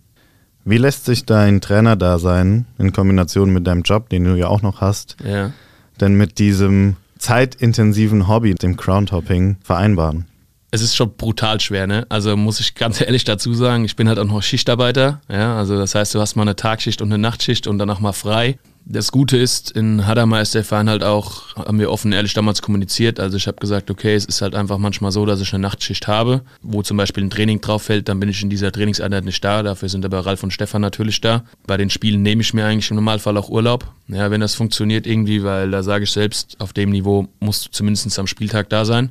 Wie 0.68 0.78
lässt 0.78 1.04
sich 1.04 1.24
dein 1.24 1.60
Trainerdasein 1.60 2.66
in 2.76 2.92
Kombination 2.92 3.50
mit 3.52 3.66
deinem 3.68 3.82
Job, 3.82 4.08
den 4.08 4.24
du 4.24 4.34
ja 4.34 4.48
auch 4.48 4.62
noch 4.62 4.80
hast, 4.80 5.16
Ja. 5.24 5.52
denn 6.00 6.16
mit 6.16 6.40
diesem 6.40 6.96
zeitintensiven 7.18 8.26
Hobby, 8.26 8.52
dem 8.56 8.76
Crowntopping, 8.76 9.58
vereinbaren? 9.62 10.26
Es 10.72 10.82
ist 10.82 10.96
schon 10.96 11.12
brutal 11.16 11.60
schwer, 11.60 11.86
ne? 11.86 12.04
Also 12.08 12.36
muss 12.36 12.58
ich 12.58 12.74
ganz 12.74 13.00
ehrlich 13.00 13.22
dazu 13.22 13.54
sagen, 13.54 13.84
ich 13.84 13.94
bin 13.94 14.08
halt 14.08 14.18
auch 14.18 14.24
noch 14.24 14.42
Schichtarbeiter, 14.42 15.20
ja, 15.30 15.56
also 15.56 15.78
das 15.78 15.94
heißt, 15.94 16.12
du 16.16 16.20
hast 16.20 16.34
mal 16.34 16.42
eine 16.42 16.56
Tagschicht 16.56 17.00
und 17.00 17.12
eine 17.12 17.18
Nachtschicht 17.18 17.68
und 17.68 17.78
danach 17.78 18.00
mal 18.00 18.12
frei. 18.12 18.58
Das 18.88 19.10
Gute 19.10 19.36
ist, 19.36 19.72
in 19.72 20.06
Hadamar 20.06 20.42
ist 20.42 20.54
der 20.54 20.62
Verein 20.62 20.88
halt 20.88 21.02
auch, 21.02 21.56
haben 21.56 21.80
wir 21.80 21.90
offen 21.90 22.12
ehrlich 22.12 22.34
damals 22.34 22.62
kommuniziert. 22.62 23.18
Also 23.18 23.36
ich 23.36 23.48
habe 23.48 23.56
gesagt, 23.58 23.90
okay, 23.90 24.14
es 24.14 24.24
ist 24.24 24.42
halt 24.42 24.54
einfach 24.54 24.78
manchmal 24.78 25.10
so, 25.10 25.26
dass 25.26 25.40
ich 25.40 25.52
eine 25.52 25.62
Nachtschicht 25.62 26.06
habe, 26.06 26.42
wo 26.62 26.82
zum 26.82 26.96
Beispiel 26.96 27.24
ein 27.24 27.30
Training 27.30 27.60
drauf 27.60 27.82
fällt, 27.82 28.08
dann 28.08 28.20
bin 28.20 28.28
ich 28.28 28.40
in 28.44 28.48
dieser 28.48 28.70
Trainingseinheit 28.70 29.24
nicht 29.24 29.42
da. 29.44 29.64
Dafür 29.64 29.88
sind 29.88 30.04
aber 30.04 30.24
Ralf 30.24 30.44
und 30.44 30.52
Stefan 30.52 30.82
natürlich 30.82 31.20
da. 31.20 31.42
Bei 31.66 31.76
den 31.76 31.90
Spielen 31.90 32.22
nehme 32.22 32.42
ich 32.42 32.54
mir 32.54 32.64
eigentlich 32.64 32.88
im 32.90 32.94
Normalfall 32.94 33.36
auch 33.38 33.48
Urlaub, 33.48 33.92
ja, 34.06 34.30
wenn 34.30 34.40
das 34.40 34.54
funktioniert 34.54 35.04
irgendwie, 35.08 35.42
weil 35.42 35.68
da 35.72 35.82
sage 35.82 36.04
ich 36.04 36.12
selbst, 36.12 36.54
auf 36.60 36.72
dem 36.72 36.90
Niveau 36.90 37.26
musst 37.40 37.66
du 37.66 37.70
zumindest 37.72 38.16
am 38.20 38.28
Spieltag 38.28 38.68
da 38.68 38.84
sein. 38.84 39.10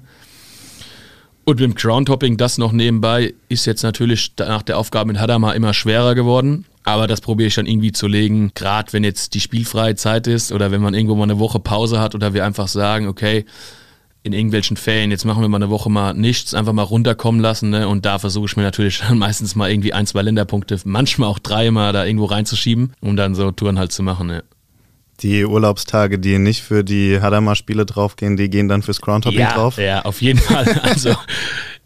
Und 1.45 1.59
mit 1.59 1.63
dem 1.63 1.75
Crown-Topping, 1.75 2.37
das 2.37 2.57
noch 2.57 2.71
nebenbei, 2.71 3.35
ist 3.49 3.65
jetzt 3.65 3.83
natürlich 3.83 4.33
nach 4.39 4.63
der 4.63 4.79
Aufgabe 4.79 5.07
mit 5.07 5.19
Hadamar 5.19 5.55
immer 5.55 5.75
schwerer 5.75 6.15
geworden. 6.15 6.65
Aber 6.83 7.05
das 7.05 7.21
probiere 7.21 7.47
ich 7.47 7.55
dann 7.55 7.67
irgendwie 7.67 7.91
zu 7.91 8.07
legen, 8.07 8.51
gerade 8.55 8.93
wenn 8.93 9.03
jetzt 9.03 9.35
die 9.35 9.39
spielfreie 9.39 9.95
Zeit 9.95 10.25
ist 10.25 10.51
oder 10.51 10.71
wenn 10.71 10.81
man 10.81 10.95
irgendwo 10.95 11.15
mal 11.15 11.23
eine 11.23 11.39
Woche 11.39 11.59
Pause 11.59 11.99
hat 11.99 12.15
oder 12.15 12.33
wir 12.33 12.45
einfach 12.45 12.67
sagen, 12.67 13.07
okay, 13.07 13.45
in 14.23 14.33
irgendwelchen 14.33 14.75
Ferien, 14.75 15.11
jetzt 15.11 15.23
machen 15.23 15.43
wir 15.43 15.47
mal 15.47 15.57
eine 15.57 15.69
Woche 15.69 15.89
mal 15.91 16.15
nichts, 16.15 16.55
einfach 16.55 16.73
mal 16.73 16.81
runterkommen 16.81 17.41
lassen. 17.41 17.69
Ne? 17.69 17.87
Und 17.87 18.05
da 18.05 18.17
versuche 18.17 18.45
ich 18.47 18.57
mir 18.57 18.63
natürlich 18.63 18.99
dann 19.07 19.19
meistens 19.19 19.55
mal 19.55 19.69
irgendwie 19.69 19.93
ein, 19.93 20.07
zwei 20.07 20.23
Länderpunkte, 20.23 20.79
manchmal 20.83 21.29
auch 21.29 21.37
drei 21.37 21.69
mal 21.69 21.93
da 21.93 22.05
irgendwo 22.05 22.25
reinzuschieben, 22.25 22.93
um 23.01 23.15
dann 23.15 23.35
so 23.35 23.51
Touren 23.51 23.77
halt 23.77 23.91
zu 23.91 24.01
machen. 24.01 24.27
Ne? 24.27 24.43
Die 25.22 25.45
Urlaubstage, 25.45 26.19
die 26.19 26.38
nicht 26.39 26.62
für 26.62 26.84
die 26.84 27.22
Hadamar-Spiele 27.22 27.86
draufgehen, 27.86 28.36
die 28.36 28.50
gehen 28.50 28.67
dann 28.67 28.84
fürs 28.84 29.01
Crowntopping 29.01 29.39
ja, 29.39 29.53
drauf? 29.53 29.77
Ja, 29.77 30.01
auf 30.01 30.22
jeden 30.22 30.39
Fall. 30.39 30.65
Also 30.84 31.15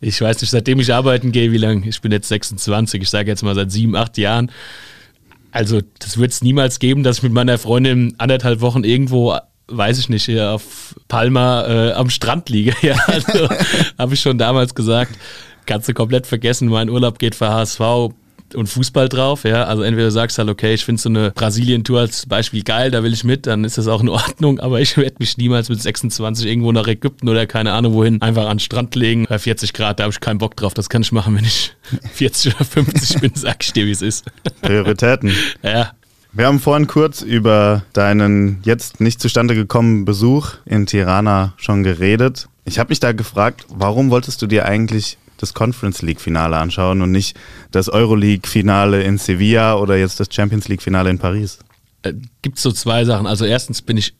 ich 0.01 0.19
weiß 0.19 0.41
nicht, 0.41 0.49
seitdem 0.49 0.79
ich 0.79 0.93
arbeiten 0.93 1.31
gehe, 1.31 1.51
wie 1.51 1.57
lange, 1.57 1.87
ich 1.87 2.01
bin 2.01 2.11
jetzt 2.11 2.29
26, 2.29 3.01
ich 3.01 3.09
sage 3.09 3.29
jetzt 3.29 3.43
mal 3.43 3.55
seit 3.55 3.71
sieben, 3.71 3.95
acht 3.95 4.17
Jahren. 4.17 4.51
Also 5.51 5.81
das 5.99 6.17
wird 6.17 6.31
es 6.31 6.41
niemals 6.41 6.79
geben, 6.79 7.03
dass 7.03 7.17
ich 7.17 7.23
mit 7.23 7.33
meiner 7.33 7.57
Freundin 7.57 8.15
anderthalb 8.17 8.61
Wochen 8.61 8.83
irgendwo, 8.83 9.37
weiß 9.67 9.99
ich 9.99 10.09
nicht, 10.09 10.25
hier 10.25 10.51
auf 10.51 10.95
Palma 11.07 11.65
äh, 11.67 11.91
am 11.93 12.09
Strand 12.09 12.49
liege. 12.49 12.73
Ja, 12.81 12.95
also 13.07 13.49
habe 13.97 14.13
ich 14.13 14.21
schon 14.21 14.37
damals 14.37 14.73
gesagt, 14.73 15.17
kannst 15.65 15.89
du 15.89 15.93
komplett 15.93 16.27
vergessen, 16.27 16.69
mein 16.69 16.89
Urlaub 16.89 17.19
geht 17.19 17.35
für 17.35 17.49
HSV 17.49 17.81
und 18.55 18.67
Fußball 18.67 19.09
drauf. 19.09 19.43
Ja? 19.43 19.65
Also 19.65 19.83
entweder 19.83 20.07
du 20.07 20.11
sagst 20.11 20.37
halt, 20.37 20.49
okay, 20.49 20.73
ich 20.73 20.85
finde 20.85 21.01
so 21.01 21.09
eine 21.09 21.31
Brasilien-Tour 21.31 21.99
als 21.99 22.25
Beispiel 22.25 22.63
geil, 22.63 22.91
da 22.91 23.03
will 23.03 23.13
ich 23.13 23.23
mit, 23.23 23.47
dann 23.47 23.63
ist 23.63 23.77
das 23.77 23.87
auch 23.87 24.01
in 24.01 24.09
Ordnung, 24.09 24.59
aber 24.59 24.81
ich 24.81 24.97
werde 24.97 25.15
mich 25.19 25.37
niemals 25.37 25.69
mit 25.69 25.81
26 25.81 26.45
irgendwo 26.45 26.71
nach 26.71 26.87
Ägypten 26.87 27.29
oder 27.29 27.45
keine 27.45 27.73
Ahnung 27.73 27.93
wohin 27.93 28.21
einfach 28.21 28.45
an 28.45 28.57
den 28.57 28.59
Strand 28.59 28.95
legen 28.95 29.25
bei 29.27 29.39
40 29.39 29.73
Grad, 29.73 29.99
da 29.99 30.03
habe 30.03 30.11
ich 30.11 30.19
keinen 30.19 30.37
Bock 30.39 30.55
drauf. 30.55 30.73
Das 30.73 30.89
kann 30.89 31.01
ich 31.01 31.11
machen, 31.11 31.35
wenn 31.35 31.45
ich 31.45 31.73
40 32.13 32.55
oder 32.55 32.65
50 32.65 33.21
bin, 33.21 33.31
sag 33.35 33.63
ich 33.63 33.73
dir, 33.73 33.85
wie 33.85 33.91
es 33.91 34.01
ist. 34.01 34.25
Prioritäten. 34.61 35.31
ja. 35.63 35.91
Wir 36.31 36.45
haben 36.45 36.59
vorhin 36.59 36.85
kurz 36.85 37.23
über 37.23 37.81
deinen 37.93 38.59
jetzt 38.63 39.01
nicht 39.01 39.19
zustande 39.19 39.55
gekommenen 39.55 40.05
Besuch 40.05 40.53
in 40.65 40.85
Tirana 40.85 41.53
schon 41.57 41.81
geredet. 41.81 42.47
Ich 42.65 42.77
habe 42.77 42.89
mich 42.89 42.99
da 42.99 43.13
gefragt, 43.13 43.65
warum 43.69 44.11
wolltest 44.11 44.39
du 44.43 44.45
dir 44.45 44.65
eigentlich 44.65 45.17
das 45.41 45.53
Conference 45.53 46.01
League 46.01 46.21
Finale 46.21 46.57
anschauen 46.57 47.01
und 47.01 47.11
nicht 47.11 47.37
das 47.71 47.89
Euroleague 47.89 48.47
Finale 48.47 49.03
in 49.03 49.17
Sevilla 49.17 49.75
oder 49.75 49.97
jetzt 49.97 50.19
das 50.19 50.27
Champions 50.31 50.67
League 50.67 50.81
Finale 50.81 51.09
in 51.09 51.19
Paris? 51.19 51.59
Äh, 52.03 52.13
Gibt 52.41 52.59
so 52.59 52.71
zwei 52.71 53.05
Sachen. 53.05 53.27
Also 53.27 53.45
erstens 53.45 53.81
bin 53.81 53.97
ich, 53.97 54.13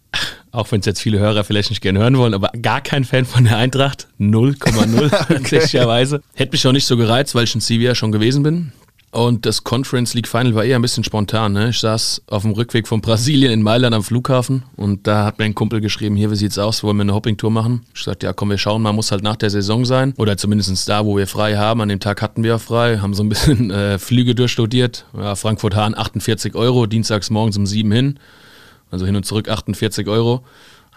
auch 0.52 0.72
wenn 0.72 0.80
es 0.82 0.86
jetzt 0.86 1.02
viele 1.02 1.20
Hörer 1.20 1.44
vielleicht 1.44 1.70
nicht 1.70 1.82
gerne 1.82 2.00
hören 2.00 2.18
wollen, 2.18 2.34
aber 2.34 2.52
gar 2.62 2.82
kein 2.82 3.06
Fan 3.06 3.26
von 3.26 3.44
der 3.44 3.58
Eintracht. 3.58 4.08
0,0 4.20 5.10
tatsächlicherweise. 5.10 6.22
Hätte 6.34 6.52
mich 6.52 6.68
auch 6.68 6.72
nicht 6.72 6.88
so 6.88 6.98
gereizt, 6.98 7.36
weil 7.36 7.46
ich 7.46 7.56
in 7.56 7.62
Sevilla 7.62 7.96
schon 7.96 8.12
gewesen 8.12 8.44
bin. 8.44 8.72
Und 9.12 9.48
das 9.48 9.64
Conference 9.64 10.14
League 10.14 10.28
Final 10.28 10.54
war 10.54 10.64
eher 10.64 10.78
ein 10.78 10.84
bisschen 10.84 11.04
spontan. 11.04 11.54
Ne? 11.54 11.70
Ich 11.70 11.80
saß 11.80 12.22
auf 12.28 12.44
dem 12.44 12.52
Rückweg 12.52 12.88
von 12.88 13.02
Brasilien 13.02 13.52
in 13.52 13.64
Mailand 13.64 13.96
am 13.96 14.04
Flughafen 14.04 14.64
und 14.76 15.08
da 15.08 15.26
hat 15.26 15.40
mir 15.40 15.46
ein 15.46 15.56
Kumpel 15.56 15.82
geschrieben, 15.82 16.16
hier, 16.16 16.30
wie 16.30 16.36
sieht's 16.36 16.60
aus, 16.60 16.84
wollen 16.84 16.98
wir 16.98 17.02
eine 17.02 17.16
Hopping-Tour 17.16 17.50
machen? 17.50 17.82
Ich 17.96 18.04
sagte, 18.04 18.28
ja 18.28 18.34
komm, 18.34 18.52
wir 18.52 18.60
schauen 18.60 18.84
mal, 18.84 18.94
muss 18.94 19.12
halt 19.12 19.24
nach 19.24 19.36
der 19.36 19.50
Saison 19.50 19.84
sein. 19.84 20.14
Oder 20.18 20.38
zumindest 20.38 20.88
da, 20.88 21.06
wo 21.06 21.18
wir 21.18 21.26
frei 21.26 21.58
haben. 21.58 21.82
An 21.82 21.90
dem 21.90 22.00
Tag 22.00 22.22
hatten 22.22 22.44
wir 22.44 22.60
frei, 22.60 23.00
haben 23.00 23.16
so 23.16 23.24
ein 23.24 23.30
bisschen 23.30 23.72
äh, 23.72 23.98
Flüge 23.98 24.36
durchstudiert. 24.36 25.06
Ja, 25.18 25.36
Frankfurt-Hahn 25.36 25.98
48 25.98 26.54
Euro, 26.54 26.86
dienstags 26.86 27.32
morgens 27.32 27.58
um 27.58 27.66
7 27.66 27.92
hin. 27.92 28.20
Also 28.92 29.08
hin 29.08 29.16
und 29.16 29.26
zurück 29.26 29.50
48 29.50 30.08
Euro. 30.08 30.44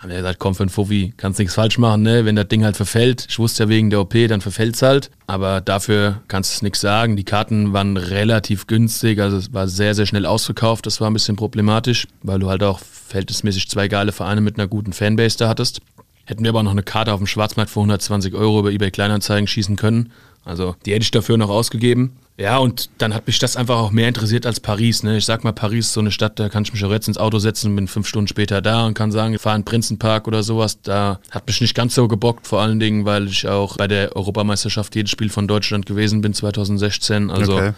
Haben 0.02 0.10
wir 0.10 0.16
gesagt, 0.16 0.40
komm 0.40 0.56
für 0.56 0.64
ein 0.64 0.68
Fuffi, 0.68 1.14
kannst 1.16 1.38
nichts 1.38 1.54
falsch 1.54 1.78
machen, 1.78 2.02
ne? 2.02 2.24
Wenn 2.24 2.34
das 2.34 2.48
Ding 2.48 2.64
halt 2.64 2.76
verfällt, 2.76 3.24
ich 3.28 3.38
wusste 3.38 3.62
ja 3.62 3.68
wegen 3.68 3.88
der 3.88 4.00
OP, 4.00 4.14
dann 4.26 4.40
verfällt's 4.40 4.82
halt. 4.82 5.12
Aber 5.28 5.60
dafür 5.60 6.22
kannst 6.26 6.60
du 6.60 6.64
nichts 6.64 6.80
sagen. 6.80 7.14
Die 7.14 7.22
Karten 7.22 7.72
waren 7.72 7.96
relativ 7.96 8.66
günstig, 8.66 9.20
also 9.20 9.36
es 9.36 9.54
war 9.54 9.68
sehr, 9.68 9.94
sehr 9.94 10.06
schnell 10.06 10.26
ausverkauft. 10.26 10.86
Das 10.86 11.00
war 11.00 11.08
ein 11.08 11.12
bisschen 11.12 11.36
problematisch, 11.36 12.08
weil 12.24 12.40
du 12.40 12.48
halt 12.48 12.64
auch 12.64 12.80
verhältnismäßig 12.80 13.68
zwei 13.68 13.86
geile 13.86 14.10
Vereine 14.10 14.40
mit 14.40 14.58
einer 14.58 14.66
guten 14.66 14.92
Fanbase 14.92 15.38
da 15.38 15.48
hattest. 15.48 15.80
Hätten 16.24 16.42
wir 16.42 16.50
aber 16.50 16.64
noch 16.64 16.72
eine 16.72 16.82
Karte 16.82 17.12
auf 17.12 17.20
dem 17.20 17.28
Schwarzmarkt 17.28 17.70
für 17.70 17.78
120 17.78 18.34
Euro 18.34 18.58
über 18.58 18.72
eBay 18.72 18.90
Kleinanzeigen 18.90 19.46
schießen 19.46 19.76
können. 19.76 20.10
Also 20.44 20.74
die 20.84 20.94
hätte 20.94 21.04
ich 21.04 21.12
dafür 21.12 21.36
noch 21.36 21.48
ausgegeben. 21.48 22.16
Ja, 22.38 22.58
und 22.58 22.88
dann 22.98 23.14
hat 23.14 23.26
mich 23.26 23.38
das 23.38 23.56
einfach 23.56 23.76
auch 23.76 23.90
mehr 23.90 24.08
interessiert 24.08 24.46
als 24.46 24.58
Paris. 24.58 25.02
Ne? 25.02 25.18
Ich 25.18 25.26
sag 25.26 25.44
mal, 25.44 25.52
Paris 25.52 25.86
ist 25.86 25.92
so 25.92 26.00
eine 26.00 26.10
Stadt, 26.10 26.38
da 26.38 26.48
kann 26.48 26.62
ich 26.64 26.72
mich 26.72 26.84
auch 26.84 26.90
jetzt 26.90 27.06
ins 27.06 27.18
Auto 27.18 27.38
setzen 27.38 27.70
und 27.70 27.76
bin 27.76 27.88
fünf 27.88 28.08
Stunden 28.08 28.26
später 28.26 28.62
da 28.62 28.86
und 28.86 28.94
kann 28.94 29.12
sagen, 29.12 29.34
ich 29.34 29.40
fahre 29.40 29.56
in 29.56 29.62
den 29.62 29.66
Prinzenpark 29.66 30.26
oder 30.26 30.42
sowas. 30.42 30.80
Da 30.80 31.20
hat 31.30 31.46
mich 31.46 31.60
nicht 31.60 31.74
ganz 31.74 31.94
so 31.94 32.08
gebockt, 32.08 32.46
vor 32.46 32.60
allen 32.62 32.80
Dingen, 32.80 33.04
weil 33.04 33.26
ich 33.26 33.46
auch 33.46 33.76
bei 33.76 33.86
der 33.86 34.16
Europameisterschaft 34.16 34.96
jedes 34.96 35.10
Spiel 35.10 35.28
von 35.28 35.46
Deutschland 35.46 35.84
gewesen 35.86 36.22
bin 36.22 36.32
2016. 36.32 37.30
Also 37.30 37.56
okay 37.56 37.72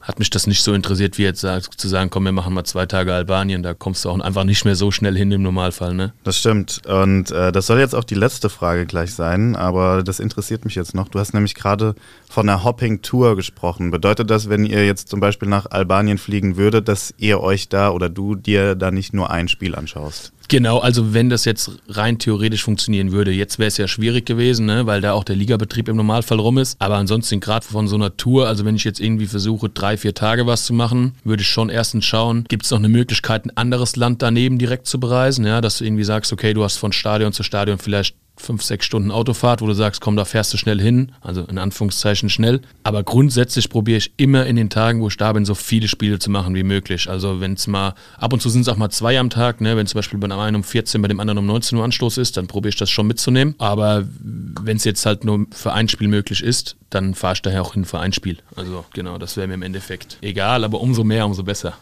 hat 0.00 0.18
mich 0.18 0.30
das 0.30 0.46
nicht 0.46 0.62
so 0.62 0.72
interessiert, 0.72 1.18
wie 1.18 1.22
jetzt 1.22 1.40
zu 1.40 1.88
sagen, 1.88 2.10
komm, 2.10 2.24
wir 2.24 2.32
machen 2.32 2.54
mal 2.54 2.64
zwei 2.64 2.86
Tage 2.86 3.12
Albanien, 3.12 3.62
da 3.62 3.74
kommst 3.74 4.04
du 4.04 4.10
auch 4.10 4.18
einfach 4.18 4.44
nicht 4.44 4.64
mehr 4.64 4.76
so 4.76 4.90
schnell 4.90 5.16
hin 5.16 5.30
im 5.30 5.42
Normalfall, 5.42 5.94
ne? 5.94 6.12
Das 6.24 6.38
stimmt. 6.38 6.82
Und 6.86 7.30
äh, 7.30 7.52
das 7.52 7.66
soll 7.66 7.78
jetzt 7.78 7.94
auch 7.94 8.04
die 8.04 8.14
letzte 8.14 8.48
Frage 8.48 8.86
gleich 8.86 9.14
sein, 9.14 9.56
aber 9.56 10.02
das 10.02 10.20
interessiert 10.20 10.64
mich 10.64 10.74
jetzt 10.74 10.94
noch. 10.94 11.08
Du 11.08 11.18
hast 11.18 11.34
nämlich 11.34 11.54
gerade 11.54 11.94
von 12.28 12.48
einer 12.48 12.64
Hopping-Tour 12.64 13.36
gesprochen. 13.36 13.90
Bedeutet 13.90 14.30
das, 14.30 14.48
wenn 14.48 14.64
ihr 14.64 14.86
jetzt 14.86 15.08
zum 15.08 15.20
Beispiel 15.20 15.48
nach 15.48 15.66
Albanien 15.70 16.18
fliegen 16.18 16.56
würdet, 16.56 16.88
dass 16.88 17.14
ihr 17.18 17.40
euch 17.40 17.68
da 17.68 17.90
oder 17.90 18.08
du 18.08 18.34
dir 18.34 18.74
da 18.74 18.90
nicht 18.90 19.12
nur 19.12 19.30
ein 19.30 19.48
Spiel 19.48 19.74
anschaust? 19.74 20.32
Genau, 20.50 20.78
also 20.78 21.14
wenn 21.14 21.30
das 21.30 21.44
jetzt 21.44 21.70
rein 21.88 22.18
theoretisch 22.18 22.64
funktionieren 22.64 23.12
würde, 23.12 23.30
jetzt 23.30 23.60
wäre 23.60 23.68
es 23.68 23.76
ja 23.76 23.86
schwierig 23.86 24.26
gewesen, 24.26 24.66
ne, 24.66 24.84
weil 24.84 25.00
da 25.00 25.12
auch 25.12 25.22
der 25.22 25.36
Ligabetrieb 25.36 25.86
im 25.86 25.94
Normalfall 25.94 26.40
rum 26.40 26.58
ist. 26.58 26.74
Aber 26.80 26.96
ansonsten 26.96 27.38
gerade 27.38 27.64
von 27.64 27.86
so 27.86 27.94
einer 27.94 28.16
Tour, 28.16 28.48
also 28.48 28.64
wenn 28.64 28.74
ich 28.74 28.82
jetzt 28.82 28.98
irgendwie 28.98 29.26
versuche, 29.26 29.68
drei, 29.68 29.96
vier 29.96 30.12
Tage 30.12 30.48
was 30.48 30.64
zu 30.64 30.74
machen, 30.74 31.12
würde 31.22 31.42
ich 31.42 31.48
schon 31.48 31.68
erstens 31.68 32.04
schauen, 32.04 32.46
gibt 32.48 32.64
es 32.64 32.72
noch 32.72 32.80
eine 32.80 32.88
Möglichkeit, 32.88 33.46
ein 33.46 33.56
anderes 33.56 33.94
Land 33.94 34.22
daneben 34.22 34.58
direkt 34.58 34.88
zu 34.88 34.98
bereisen, 34.98 35.46
ja, 35.46 35.60
dass 35.60 35.78
du 35.78 35.84
irgendwie 35.84 36.02
sagst, 36.02 36.32
okay, 36.32 36.52
du 36.52 36.64
hast 36.64 36.78
von 36.78 36.90
Stadion 36.90 37.32
zu 37.32 37.44
Stadion 37.44 37.78
vielleicht 37.78 38.16
fünf, 38.40 38.62
sechs 38.62 38.86
Stunden 38.86 39.10
Autofahrt, 39.10 39.62
wo 39.62 39.66
du 39.66 39.74
sagst, 39.74 40.00
komm, 40.00 40.16
da 40.16 40.24
fährst 40.24 40.52
du 40.52 40.56
schnell 40.56 40.80
hin, 40.80 41.12
also 41.20 41.42
in 41.42 41.58
Anführungszeichen 41.58 42.28
schnell. 42.28 42.60
Aber 42.82 43.02
grundsätzlich 43.02 43.68
probiere 43.70 43.98
ich 43.98 44.12
immer 44.16 44.46
in 44.46 44.56
den 44.56 44.70
Tagen, 44.70 45.00
wo 45.00 45.08
ich 45.08 45.16
da 45.16 45.32
bin, 45.32 45.44
so 45.44 45.54
viele 45.54 45.88
Spiele 45.88 46.18
zu 46.18 46.30
machen 46.30 46.54
wie 46.54 46.62
möglich. 46.62 47.08
Also 47.08 47.40
wenn 47.40 47.54
es 47.54 47.66
mal, 47.66 47.94
ab 48.18 48.32
und 48.32 48.40
zu 48.40 48.48
sind 48.48 48.62
es 48.62 48.68
auch 48.68 48.76
mal 48.76 48.90
zwei 48.90 49.18
am 49.18 49.30
Tag, 49.30 49.60
ne? 49.60 49.76
wenn 49.76 49.86
zum 49.86 49.98
Beispiel 49.98 50.18
bei 50.18 50.28
dem 50.28 50.38
einen 50.38 50.56
um 50.56 50.64
14, 50.64 51.00
bei 51.02 51.08
dem 51.08 51.20
anderen 51.20 51.38
um 51.38 51.46
19 51.46 51.78
Uhr 51.78 51.84
Anstoß 51.84 52.18
ist, 52.18 52.36
dann 52.36 52.46
probiere 52.46 52.70
ich 52.70 52.76
das 52.76 52.90
schon 52.90 53.06
mitzunehmen. 53.06 53.54
Aber 53.58 54.06
wenn 54.20 54.76
es 54.76 54.84
jetzt 54.84 55.04
halt 55.06 55.24
nur 55.24 55.46
für 55.52 55.72
ein 55.72 55.88
Spiel 55.88 56.08
möglich 56.08 56.42
ist, 56.42 56.76
dann 56.90 57.14
fahre 57.14 57.34
ich 57.34 57.42
daher 57.42 57.62
auch 57.62 57.74
hin 57.74 57.84
für 57.84 58.00
ein 58.00 58.12
Spiel. 58.12 58.38
Also 58.56 58.84
genau, 58.92 59.18
das 59.18 59.36
wäre 59.36 59.46
mir 59.46 59.54
im 59.54 59.62
Endeffekt 59.62 60.18
egal, 60.20 60.64
aber 60.64 60.80
umso 60.80 61.04
mehr, 61.04 61.26
umso 61.26 61.42
besser. 61.42 61.74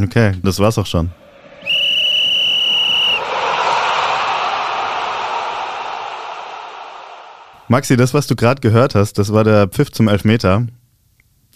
Okay, 0.00 0.34
das 0.42 0.58
war's 0.58 0.78
auch 0.78 0.86
schon. 0.86 1.10
Maxi, 7.72 7.96
das, 7.96 8.12
was 8.12 8.26
du 8.26 8.36
gerade 8.36 8.60
gehört 8.60 8.94
hast, 8.94 9.14
das 9.14 9.32
war 9.32 9.44
der 9.44 9.66
Pfiff 9.66 9.90
zum 9.90 10.06
Elfmeter. 10.06 10.66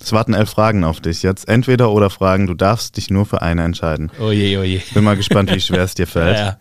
Es 0.00 0.12
warten 0.12 0.32
elf 0.32 0.48
Fragen 0.48 0.82
auf 0.82 0.98
dich 0.98 1.22
jetzt. 1.22 1.46
Entweder 1.46 1.90
oder 1.90 2.08
Fragen, 2.08 2.46
du 2.46 2.54
darfst 2.54 2.96
dich 2.96 3.10
nur 3.10 3.26
für 3.26 3.42
eine 3.42 3.64
entscheiden. 3.64 4.10
Oje, 4.18 4.58
oje. 4.58 4.80
Bin 4.94 5.04
mal 5.04 5.18
gespannt, 5.18 5.54
wie 5.54 5.60
schwer 5.60 5.82
es 5.82 5.94
dir 5.94 6.06
fällt. 6.06 6.38
Ja, 6.38 6.46
ja. 6.46 6.58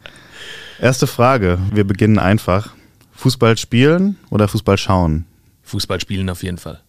Erste 0.82 1.08
Frage, 1.08 1.58
wir 1.72 1.86
beginnen 1.86 2.20
einfach. 2.20 2.74
Fußball 3.14 3.58
spielen 3.58 4.18
oder 4.30 4.50
Fußball 4.50 4.78
schauen? 4.78 5.26
Fußball 5.64 6.02
spielen 6.02 6.30
auf 6.30 6.44
jeden 6.44 6.58
Fall. 6.58 6.82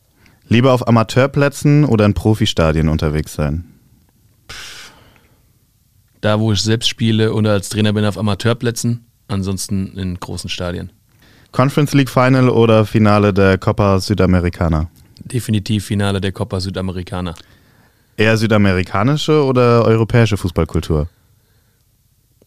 Lieber 0.49 0.73
auf 0.73 0.89
Amateurplätzen 0.89 1.85
oder 1.85 2.05
in 2.05 2.15
Profistadien 2.15 2.89
unterwegs 2.89 3.35
sein? 3.35 3.65
Da, 6.21 6.41
wo 6.41 6.53
ich 6.53 6.63
selbst 6.63 6.89
spiele 6.89 7.33
oder 7.33 7.53
als 7.53 7.69
Trainer 7.69 7.93
bin, 7.93 8.05
auf 8.05 8.19
Amateurplätzen. 8.19 9.07
Ansonsten 9.29 9.97
in 9.97 10.19
großen 10.19 10.51
Stadien. 10.51 10.91
Conference 11.57 11.95
League 11.95 12.11
Final 12.11 12.51
oder 12.51 12.85
Finale 12.85 13.33
der 13.33 13.57
Copa 13.57 13.99
Südamericana? 13.99 14.91
Definitiv 15.25 15.87
Finale 15.87 16.21
der 16.21 16.31
Copa 16.31 16.61
Südamericana. 16.61 17.35
Eher 18.19 18.37
südamerikanische 18.37 19.43
oder 19.43 19.87
europäische 19.87 20.37
Fußballkultur? 20.37 21.09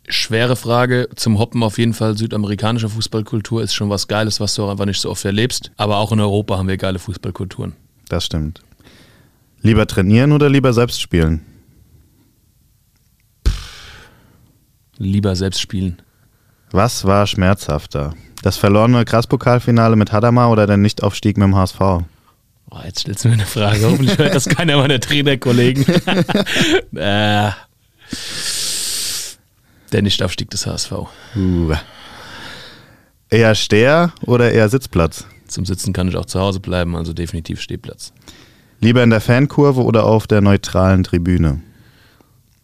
Schwere 0.08 0.56
Frage. 0.56 1.10
Zum 1.16 1.40
Hoppen 1.40 1.64
auf 1.64 1.80
jeden 1.80 1.96
Fall 1.96 2.16
südamerikanische 2.16 2.88
Fußballkultur 2.88 3.64
ist 3.64 3.74
schon 3.74 3.90
was 3.90 4.08
Geiles, 4.08 4.40
was 4.40 4.54
du 4.54 4.66
auch 4.66 4.70
einfach 4.70 4.86
nicht 4.86 5.02
so 5.02 5.10
oft 5.10 5.26
erlebst. 5.26 5.72
Aber 5.76 5.98
auch 5.98 6.12
in 6.12 6.20
Europa 6.20 6.60
haben 6.60 6.68
wir 6.68 6.78
geile 6.78 7.00
Fußballkulturen. 7.00 7.74
Das 8.10 8.26
stimmt. 8.26 8.62
Lieber 9.64 9.88
trainieren 9.88 10.34
oder 10.34 10.50
lieber 10.50 10.72
selbst 10.72 11.02
spielen? 11.02 11.42
Lieber 14.98 15.36
selbst 15.36 15.62
spielen. 15.62 16.00
Was 16.70 17.06
war 17.06 17.26
schmerzhafter? 17.26 18.14
Das 18.42 18.58
verlorene 18.58 19.04
Krasspokalfinale 19.04 19.96
mit 19.96 20.12
Hadamar 20.12 20.50
oder 20.52 20.66
der 20.66 20.78
Nichtaufstieg 20.78 21.38
mit 21.38 21.46
dem 21.46 21.56
HSV? 21.56 21.80
Oh, 22.72 22.78
jetzt 22.86 23.00
stellst 23.00 23.26
du 23.26 23.30
mir 23.30 23.34
eine 23.34 23.46
Frage. 23.46 23.84
Hoffentlich 23.84 24.18
hört 24.18 24.36
das 24.36 24.48
keiner 24.48 24.78
meiner 24.78 25.00
Trainerkollegen. 25.00 25.86
äh, 26.96 27.52
der 29.92 30.02
Nichtaufstieg 30.02 30.50
des 30.52 30.66
HSV. 30.66 30.92
Uh. 31.36 31.74
Eher 33.30 33.56
Steher 33.56 34.14
oder 34.26 34.52
eher 34.52 34.70
Sitzplatz? 34.70 35.26
Zum 35.48 35.66
Sitzen 35.66 35.94
kann 35.94 36.08
ich 36.08 36.16
auch 36.16 36.26
zu 36.26 36.40
Hause 36.40 36.60
bleiben, 36.60 36.96
also 36.96 37.12
definitiv 37.12 37.60
Stehplatz. 37.60 38.14
Lieber 38.80 39.04
in 39.04 39.10
der 39.10 39.22
Fankurve 39.22 39.84
oder 39.84 40.06
auf 40.06 40.28
der 40.28 40.42
neutralen 40.42 41.04
Tribüne? 41.04 41.62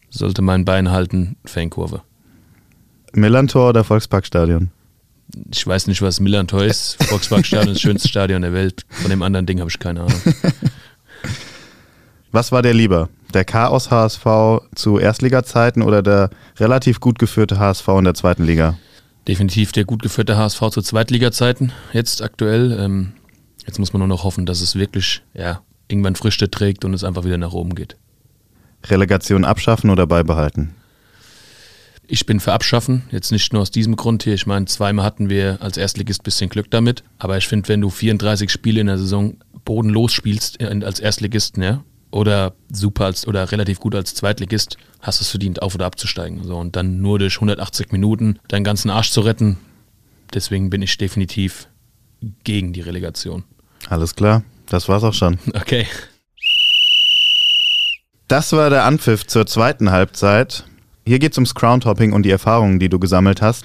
Sollte 0.10 0.42
mein 0.42 0.64
Bein 0.64 0.92
halten, 0.92 1.36
Fankurve. 1.46 2.02
Millantor 3.12 3.70
oder 3.70 3.84
Volksparkstadion? 3.84 4.72
Ich 5.52 5.66
weiß 5.66 5.88
nicht, 5.88 6.02
was 6.02 6.20
Millantor 6.20 6.64
ist. 6.64 7.04
Volksparkstadion 7.10 7.70
ist 7.70 7.76
das 7.76 7.82
schönste 7.82 8.08
Stadion 8.08 8.42
der 8.42 8.54
Welt. 8.54 8.86
Von 8.90 9.10
dem 9.10 9.22
anderen 9.22 9.46
Ding 9.46 9.60
habe 9.60 9.70
ich 9.70 9.80
keine 9.80 10.02
Ahnung. 10.02 10.22
Was 12.32 12.52
war 12.52 12.62
der 12.62 12.74
lieber? 12.74 13.10
Der 13.34 13.46
Chaos 13.46 13.92
HSV 13.92 14.26
zu 14.76 15.00
Erstliga-Zeiten 15.00 15.82
oder 15.82 16.02
der 16.02 16.30
relativ 16.58 17.00
gut 17.00 17.18
geführte 17.18 17.60
HSV 17.60 17.88
in 17.98 18.04
der 18.04 18.14
zweiten 18.14 18.44
Liga? 18.44 18.78
Definitiv 19.28 19.72
der 19.72 19.86
gut 19.86 20.04
geführte 20.04 20.38
HSV 20.38 20.70
zu 20.70 20.82
Zweitliga-Zeiten. 20.82 21.72
Jetzt 21.94 22.22
aktuell. 22.22 22.78
Ähm, 22.80 23.14
jetzt 23.66 23.80
muss 23.80 23.94
man 23.94 24.00
nur 24.00 24.08
noch 24.08 24.24
hoffen, 24.24 24.46
dass 24.46 24.62
es 24.62 24.76
wirklich 24.76 25.24
ja, 25.34 25.62
irgendwann 25.88 26.16
Früchte 26.16 26.52
trägt 26.52 26.86
und 26.86 26.94
es 26.94 27.04
einfach 27.04 27.24
wieder 27.24 27.38
nach 27.38 27.54
oben 27.54 27.74
geht. 27.74 27.98
Relegation 28.86 29.46
abschaffen 29.46 29.90
oder 29.90 30.06
beibehalten? 30.06 30.76
Ich 32.08 32.26
bin 32.26 32.40
für 32.40 32.54
Abschaffen, 32.54 33.04
jetzt 33.12 33.32
nicht 33.32 33.52
nur 33.54 33.62
aus 33.62 33.72
diesem 33.72 33.96
Grund 33.96 34.24
hier. 34.24 34.34
Ich 34.34 34.46
meine, 34.46 34.66
zweimal 34.66 35.06
hatten 35.06 35.30
wir 35.30 35.62
als 35.62 35.78
Erstligist 35.78 36.22
ein 36.22 36.24
bisschen 36.24 36.50
Glück 36.50 36.70
damit. 36.70 37.04
Aber 37.18 37.38
ich 37.38 37.48
finde, 37.48 37.70
wenn 37.70 37.82
du 37.82 37.90
34 37.90 38.52
Spiele 38.52 38.82
in 38.82 38.88
der 38.88 38.98
Saison 38.98 39.38
bodenlos 39.64 40.14
spielst 40.14 40.62
äh, 40.62 40.80
als 40.84 41.00
Erstligist, 41.00 41.58
ja, 41.58 41.84
oder 42.12 42.54
super 42.72 43.06
als 43.06 43.28
oder 43.28 43.52
relativ 43.52 43.80
gut 43.80 43.96
als 43.96 44.14
Zweitligist, 44.14 44.78
hast 45.02 45.20
du 45.20 45.24
es 45.24 45.30
verdient, 45.30 45.62
auf 45.62 45.76
oder 45.76 45.86
abzusteigen. 45.86 46.44
So, 46.44 46.56
und 46.58 46.76
dann 46.76 47.02
nur 47.02 47.20
durch 47.20 47.36
180 47.36 47.92
Minuten 47.92 48.40
deinen 48.48 48.64
ganzen 48.64 48.90
Arsch 48.90 49.12
zu 49.12 49.22
retten. 49.22 49.58
Deswegen 50.34 50.70
bin 50.70 50.82
ich 50.82 50.98
definitiv 50.98 51.68
gegen 52.44 52.74
die 52.74 52.82
Relegation. 52.82 53.44
Alles 53.90 54.16
klar, 54.16 54.44
das 54.68 54.88
war's 54.88 55.04
auch 55.04 55.14
schon. 55.14 55.40
Okay. 55.54 55.88
Das 58.28 58.54
war 58.54 58.72
der 58.72 58.86
Anpfiff 58.86 59.28
zur 59.28 59.46
zweiten 59.46 59.92
Halbzeit. 59.92 60.64
Hier 61.06 61.20
geht's 61.20 61.38
ums 61.38 61.54
Crowntopping 61.54 62.14
und 62.14 62.24
die 62.24 62.32
Erfahrungen, 62.32 62.80
die 62.80 62.90
du 62.90 63.00
gesammelt 63.00 63.42
hast. 63.42 63.64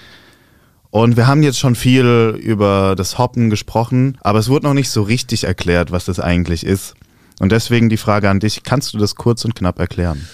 Und 0.90 1.16
wir 1.16 1.26
haben 1.26 1.42
jetzt 1.42 1.58
schon 1.58 1.74
viel 1.74 2.36
über 2.42 2.94
das 2.96 3.16
Hoppen 3.16 3.48
gesprochen, 3.48 4.18
aber 4.20 4.40
es 4.40 4.48
wurde 4.48 4.66
noch 4.66 4.74
nicht 4.74 4.90
so 4.90 5.02
richtig 5.02 5.44
erklärt, 5.44 5.92
was 5.92 6.04
das 6.04 6.18
eigentlich 6.20 6.66
ist. 6.66 6.94
Und 7.38 7.52
deswegen 7.52 7.88
die 7.88 7.96
Frage 7.96 8.28
an 8.28 8.40
dich, 8.40 8.64
kannst 8.64 8.92
du 8.92 8.98
das 8.98 9.14
kurz 9.14 9.44
und 9.44 9.54
knapp 9.54 9.78
erklären? 9.78 10.28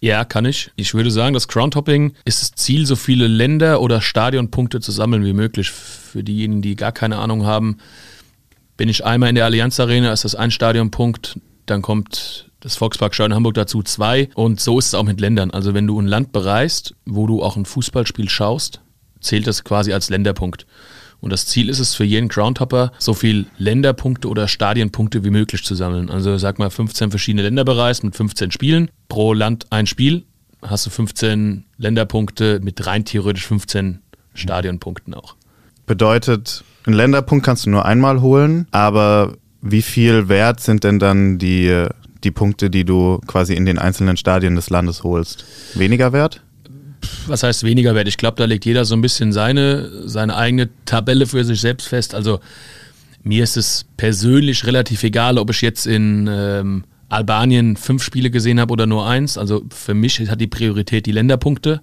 Ja, 0.00 0.24
kann 0.24 0.44
ich. 0.44 0.70
Ich 0.76 0.94
würde 0.94 1.10
sagen, 1.10 1.32
das 1.32 1.48
Crowntopping 1.48 2.12
ist 2.24 2.42
das 2.42 2.52
Ziel, 2.52 2.86
so 2.86 2.96
viele 2.96 3.26
Länder- 3.26 3.80
oder 3.80 4.00
Stadionpunkte 4.00 4.80
zu 4.80 4.92
sammeln 4.92 5.24
wie 5.24 5.32
möglich. 5.32 5.70
Für 5.70 6.22
diejenigen, 6.22 6.60
die 6.60 6.76
gar 6.76 6.92
keine 6.92 7.18
Ahnung 7.18 7.46
haben, 7.46 7.78
bin 8.76 8.88
ich 8.88 9.04
einmal 9.04 9.28
in 9.28 9.34
der 9.34 9.44
Allianz 9.44 9.78
Arena, 9.80 10.12
ist 10.12 10.24
das 10.24 10.34
ein 10.34 10.50
Stadionpunkt, 10.50 11.38
dann 11.66 11.82
kommt 11.82 12.50
das 12.62 12.76
Volksparkstadion 12.76 13.34
Hamburg 13.34 13.54
dazu 13.54 13.82
zwei 13.82 14.28
und 14.34 14.60
so 14.60 14.78
ist 14.78 14.86
es 14.86 14.94
auch 14.94 15.02
mit 15.02 15.20
Ländern. 15.20 15.50
Also 15.50 15.74
wenn 15.74 15.86
du 15.86 16.00
ein 16.00 16.06
Land 16.06 16.32
bereist, 16.32 16.94
wo 17.04 17.26
du 17.26 17.42
auch 17.42 17.56
ein 17.56 17.66
Fußballspiel 17.66 18.28
schaust, 18.28 18.80
zählt 19.20 19.46
das 19.46 19.64
quasi 19.64 19.92
als 19.92 20.10
Länderpunkt. 20.10 20.66
Und 21.20 21.30
das 21.30 21.46
Ziel 21.46 21.68
ist 21.68 21.80
es 21.80 21.94
für 21.94 22.04
jeden 22.04 22.28
Groundhopper, 22.28 22.92
so 22.98 23.14
viel 23.14 23.46
Länderpunkte 23.58 24.28
oder 24.28 24.48
Stadienpunkte 24.48 25.24
wie 25.24 25.30
möglich 25.30 25.64
zu 25.64 25.74
sammeln. 25.74 26.08
Also 26.10 26.38
sag 26.38 26.58
mal 26.58 26.70
15 26.70 27.10
verschiedene 27.10 27.42
Länder 27.42 27.64
bereist 27.64 28.04
mit 28.04 28.16
15 28.16 28.50
Spielen. 28.52 28.90
Pro 29.08 29.32
Land 29.32 29.66
ein 29.70 29.86
Spiel. 29.86 30.24
Hast 30.62 30.86
du 30.86 30.90
15 30.90 31.64
Länderpunkte 31.78 32.60
mit 32.62 32.86
rein 32.86 33.04
theoretisch 33.04 33.46
15 33.46 34.00
Stadionpunkten 34.34 35.14
auch. 35.14 35.34
Bedeutet, 35.86 36.64
einen 36.86 36.96
Länderpunkt 36.96 37.44
kannst 37.44 37.66
du 37.66 37.70
nur 37.70 37.84
einmal 37.84 38.20
holen, 38.20 38.66
aber 38.70 39.34
wie 39.60 39.82
viel 39.82 40.28
wert 40.28 40.60
sind 40.60 40.84
denn 40.84 40.98
dann 40.98 41.38
die, 41.38 41.86
die 42.24 42.30
Punkte, 42.30 42.70
die 42.70 42.84
du 42.84 43.20
quasi 43.26 43.54
in 43.54 43.66
den 43.66 43.78
einzelnen 43.78 44.16
Stadien 44.16 44.54
des 44.56 44.70
Landes 44.70 45.02
holst? 45.02 45.44
Weniger 45.74 46.12
wert? 46.12 46.42
was 47.26 47.42
heißt 47.42 47.64
weniger 47.64 47.94
wert? 47.94 48.08
Ich 48.08 48.16
glaube, 48.16 48.36
da 48.36 48.44
legt 48.44 48.64
jeder 48.64 48.84
so 48.84 48.94
ein 48.94 49.02
bisschen 49.02 49.32
seine, 49.32 50.08
seine 50.08 50.36
eigene 50.36 50.68
Tabelle 50.84 51.26
für 51.26 51.44
sich 51.44 51.60
selbst 51.60 51.88
fest. 51.88 52.14
Also 52.14 52.40
mir 53.22 53.44
ist 53.44 53.56
es 53.56 53.86
persönlich 53.96 54.66
relativ 54.66 55.02
egal, 55.02 55.38
ob 55.38 55.50
ich 55.50 55.60
jetzt 55.62 55.86
in 55.86 56.28
ähm, 56.30 56.84
Albanien 57.08 57.76
fünf 57.76 58.02
Spiele 58.02 58.30
gesehen 58.30 58.60
habe 58.60 58.72
oder 58.72 58.86
nur 58.86 59.06
eins. 59.06 59.38
Also 59.38 59.62
für 59.70 59.94
mich 59.94 60.18
hat 60.28 60.40
die 60.40 60.46
Priorität 60.46 61.06
die 61.06 61.12
Länderpunkte. 61.12 61.80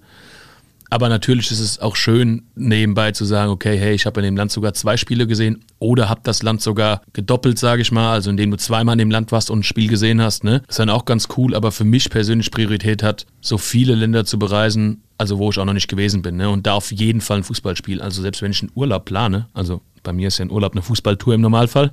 Aber 0.90 1.08
natürlich 1.08 1.52
ist 1.52 1.60
es 1.60 1.78
auch 1.78 1.94
schön, 1.94 2.42
nebenbei 2.56 3.12
zu 3.12 3.24
sagen, 3.24 3.52
okay, 3.52 3.78
hey, 3.78 3.94
ich 3.94 4.06
habe 4.06 4.20
in 4.20 4.24
dem 4.24 4.36
Land 4.36 4.50
sogar 4.50 4.74
zwei 4.74 4.96
Spiele 4.96 5.28
gesehen 5.28 5.64
oder 5.78 6.08
habe 6.08 6.20
das 6.24 6.42
Land 6.42 6.62
sogar 6.62 7.02
gedoppelt, 7.12 7.60
sage 7.60 7.80
ich 7.80 7.92
mal, 7.92 8.12
also 8.12 8.28
indem 8.28 8.50
du 8.50 8.56
zweimal 8.56 8.94
in 8.94 8.98
dem 8.98 9.10
Land 9.10 9.30
warst 9.30 9.50
und 9.50 9.60
ein 9.60 9.62
Spiel 9.62 9.88
gesehen 9.88 10.20
hast. 10.20 10.42
Ne? 10.42 10.62
ist 10.68 10.80
dann 10.80 10.90
auch 10.90 11.04
ganz 11.04 11.28
cool, 11.36 11.54
aber 11.54 11.70
für 11.70 11.84
mich 11.84 12.10
persönlich 12.10 12.50
Priorität 12.50 13.04
hat, 13.04 13.26
so 13.40 13.56
viele 13.56 13.94
Länder 13.94 14.24
zu 14.24 14.38
bereisen, 14.38 15.02
also 15.16 15.38
wo 15.38 15.50
ich 15.50 15.58
auch 15.58 15.64
noch 15.64 15.74
nicht 15.74 15.88
gewesen 15.88 16.22
bin. 16.22 16.36
Ne? 16.36 16.50
Und 16.50 16.66
da 16.66 16.74
auf 16.74 16.90
jeden 16.90 17.20
Fall 17.20 17.38
ein 17.38 17.44
Fußballspiel. 17.44 18.02
Also 18.02 18.20
selbst 18.22 18.42
wenn 18.42 18.50
ich 18.50 18.60
einen 18.60 18.72
Urlaub 18.74 19.04
plane, 19.04 19.46
also 19.54 19.82
bei 20.02 20.12
mir 20.12 20.28
ist 20.28 20.38
ja 20.38 20.44
ein 20.44 20.50
Urlaub 20.50 20.72
eine 20.72 20.82
Fußballtour 20.82 21.34
im 21.34 21.40
Normalfall, 21.40 21.92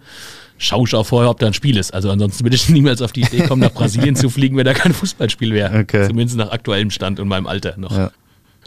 schaue 0.58 0.88
ich 0.88 0.96
auch 0.96 1.06
vorher, 1.06 1.30
ob 1.30 1.38
da 1.40 1.46
ein 1.46 1.54
Spiel 1.54 1.78
ist. 1.78 1.94
Also 1.94 2.10
ansonsten 2.10 2.44
würde 2.44 2.56
ich 2.56 2.68
niemals 2.70 3.04
auf 3.04 3.12
die 3.12 3.22
Idee 3.22 3.46
kommen, 3.46 3.62
nach 3.62 3.74
Brasilien 3.74 4.16
zu 4.16 4.32
fliegen, 4.32 4.58
wenn 4.58 4.66
da 4.66 4.74
kein 4.74 4.94
Fußballspiel 4.94 5.54
wäre. 5.54 5.82
Okay. 5.82 6.08
Zumindest 6.08 6.38
nach 6.38 6.50
aktuellem 6.50 6.90
Stand 6.90 7.20
und 7.20 7.28
meinem 7.28 7.46
Alter 7.46 7.76
noch. 7.78 7.96
Ja. 7.96 8.12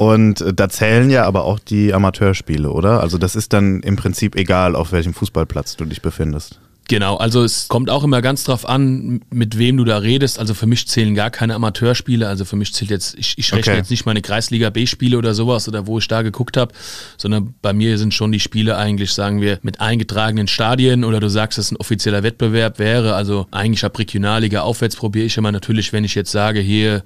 Und 0.00 0.40
äh, 0.40 0.54
da 0.54 0.70
zählen 0.70 1.10
ja 1.10 1.26
aber 1.26 1.44
auch 1.44 1.58
die 1.58 1.92
Amateurspiele, 1.92 2.70
oder? 2.70 3.02
Also 3.02 3.18
das 3.18 3.36
ist 3.36 3.52
dann 3.52 3.82
im 3.82 3.96
Prinzip 3.96 4.34
egal, 4.34 4.74
auf 4.74 4.92
welchem 4.92 5.12
Fußballplatz 5.12 5.76
du 5.76 5.84
dich 5.84 6.00
befindest. 6.00 6.58
Genau, 6.88 7.18
also 7.18 7.44
es 7.44 7.68
kommt 7.68 7.90
auch 7.90 8.02
immer 8.02 8.22
ganz 8.22 8.44
drauf 8.44 8.66
an, 8.66 9.20
mit 9.28 9.58
wem 9.58 9.76
du 9.76 9.84
da 9.84 9.98
redest. 9.98 10.38
Also 10.38 10.54
für 10.54 10.64
mich 10.64 10.88
zählen 10.88 11.14
gar 11.14 11.28
keine 11.28 11.54
Amateurspiele. 11.54 12.26
Also 12.26 12.46
für 12.46 12.56
mich 12.56 12.72
zählt 12.72 12.90
jetzt, 12.90 13.14
ich, 13.18 13.36
ich 13.36 13.52
rechne 13.52 13.72
okay. 13.72 13.78
jetzt 13.78 13.90
nicht 13.90 14.06
meine 14.06 14.22
Kreisliga 14.22 14.70
B-Spiele 14.70 15.18
oder 15.18 15.34
sowas 15.34 15.68
oder 15.68 15.86
wo 15.86 15.98
ich 15.98 16.08
da 16.08 16.22
geguckt 16.22 16.56
habe, 16.56 16.72
sondern 17.18 17.52
bei 17.60 17.74
mir 17.74 17.98
sind 17.98 18.14
schon 18.14 18.32
die 18.32 18.40
Spiele 18.40 18.78
eigentlich, 18.78 19.12
sagen 19.12 19.42
wir, 19.42 19.58
mit 19.60 19.82
eingetragenen 19.82 20.48
Stadien 20.48 21.04
oder 21.04 21.20
du 21.20 21.28
sagst, 21.28 21.58
dass 21.58 21.70
ein 21.70 21.76
offizieller 21.76 22.22
Wettbewerb 22.22 22.78
wäre. 22.78 23.16
Also 23.16 23.48
eigentlich 23.50 23.84
ab 23.84 23.98
Regionalliga 23.98 24.62
aufwärts 24.62 24.96
probiere 24.96 25.26
ich 25.26 25.36
immer 25.36 25.52
natürlich, 25.52 25.92
wenn 25.92 26.04
ich 26.04 26.14
jetzt 26.14 26.32
sage, 26.32 26.60
hier, 26.60 27.02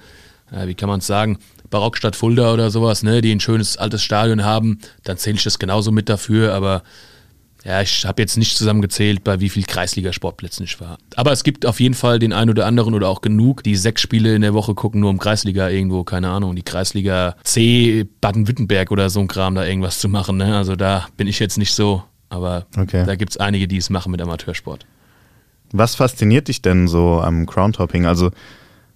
äh, 0.53 0.69
wie 0.69 0.75
kann 0.75 0.89
man 0.89 1.01
es 1.01 1.09
sagen, 1.09 1.39
Barockstadt 1.71 2.17
Fulda 2.17 2.53
oder 2.53 2.71
sowas, 2.71 3.03
ne, 3.03 3.21
die 3.21 3.33
ein 3.33 3.41
schönes 3.41 3.77
altes 3.77 4.03
Stadion 4.03 4.45
haben, 4.45 4.79
dann 5.03 5.17
zähle 5.17 5.37
ich 5.37 5.45
das 5.45 5.59
genauso 5.59 5.93
mit 5.93 6.09
dafür, 6.09 6.55
aber 6.55 6.83
ja, 7.65 7.81
ich 7.81 8.05
habe 8.05 8.21
jetzt 8.21 8.37
nicht 8.37 8.59
zusammengezählt, 8.59 9.25
bei 9.25 9.41
wie 9.41 9.49
viel 9.49 9.65
Kreisliga-Sportplätzen 9.65 10.65
ich 10.65 10.81
war. 10.81 10.99
Aber 11.17 11.33
es 11.33 11.45
gibt 11.45 11.65
auf 11.65 11.81
jeden 11.81 11.95
Fall 11.95 12.19
den 12.19 12.35
einen 12.35 12.51
oder 12.51 12.67
anderen 12.67 12.93
oder 12.93 13.09
auch 13.09 13.23
genug, 13.23 13.63
die 13.63 13.75
sechs 13.75 14.03
Spiele 14.03 14.35
in 14.35 14.43
der 14.43 14.53
Woche 14.53 14.75
gucken, 14.75 15.01
nur 15.01 15.09
um 15.09 15.19
Kreisliga 15.19 15.71
irgendwo, 15.71 16.05
keine 16.05 16.29
Ahnung, 16.29 16.55
die 16.55 16.63
Kreisliga 16.63 17.37
C 17.43 18.07
Baden-Württemberg 18.21 18.91
oder 18.91 19.09
so 19.09 19.21
ein 19.21 19.29
Kram 19.29 19.55
da 19.55 19.65
irgendwas 19.65 19.99
zu 19.99 20.11
machen. 20.11 20.37
Ne? 20.37 20.55
Also 20.55 20.77
da 20.77 21.07
bin 21.17 21.27
ich 21.27 21.39
jetzt 21.39 21.57
nicht 21.57 21.73
so, 21.73 22.03
aber 22.29 22.67
okay. 22.77 23.07
da 23.07 23.17
gibt 23.17 23.31
es 23.31 23.39
einige, 23.39 23.67
die 23.67 23.79
es 23.79 23.89
machen 23.89 24.13
mit 24.13 24.21
Amateursport. 24.21 24.85
Was 25.73 25.95
fasziniert 25.95 26.49
dich 26.49 26.61
denn 26.61 26.87
so 26.87 27.23
am 27.23 27.47
Crowntopping? 27.47 28.05
Also 28.05 28.31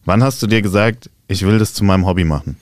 wann 0.04 0.22
hast 0.22 0.42
du 0.42 0.46
dir 0.46 0.60
gesagt, 0.60 1.08
ich 1.28 1.44
will 1.44 1.58
das 1.58 1.74
zu 1.74 1.84
meinem 1.84 2.06
Hobby 2.06 2.24
machen? 2.24 2.56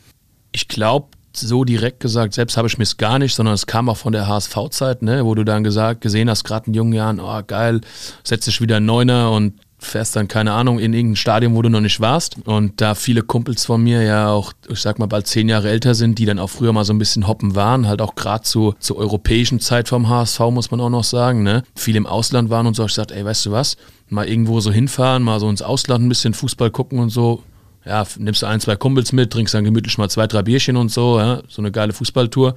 ich 0.56 0.68
glaube, 0.68 1.08
so 1.34 1.64
direkt 1.64 2.00
gesagt, 2.00 2.32
selbst 2.32 2.56
habe 2.56 2.66
ich 2.66 2.78
mir 2.78 2.84
es 2.84 2.96
gar 2.96 3.18
nicht, 3.18 3.34
sondern 3.34 3.54
es 3.54 3.66
kam 3.66 3.90
auch 3.90 3.98
von 3.98 4.14
der 4.14 4.26
HSV-Zeit, 4.26 5.02
ne, 5.02 5.22
wo 5.26 5.34
du 5.34 5.44
dann 5.44 5.64
gesagt, 5.64 6.00
gesehen 6.00 6.30
hast, 6.30 6.44
gerade 6.44 6.68
in 6.68 6.74
jungen 6.74 6.94
Jahren, 6.94 7.20
oh 7.20 7.42
geil, 7.46 7.82
setzt 8.24 8.46
dich 8.46 8.62
wieder 8.62 8.78
ein 8.78 8.86
Neuner 8.86 9.30
und 9.32 9.60
fährst 9.78 10.16
dann, 10.16 10.28
keine 10.28 10.52
Ahnung, 10.52 10.78
in 10.78 10.94
irgendein 10.94 11.16
Stadion, 11.16 11.54
wo 11.54 11.60
du 11.60 11.68
noch 11.68 11.82
nicht 11.82 12.00
warst. 12.00 12.38
Und 12.46 12.80
da 12.80 12.94
viele 12.94 13.20
Kumpels 13.20 13.66
von 13.66 13.82
mir 13.82 14.02
ja 14.02 14.30
auch, 14.30 14.54
ich 14.70 14.80
sag 14.80 14.98
mal, 14.98 15.04
bald 15.04 15.26
zehn 15.26 15.50
Jahre 15.50 15.68
älter 15.68 15.94
sind, 15.94 16.18
die 16.18 16.24
dann 16.24 16.38
auch 16.38 16.48
früher 16.48 16.72
mal 16.72 16.86
so 16.86 16.94
ein 16.94 16.98
bisschen 16.98 17.28
hoppen 17.28 17.54
waren, 17.54 17.86
halt 17.86 18.00
auch 18.00 18.14
gerade 18.14 18.42
zu, 18.42 18.74
zur 18.80 18.96
europäischen 18.96 19.60
Zeit 19.60 19.90
vom 19.90 20.08
HSV, 20.08 20.40
muss 20.50 20.70
man 20.70 20.80
auch 20.80 20.88
noch 20.88 21.04
sagen, 21.04 21.42
ne? 21.42 21.62
Viel 21.74 21.96
im 21.96 22.06
Ausland 22.06 22.48
waren 22.48 22.66
und 22.66 22.74
so. 22.74 22.86
Ich 22.86 22.94
sagte, 22.94 23.14
ey, 23.14 23.26
weißt 23.26 23.44
du 23.44 23.50
was? 23.50 23.76
Mal 24.08 24.26
irgendwo 24.26 24.60
so 24.60 24.72
hinfahren, 24.72 25.22
mal 25.22 25.38
so 25.38 25.50
ins 25.50 25.60
Ausland 25.60 26.06
ein 26.06 26.08
bisschen 26.08 26.32
Fußball 26.32 26.70
gucken 26.70 26.98
und 26.98 27.10
so 27.10 27.42
ja, 27.86 28.04
nimmst 28.18 28.42
du 28.42 28.46
ein, 28.46 28.60
zwei 28.60 28.76
Kumpels 28.76 29.12
mit, 29.12 29.32
trinkst 29.32 29.54
dann 29.54 29.64
gemütlich 29.64 29.96
mal 29.96 30.10
zwei, 30.10 30.26
drei 30.26 30.42
Bierchen 30.42 30.76
und 30.76 30.90
so, 30.90 31.18
ja, 31.18 31.42
so 31.48 31.62
eine 31.62 31.70
geile 31.70 31.92
Fußballtour. 31.92 32.56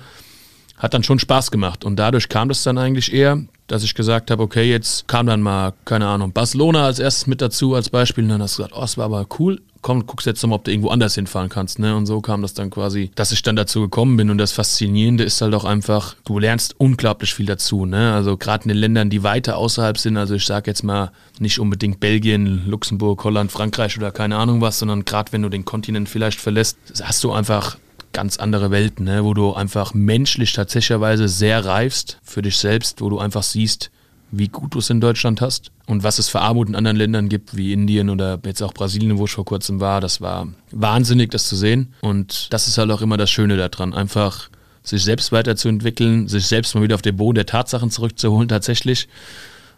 Hat 0.80 0.94
dann 0.94 1.04
schon 1.04 1.20
Spaß 1.20 1.52
gemacht 1.52 1.86
und 1.86 1.98
dadurch 1.98 2.30
kam 2.30 2.50
das 2.50 2.64
dann 2.64 2.78
eigentlich 2.78 3.14
eher, 3.14 3.40
dass 3.68 3.84
ich 3.84 3.94
gesagt 3.94 4.32
habe, 4.32 4.42
okay, 4.42 4.70
jetzt 4.70 5.08
kam 5.08 5.28
dann 5.28 5.42
mal, 5.42 5.74
keine 5.86 6.08
Ahnung, 6.08 6.32
Barcelona 6.34 6.86
als 6.86 7.00
erstes 7.00 7.28
mit 7.28 7.42
dazu 7.42 7.76
als 7.76 7.90
Beispiel 7.90 8.24
und 8.24 8.32
dann 8.32 8.42
hast 8.42 8.58
du 8.58 8.64
gesagt, 8.64 8.76
oh, 8.76 8.84
es 8.84 8.98
war 8.98 9.06
aber 9.06 9.28
cool, 9.38 9.62
komm, 9.82 10.06
guckst 10.06 10.28
jetzt 10.28 10.42
nochmal, 10.42 10.58
ob 10.58 10.66
du 10.66 10.72
irgendwo 10.72 10.90
anders 10.90 11.16
hinfahren 11.16 11.50
kannst. 11.50 11.80
Ne? 11.80 11.96
Und 11.96 12.06
so 12.06 12.22
kam 12.22 12.42
das 12.42 12.54
dann 12.54 12.70
quasi, 12.70 13.12
dass 13.16 13.32
ich 13.32 13.42
dann 13.42 13.56
dazu 13.56 13.82
gekommen 13.82 14.18
bin. 14.18 14.30
Und 14.30 14.38
das 14.38 14.52
Faszinierende 14.52 15.24
ist 15.24 15.42
halt 15.42 15.54
auch 15.54 15.66
einfach, 15.66 16.16
du 16.26 16.40
lernst 16.40 16.76
unglaublich 16.78 17.34
viel 17.34 17.46
dazu. 17.46 17.86
Ne? 17.86 18.14
Also 18.14 18.38
gerade 18.38 18.64
in 18.64 18.70
den 18.70 18.78
Ländern, 18.78 19.10
die 19.10 19.24
weiter 19.24 19.58
außerhalb 19.58 19.98
sind, 19.98 20.18
also 20.18 20.36
ich 20.36 20.46
sage 20.46 20.70
jetzt 20.70 20.84
mal 20.84 21.12
nicht 21.40 21.60
unbedingt 21.60 22.00
Belgien, 22.00 22.64
Luxemburg, 22.68 23.24
Holland, 23.24 23.52
Frankreich 23.52 23.98
oder 23.98 24.12
keine 24.12 24.38
Ahnung 24.38 24.62
was, 24.62 24.80
sondern 24.80 25.06
gerade 25.06 25.32
wenn 25.32 25.42
du 25.42 25.50
den 25.50 25.66
Kontinent 25.66 26.10
vielleicht 26.10 26.40
verlässt, 26.40 26.78
hast 27.02 27.24
du 27.24 27.32
einfach 27.32 27.78
ganz 28.14 28.38
andere 28.38 28.72
Welten, 28.72 29.06
ne? 29.06 29.24
wo 29.24 29.34
du 29.34 29.54
einfach 29.54 29.94
menschlich 29.94 30.54
tatsächlicherweise 30.54 31.28
sehr 31.28 31.66
reifst 31.66 32.20
für 32.24 32.42
dich 32.42 32.58
selbst, 32.58 33.02
wo 33.02 33.10
du 33.10 33.20
einfach 33.20 33.44
siehst, 33.44 33.92
wie 34.32 34.48
gut 34.48 34.76
du 34.76 34.80
es 34.80 34.90
in 34.90 35.02
Deutschland 35.02 35.42
hast 35.42 35.72
und 35.88 36.04
was 36.04 36.20
es 36.20 36.30
für 36.30 36.42
Armut 36.42 36.70
in 36.70 36.76
anderen 36.76 36.98
Ländern 36.98 37.30
gibt, 37.30 37.56
wie 37.56 37.74
Indien 37.74 38.10
oder 38.10 38.40
jetzt 38.46 38.62
auch 38.62 38.74
Brasilien, 38.74 39.18
wo 39.18 39.26
ich 39.26 39.32
vor 39.32 39.46
kurzem 39.46 39.80
war. 39.80 40.02
Das 40.02 40.22
war 40.22 40.48
wahnsinnig, 40.72 41.32
das 41.32 41.48
zu 41.48 41.56
sehen. 41.56 41.94
Und 42.02 42.54
das 42.54 42.68
ist 42.68 42.78
halt 42.78 42.92
auch 42.92 43.02
immer 43.02 43.18
das 43.18 43.32
Schöne 43.32 43.58
daran, 43.58 43.94
einfach 43.94 44.50
sich 44.84 45.04
selbst 45.04 45.32
weiterzuentwickeln, 45.32 46.28
sich 46.28 46.46
selbst 46.48 46.76
mal 46.76 46.84
wieder 46.84 46.96
auf 46.96 47.02
den 47.02 47.16
Boden 47.16 47.36
der 47.36 47.46
Tatsachen 47.46 47.92
zurückzuholen 47.92 48.48
tatsächlich. 48.48 49.08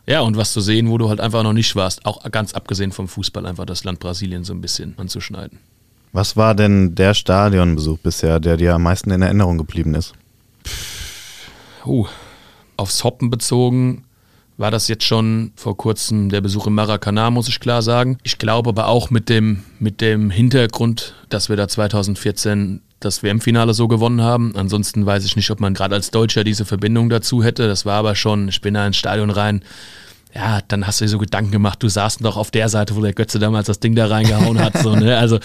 Ja, 0.07 0.21
und 0.21 0.35
was 0.35 0.51
zu 0.51 0.61
sehen, 0.61 0.89
wo 0.89 0.97
du 0.97 1.09
halt 1.09 1.21
einfach 1.21 1.43
noch 1.43 1.53
nicht 1.53 1.75
warst, 1.75 2.05
auch 2.05 2.29
ganz 2.31 2.53
abgesehen 2.53 2.91
vom 2.91 3.07
Fußball, 3.07 3.45
einfach 3.45 3.65
das 3.65 3.83
Land 3.83 3.99
Brasilien 3.99 4.43
so 4.43 4.53
ein 4.53 4.61
bisschen 4.61 4.95
anzuschneiden. 4.97 5.59
Was 6.13 6.35
war 6.35 6.55
denn 6.55 6.95
der 6.95 7.13
Stadionbesuch 7.13 7.99
bisher, 7.99 8.39
der 8.39 8.57
dir 8.57 8.75
am 8.75 8.83
meisten 8.83 9.11
in 9.11 9.21
Erinnerung 9.21 9.57
geblieben 9.57 9.95
ist? 9.95 10.13
Uh, 11.85 12.05
aufs 12.77 13.03
Hoppen 13.03 13.29
bezogen 13.29 14.03
war 14.57 14.71
das 14.71 14.87
jetzt 14.87 15.05
schon 15.05 15.51
vor 15.55 15.75
kurzem 15.75 16.29
der 16.29 16.41
Besuch 16.41 16.67
im 16.67 16.75
Maracana, 16.75 17.31
muss 17.31 17.47
ich 17.47 17.59
klar 17.59 17.81
sagen. 17.81 18.17
Ich 18.23 18.37
glaube 18.37 18.69
aber 18.69 18.87
auch 18.87 19.09
mit 19.09 19.27
dem, 19.27 19.63
mit 19.79 20.01
dem 20.01 20.29
Hintergrund, 20.29 21.15
dass 21.29 21.49
wir 21.49 21.55
da 21.55 21.67
2014 21.67 22.81
das 22.99 23.23
WM-Finale 23.23 23.73
so 23.73 23.87
gewonnen 23.87 24.21
haben. 24.21 24.55
Ansonsten 24.55 25.05
weiß 25.05 25.25
ich 25.25 25.35
nicht, 25.35 25.49
ob 25.49 25.59
man 25.59 25.73
gerade 25.73 25.95
als 25.95 26.11
Deutscher 26.11 26.43
diese 26.43 26.65
Verbindung 26.65 27.09
dazu 27.09 27.43
hätte. 27.43 27.67
Das 27.67 27.85
war 27.85 27.95
aber 27.95 28.13
schon, 28.13 28.49
ich 28.49 28.61
bin 28.61 28.75
da 28.75 28.85
ins 28.85 28.97
Stadion 28.97 29.31
rein. 29.31 29.63
Ja, 30.33 30.61
dann 30.67 30.87
hast 30.87 31.01
du 31.01 31.05
dir 31.05 31.09
so 31.09 31.17
Gedanken 31.17 31.51
gemacht, 31.51 31.83
du 31.83 31.89
saßt 31.89 32.23
doch 32.23 32.37
auf 32.37 32.51
der 32.51 32.69
Seite, 32.69 32.95
wo 32.95 33.01
der 33.01 33.13
Götze 33.13 33.37
damals 33.37 33.67
das 33.67 33.79
Ding 33.79 33.95
da 33.95 34.07
reingehauen 34.07 34.59
hat. 34.59 34.77
So, 34.77 34.95
ne? 34.95 35.17
Also 35.17 35.39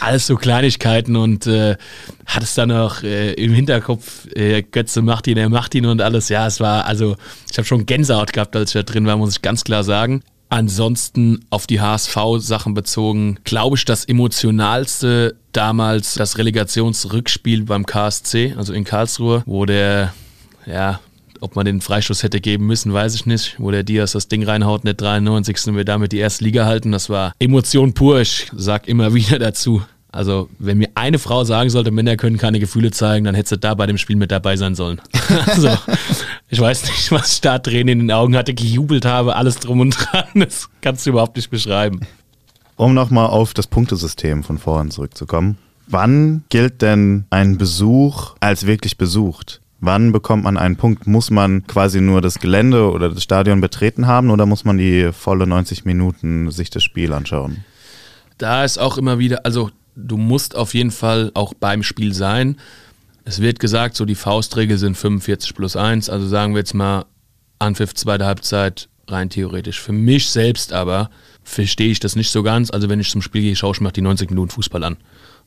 alles 0.00 0.26
so 0.26 0.36
Kleinigkeiten 0.36 1.16
und 1.16 1.46
äh, 1.46 1.76
hattest 2.26 2.56
dann 2.56 2.72
auch 2.72 3.02
äh, 3.02 3.34
im 3.34 3.52
Hinterkopf, 3.52 4.26
äh, 4.34 4.62
Götze 4.62 5.02
macht 5.02 5.26
ihn, 5.26 5.36
er 5.36 5.48
macht 5.50 5.74
ihn 5.74 5.84
und 5.86 6.00
alles. 6.00 6.28
Ja, 6.30 6.46
es 6.46 6.58
war, 6.58 6.86
also 6.86 7.16
ich 7.50 7.58
habe 7.58 7.66
schon 7.66 7.84
Gänsehaut 7.84 8.32
gehabt, 8.32 8.56
als 8.56 8.70
ich 8.70 8.80
da 8.80 8.82
drin 8.82 9.06
war, 9.06 9.16
muss 9.16 9.32
ich 9.32 9.42
ganz 9.42 9.62
klar 9.64 9.84
sagen. 9.84 10.22
Ansonsten 10.48 11.44
auf 11.50 11.66
die 11.66 11.80
HSV-Sachen 11.80 12.74
bezogen, 12.74 13.38
glaube 13.44 13.76
ich, 13.76 13.84
das 13.84 14.04
emotionalste 14.04 15.36
damals 15.52 16.14
das 16.14 16.38
Relegationsrückspiel 16.38 17.64
beim 17.64 17.86
KSC, 17.86 18.54
also 18.56 18.72
in 18.72 18.84
Karlsruhe, 18.84 19.42
wo 19.46 19.64
der, 19.64 20.12
ja, 20.66 21.00
ob 21.40 21.56
man 21.56 21.66
den 21.66 21.80
Freistoß 21.80 22.22
hätte 22.22 22.40
geben 22.40 22.66
müssen, 22.66 22.92
weiß 22.92 23.14
ich 23.14 23.26
nicht. 23.26 23.56
Wo 23.58 23.70
der 23.70 23.82
Diaz 23.82 24.12
das 24.12 24.28
Ding 24.28 24.44
reinhaut 24.44 24.82
in 24.82 24.86
der 24.86 24.94
93. 24.94 25.68
und 25.68 25.76
wir 25.76 25.84
damit 25.84 26.12
die 26.12 26.18
erste 26.18 26.44
Liga 26.44 26.66
halten. 26.66 26.92
Das 26.92 27.08
war 27.10 27.32
Emotion 27.38 27.94
pur. 27.94 28.20
Ich 28.20 28.50
sag 28.54 28.88
immer 28.88 29.14
wieder 29.14 29.38
dazu. 29.38 29.82
Also, 30.12 30.48
wenn 30.58 30.78
mir 30.78 30.88
eine 30.96 31.20
Frau 31.20 31.44
sagen 31.44 31.70
sollte, 31.70 31.92
Männer 31.92 32.16
können 32.16 32.36
keine 32.36 32.58
Gefühle 32.58 32.90
zeigen, 32.90 33.24
dann 33.24 33.36
hätte 33.36 33.50
sie 33.50 33.58
da 33.58 33.74
bei 33.74 33.86
dem 33.86 33.96
Spiel 33.96 34.16
mit 34.16 34.32
dabei 34.32 34.56
sein 34.56 34.74
sollen. 34.74 35.00
also, 35.46 35.70
ich 36.48 36.60
weiß 36.60 36.82
nicht, 36.86 37.12
was 37.12 37.34
ich 37.34 37.40
da 37.40 37.60
Tränen 37.60 37.88
in 37.88 37.98
den 38.00 38.10
Augen 38.10 38.36
hatte, 38.36 38.52
gejubelt 38.52 39.04
habe, 39.04 39.36
alles 39.36 39.60
drum 39.60 39.78
und 39.78 39.96
dran. 39.96 40.24
Das 40.34 40.68
kannst 40.80 41.06
du 41.06 41.10
überhaupt 41.10 41.36
nicht 41.36 41.50
beschreiben. 41.50 42.00
Um 42.74 42.92
nochmal 42.92 43.26
auf 43.26 43.54
das 43.54 43.68
Punktesystem 43.68 44.42
von 44.42 44.58
vorhin 44.58 44.90
zurückzukommen. 44.90 45.58
Wann 45.86 46.44
gilt 46.48 46.82
denn 46.82 47.26
ein 47.30 47.58
Besuch 47.58 48.34
als 48.40 48.66
wirklich 48.66 48.96
besucht? 48.96 49.60
Wann 49.80 50.12
bekommt 50.12 50.44
man 50.44 50.58
einen 50.58 50.76
Punkt? 50.76 51.06
Muss 51.06 51.30
man 51.30 51.66
quasi 51.66 52.02
nur 52.02 52.20
das 52.20 52.38
Gelände 52.38 52.90
oder 52.90 53.08
das 53.08 53.22
Stadion 53.22 53.62
betreten 53.62 54.06
haben 54.06 54.30
oder 54.30 54.44
muss 54.44 54.64
man 54.64 54.76
die 54.76 55.10
volle 55.12 55.46
90 55.46 55.86
Minuten 55.86 56.50
sich 56.50 56.68
das 56.68 56.82
Spiel 56.84 57.14
anschauen? 57.14 57.64
Da 58.36 58.64
ist 58.64 58.78
auch 58.78 58.98
immer 58.98 59.18
wieder, 59.18 59.44
also 59.44 59.70
du 59.96 60.18
musst 60.18 60.54
auf 60.54 60.74
jeden 60.74 60.90
Fall 60.90 61.30
auch 61.34 61.54
beim 61.54 61.82
Spiel 61.82 62.12
sein. 62.12 62.56
Es 63.24 63.40
wird 63.40 63.58
gesagt, 63.58 63.96
so 63.96 64.04
die 64.04 64.14
Faustregel 64.14 64.76
sind 64.76 64.96
45 64.96 65.54
plus 65.54 65.76
1, 65.76 66.10
also 66.10 66.26
sagen 66.26 66.52
wir 66.52 66.58
jetzt 66.58 66.74
mal 66.74 67.06
Anpfiff 67.58 67.94
zweite 67.94 68.26
Halbzeit 68.26 68.88
rein 69.08 69.30
theoretisch. 69.30 69.80
Für 69.80 69.92
mich 69.92 70.28
selbst 70.28 70.72
aber 70.72 71.10
verstehe 71.42 71.90
ich 71.90 72.00
das 72.00 72.16
nicht 72.16 72.30
so 72.30 72.42
ganz. 72.42 72.70
Also 72.70 72.88
wenn 72.88 73.00
ich 73.00 73.10
zum 73.10 73.22
Spiel 73.22 73.42
gehe, 73.42 73.56
schaue 73.56 73.72
ich 73.72 73.80
mir 73.80 73.92
die 73.92 74.02
90 74.02 74.30
Minuten 74.30 74.50
Fußball 74.50 74.84
an. 74.84 74.96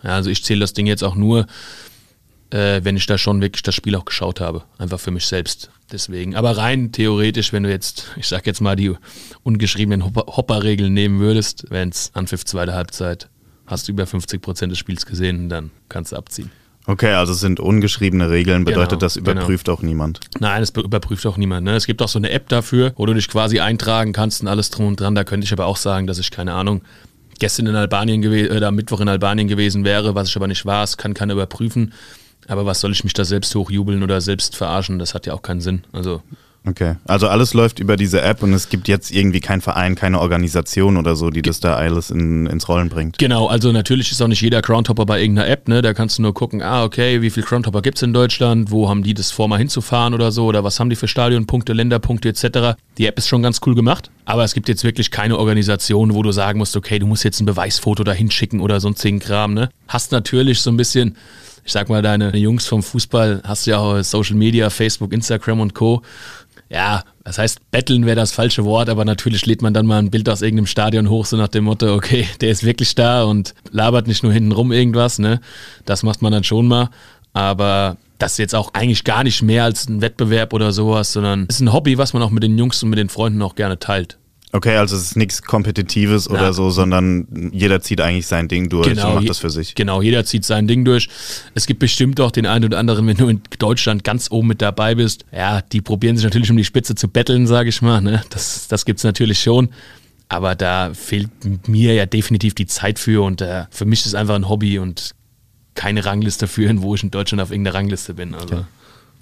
Ja, 0.04 0.12
also 0.12 0.30
ich 0.30 0.44
zähle 0.44 0.62
das 0.62 0.74
Ding 0.74 0.86
jetzt 0.86 1.04
auch 1.04 1.16
nur 1.16 1.48
äh, 2.54 2.82
wenn 2.84 2.96
ich 2.96 3.08
da 3.08 3.18
schon 3.18 3.42
wirklich 3.42 3.64
das 3.64 3.74
Spiel 3.74 3.96
auch 3.96 4.06
geschaut 4.06 4.40
habe. 4.40 4.64
Einfach 4.78 5.00
für 5.00 5.12
mich 5.12 5.26
selbst. 5.26 5.72
Deswegen. 5.92 6.36
Aber 6.36 6.56
rein 6.58 6.92
theoretisch, 6.92 7.52
wenn 7.52 7.64
du 7.64 7.70
jetzt, 7.70 8.12
ich 8.16 8.28
sag 8.28 8.46
jetzt 8.46 8.62
mal, 8.62 8.76
die 8.76 8.94
ungeschriebenen 9.44 10.16
Hopper-Regeln 10.16 10.94
nehmen 10.94 11.20
würdest, 11.20 11.66
wenn 11.70 11.90
es 11.90 12.12
Anpfiff 12.14 12.46
zweite 12.46 12.74
Halbzeit, 12.74 13.28
hast 13.66 13.88
du 13.88 13.92
über 13.92 14.06
50 14.06 14.42
Prozent 14.42 14.72
des 14.72 14.80
Spiels 14.80 15.06
gesehen, 15.06 15.50
dann 15.50 15.72
kannst 15.90 16.12
du 16.12 16.16
abziehen. 16.16 16.52
Okay, 16.86 17.14
also 17.14 17.34
es 17.34 17.40
sind 17.40 17.60
ungeschriebene 17.60 18.30
Regeln, 18.30 18.66
bedeutet 18.66 18.90
genau, 18.90 19.00
das 19.00 19.16
überprüft 19.16 19.66
genau. 19.66 19.78
auch 19.78 19.82
niemand? 19.82 20.20
Nein, 20.40 20.62
es 20.62 20.72
überprüft 20.72 21.26
auch 21.26 21.38
niemand. 21.38 21.66
Ne? 21.66 21.76
Es 21.76 21.86
gibt 21.86 22.02
auch 22.02 22.10
so 22.10 22.20
eine 22.20 22.30
App 22.30 22.50
dafür, 22.50 22.92
wo 22.98 23.06
du 23.06 23.14
dich 23.14 23.30
quasi 23.30 23.62
eintragen 23.62 24.12
kannst 24.12 24.42
und 24.42 24.48
alles 24.48 24.70
drum 24.70 24.88
und 24.88 25.00
dran. 25.00 25.16
Da 25.16 25.24
könnte 25.24 25.46
ich 25.46 25.54
aber 25.54 25.66
auch 25.66 25.78
sagen, 25.78 26.08
dass 26.08 26.20
ich, 26.20 26.30
keine 26.30 26.54
Ahnung, 26.54 26.82
gestern 27.40 27.68
in 27.68 27.76
Albanien 27.76 28.22
gewesen 28.22 28.56
oder 28.56 28.72
Mittwoch 28.72 29.00
in 29.00 29.08
Albanien 29.08 29.48
gewesen 29.48 29.86
wäre, 29.86 30.14
was 30.14 30.28
ich 30.28 30.36
aber 30.36 30.48
nicht 30.48 30.66
war. 30.66 30.84
Es 30.84 30.98
kann 30.98 31.14
keiner 31.14 31.34
überprüfen. 31.34 31.94
Aber 32.48 32.66
was 32.66 32.80
soll 32.80 32.92
ich 32.92 33.04
mich 33.04 33.14
da 33.14 33.26
selbst 33.26 33.54
hochjubeln 33.56 34.04
oder 34.04 34.22
selbst 34.22 34.56
verarschen? 34.56 35.00
Das 35.00 35.14
hat 35.14 35.26
ja 35.26 35.34
auch 35.34 35.42
keinen 35.42 35.62
Sinn. 35.62 35.84
Also 35.92 36.22
Okay, 36.66 36.96
also 37.06 37.28
alles 37.28 37.54
läuft 37.54 37.80
über 37.80 37.98
diese 37.98 38.22
App 38.22 38.42
und 38.42 38.54
es 38.54 38.70
gibt 38.70 38.88
jetzt 38.88 39.12
irgendwie 39.12 39.42
keinen 39.42 39.60
Verein, 39.60 39.96
keine 39.96 40.20
Organisation 40.20 40.96
oder 40.96 41.18
so, 41.18 41.30
die 41.30 41.42
das 41.42 41.60
da 41.60 41.76
alles 41.76 42.10
in, 42.10 42.46
ins 42.46 42.70
Rollen 42.70 42.88
bringt. 42.88 43.18
Genau, 43.18 43.48
also 43.48 43.74
natürlich 43.74 44.12
ist 44.12 44.22
auch 44.22 44.30
nicht 44.30 44.42
jeder 44.42 44.62
Groundhopper 44.62 45.06
bei 45.06 45.20
irgendeiner 45.20 45.50
App, 45.50 45.68
ne? 45.68 45.82
Da 45.82 45.94
kannst 45.94 46.18
du 46.18 46.22
nur 46.22 46.34
gucken, 46.34 46.62
ah, 46.62 46.86
okay, 46.86 47.22
wie 47.22 47.30
viele 47.32 47.46
Groundhopper 47.46 47.82
gibt 47.82 47.98
es 47.98 48.04
in 48.04 48.14
Deutschland, 48.14 48.72
wo 48.72 48.88
haben 48.88 49.04
die 49.04 49.14
das 49.14 49.32
vor, 49.32 49.50
mal 49.50 49.58
hinzufahren 49.58 50.14
oder 50.14 50.32
so, 50.32 50.46
oder 50.46 50.64
was 50.64 50.80
haben 50.80 50.90
die 50.90 50.96
für 50.96 51.10
Stadionpunkte, 51.10 51.74
Länderpunkte 51.74 52.30
etc. 52.30 52.80
Die 52.98 53.08
App 53.08 53.18
ist 53.18 53.28
schon 53.28 53.44
ganz 53.44 53.60
cool 53.66 53.76
gemacht, 53.76 54.10
aber 54.24 54.46
es 54.46 54.54
gibt 54.54 54.70
jetzt 54.70 54.86
wirklich 54.86 55.12
keine 55.12 55.38
Organisation, 55.38 56.14
wo 56.14 56.24
du 56.24 56.32
sagen 56.32 56.60
musst, 56.60 56.78
okay, 56.78 56.98
du 56.98 57.08
musst 57.08 57.26
jetzt 57.26 57.42
ein 57.42 57.46
Beweisfoto 57.46 58.06
da 58.06 58.14
hinschicken 58.14 58.62
oder 58.62 58.80
so 58.80 58.88
ein 58.88 58.96
Zehn 58.96 59.20
Kram, 59.20 59.54
ne? 59.54 59.70
Hast 59.90 60.14
natürlich 60.14 60.62
so 60.62 60.72
ein 60.72 60.78
bisschen 60.78 61.18
ich 61.64 61.72
sag 61.72 61.90
mal, 61.90 62.02
deine 62.02 62.36
Jungs 62.38 62.68
vom 62.68 62.84
Fußball 62.84 63.42
hast 63.44 63.66
du 63.66 63.72
ja 63.72 63.78
auch 63.78 64.02
Social 64.04 64.36
Media, 64.36 64.70
Facebook, 64.70 65.14
Instagram 65.14 65.60
und 65.60 65.74
Co. 65.74 66.02
Ja, 66.70 67.04
das 67.24 67.38
heißt, 67.38 67.72
betteln 67.72 68.06
wäre 68.06 68.16
das 68.16 68.32
falsche 68.32 68.66
Wort, 68.66 68.90
aber 68.90 69.06
natürlich 69.06 69.46
lädt 69.46 69.62
man 69.62 69.74
dann 69.74 69.86
mal 69.86 70.00
ein 70.00 70.12
Bild 70.12 70.28
aus 70.28 70.42
irgendeinem 70.42 70.66
Stadion 70.66 71.10
hoch, 71.10 71.26
so 71.26 71.38
nach 71.38 71.48
dem 71.48 71.66
Motto, 71.66 71.94
okay, 71.94 72.28
der 72.42 72.50
ist 72.50 72.64
wirklich 72.64 72.96
da 72.96 73.24
und 73.24 73.54
labert 73.72 74.08
nicht 74.08 74.24
nur 74.24 74.34
hinten 74.34 74.52
rum 74.52 74.72
irgendwas, 74.72 75.20
ne? 75.20 75.40
Das 75.86 76.04
macht 76.04 76.22
man 76.22 76.32
dann 76.32 76.44
schon 76.44 76.68
mal. 76.68 76.90
Aber 77.32 77.98
das 78.20 78.34
ist 78.34 78.38
jetzt 78.40 78.56
auch 78.56 78.74
eigentlich 78.74 79.04
gar 79.04 79.24
nicht 79.24 79.42
mehr 79.42 79.64
als 79.64 79.88
ein 79.88 80.02
Wettbewerb 80.02 80.54
oder 80.54 80.72
sowas, 80.72 81.14
sondern 81.14 81.46
ist 81.48 81.60
ein 81.60 81.74
Hobby, 81.74 81.98
was 81.98 82.14
man 82.14 82.22
auch 82.22 82.30
mit 82.30 82.44
den 82.44 82.58
Jungs 82.58 82.82
und 82.84 82.90
mit 82.90 83.00
den 83.00 83.10
Freunden 83.10 83.42
auch 83.42 83.56
gerne 83.56 83.80
teilt. 83.80 84.18
Okay, 84.56 84.78
also 84.78 84.96
es 84.96 85.02
ist 85.02 85.18
nichts 85.18 85.42
Kompetitives 85.42 86.30
Na. 86.30 86.36
oder 86.36 86.54
so, 86.54 86.70
sondern 86.70 87.52
jeder 87.52 87.82
zieht 87.82 88.00
eigentlich 88.00 88.28
sein 88.28 88.48
Ding 88.48 88.70
durch 88.70 88.88
genau, 88.88 89.10
und 89.10 89.16
macht 89.16 89.30
das 89.30 89.40
für 89.40 89.50
sich. 89.50 89.74
Genau, 89.74 90.04
jeder 90.04 90.26
zieht 90.26 90.46
sein 90.46 90.68
Ding 90.68 90.86
durch. 90.86 91.10
Es 91.56 91.66
gibt 91.66 91.80
bestimmt 91.80 92.22
auch 92.22 92.30
den 92.30 92.46
einen 92.46 92.66
oder 92.66 92.78
anderen, 92.78 93.08
wenn 93.08 93.18
du 93.18 93.28
in 93.30 93.42
Deutschland 93.58 94.04
ganz 94.04 94.30
oben 94.30 94.50
mit 94.50 94.62
dabei 94.62 94.94
bist, 94.94 95.26
ja, 95.32 95.62
die 95.64 95.82
probieren 95.82 96.18
sich 96.18 96.24
natürlich 96.24 96.52
um 96.52 96.58
die 96.58 96.66
Spitze 96.66 96.94
zu 96.94 97.08
betteln, 97.08 97.48
sage 97.48 97.70
ich 97.70 97.82
mal. 97.82 98.00
Ne? 98.00 98.24
Das, 98.30 98.68
das 98.68 98.86
gibt 98.86 99.00
es 99.00 99.04
natürlich 99.04 99.40
schon. 99.42 99.70
Aber 100.30 100.54
da 100.54 100.94
fehlt 100.94 101.30
mir 101.68 101.96
ja 101.96 102.06
definitiv 102.06 102.54
die 102.54 102.68
Zeit 102.68 103.00
für 103.00 103.24
und 103.24 103.42
äh, 103.42 103.66
für 103.72 103.86
mich 103.86 104.02
ist 104.02 104.08
es 104.08 104.16
einfach 104.16 104.36
ein 104.36 104.50
Hobby 104.50 104.78
und 104.78 105.16
keine 105.74 106.06
Rangliste 106.06 106.48
führen, 106.48 106.84
wo 106.84 106.94
ich 106.94 107.02
in 107.02 107.10
Deutschland 107.10 107.42
auf 107.42 107.50
irgendeiner 107.50 107.76
Rangliste 107.76 108.14
bin. 108.14 108.36
Also. 108.36 108.56
Okay. 108.56 108.64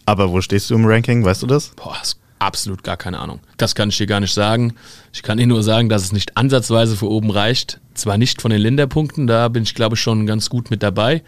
Aber 0.06 0.32
wo 0.32 0.42
stehst 0.42 0.70
du 0.70 0.76
im 0.76 0.86
Ranking, 0.86 1.24
weißt 1.24 1.42
du 1.42 1.48
das? 1.48 1.70
Boah, 1.78 1.96
das 2.00 2.18
absolut 2.42 2.84
gar 2.84 2.98
keine 2.98 3.20
Ahnung. 3.20 3.40
Das 3.58 3.76
kann 3.76 3.90
ich 3.90 3.98
dir 3.98 4.08
gar 4.08 4.20
nicht 4.20 4.34
sagen. 4.34 4.74
Ich 5.14 5.22
kann 5.22 5.38
dir 5.38 5.48
nur 5.48 5.64
sagen, 5.64 5.90
dass 5.90 6.04
es 6.04 6.12
nicht 6.12 6.38
ansatzweise 6.38 6.98
für 6.98 7.10
oben 7.10 7.30
reicht. 7.30 7.80
Zwar 7.94 8.18
nicht 8.18 8.42
von 8.42 8.52
den 8.52 8.62
Länderpunkten, 8.62 9.28
da 9.28 9.48
bin 9.48 9.64
ich 9.64 9.76
glaube 9.76 9.96
ich 9.96 10.02
schon 10.02 10.26
ganz 10.26 10.50
gut 10.50 10.72
mit 10.72 10.82
dabei, 10.82 11.24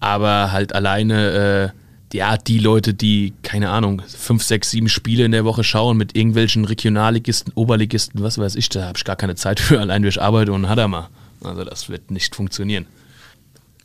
aber 0.00 0.50
halt 0.50 0.74
alleine, 0.74 1.72
äh, 1.72 2.16
ja, 2.16 2.36
die 2.36 2.58
Leute, 2.58 2.94
die, 2.94 3.34
keine 3.42 3.70
Ahnung, 3.70 4.02
fünf, 4.06 4.42
sechs, 4.42 4.70
sieben 4.70 4.88
Spiele 4.88 5.24
in 5.24 5.32
der 5.32 5.44
Woche 5.44 5.62
schauen 5.62 5.96
mit 5.96 6.16
irgendwelchen 6.16 6.64
Regionalligisten, 6.64 7.52
Oberligisten, 7.54 8.22
was 8.22 8.38
weiß 8.38 8.54
ich, 8.56 8.68
da 8.68 8.84
habe 8.86 8.96
ich 8.96 9.04
gar 9.04 9.16
keine 9.16 9.34
Zeit 9.34 9.60
für, 9.60 9.80
allein 9.80 10.02
durch 10.02 10.20
Arbeit 10.20 10.48
und 10.48 10.68
Hadama. 10.68 11.10
Also 11.42 11.64
das 11.64 11.88
wird 11.88 12.10
nicht 12.10 12.34
funktionieren. 12.34 12.86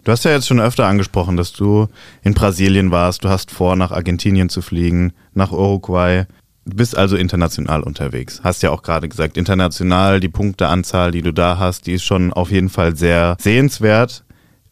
Du 0.04 0.12
hast 0.12 0.24
ja 0.24 0.32
jetzt 0.32 0.48
schon 0.48 0.62
öfter 0.62 0.88
angesprochen, 0.88 1.36
dass 1.38 1.52
du 1.52 1.88
in 2.24 2.34
Brasilien 2.34 2.90
warst, 2.92 3.24
du 3.26 3.30
hast 3.30 3.52
vor, 3.52 3.76
nach 3.76 3.92
Argentinien 3.92 4.50
zu 4.50 4.62
fliegen, 4.62 5.14
nach 5.34 5.52
Uruguay. 5.52 6.26
Du 6.70 6.76
bist 6.76 6.96
also 6.96 7.16
international 7.16 7.82
unterwegs. 7.82 8.42
Hast 8.44 8.62
ja 8.62 8.70
auch 8.70 8.84
gerade 8.84 9.10
gesagt, 9.10 9.38
international, 9.38 10.20
die 10.20 10.30
Punkteanzahl, 10.30 11.12
die 11.12 11.24
du 11.24 11.34
da 11.34 11.58
hast, 11.58 11.88
die 11.88 11.94
ist 11.94 12.04
schon 12.04 12.32
auf 12.32 12.52
jeden 12.52 12.70
Fall 12.70 12.96
sehr 12.96 13.38
sehenswert. 13.40 14.24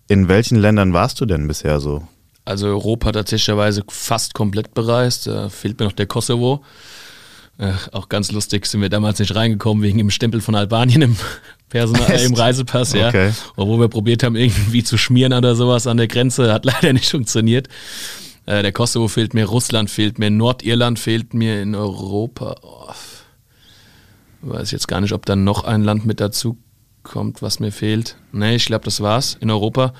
In 0.07 0.27
welchen 0.29 0.57
Ländern 0.57 0.93
warst 0.93 1.19
du 1.19 1.25
denn 1.25 1.47
bisher 1.47 1.79
so? 1.79 2.07
Also 2.45 2.67
Europa 2.67 3.11
tatsächlicherweise 3.11 3.83
fast 3.89 4.33
komplett 4.33 4.73
bereist. 4.73 5.27
Da 5.27 5.49
fehlt 5.49 5.79
mir 5.79 5.85
noch 5.87 5.93
der 5.93 6.05
Kosovo. 6.05 6.63
Äh, 7.57 7.73
auch 7.91 8.07
ganz 8.07 8.31
lustig 8.31 8.67
sind 8.67 8.81
wir 8.81 8.89
damals 8.89 9.17
nicht 9.17 9.33
reingekommen 9.33 9.83
wegen 9.83 9.97
dem 9.97 10.11
Stempel 10.11 10.41
von 10.41 10.53
Albanien 10.53 11.01
im 11.01 11.15
Personal 11.69 12.19
im 12.21 12.35
Reisepass, 12.35 12.93
ja. 12.93 13.07
Okay. 13.09 13.31
Obwohl 13.55 13.79
wir 13.79 13.87
probiert 13.87 14.23
haben, 14.23 14.35
irgendwie 14.35 14.83
zu 14.83 14.97
schmieren 14.97 15.33
oder 15.33 15.55
sowas 15.55 15.87
an 15.87 15.97
der 15.97 16.07
Grenze, 16.07 16.53
hat 16.53 16.63
leider 16.65 16.93
nicht 16.93 17.09
funktioniert. 17.09 17.67
Äh, 18.47 18.63
der 18.63 18.71
Kosovo 18.71 19.07
fehlt 19.07 19.35
mir, 19.35 19.45
Russland 19.45 19.91
fehlt 19.91 20.17
mir, 20.17 20.31
Nordirland 20.31 20.97
fehlt 20.97 21.35
mir 21.35 21.61
in 21.61 21.75
Europa. 21.75 22.55
Oh. 22.63 22.93
Weiß 24.41 24.71
jetzt 24.71 24.87
gar 24.87 25.01
nicht, 25.01 25.13
ob 25.13 25.25
dann 25.25 25.43
noch 25.43 25.65
ein 25.65 25.83
Land 25.83 26.05
mit 26.05 26.19
dazu 26.19 26.57
kommt, 27.03 27.41
was 27.41 27.59
mir 27.59 27.71
fehlt. 27.71 28.15
Nee, 28.31 28.55
ich 28.55 28.65
glaube, 28.65 28.85
das 28.85 29.01
war's 29.01 29.37
in 29.39 29.51
Europa. 29.51 29.93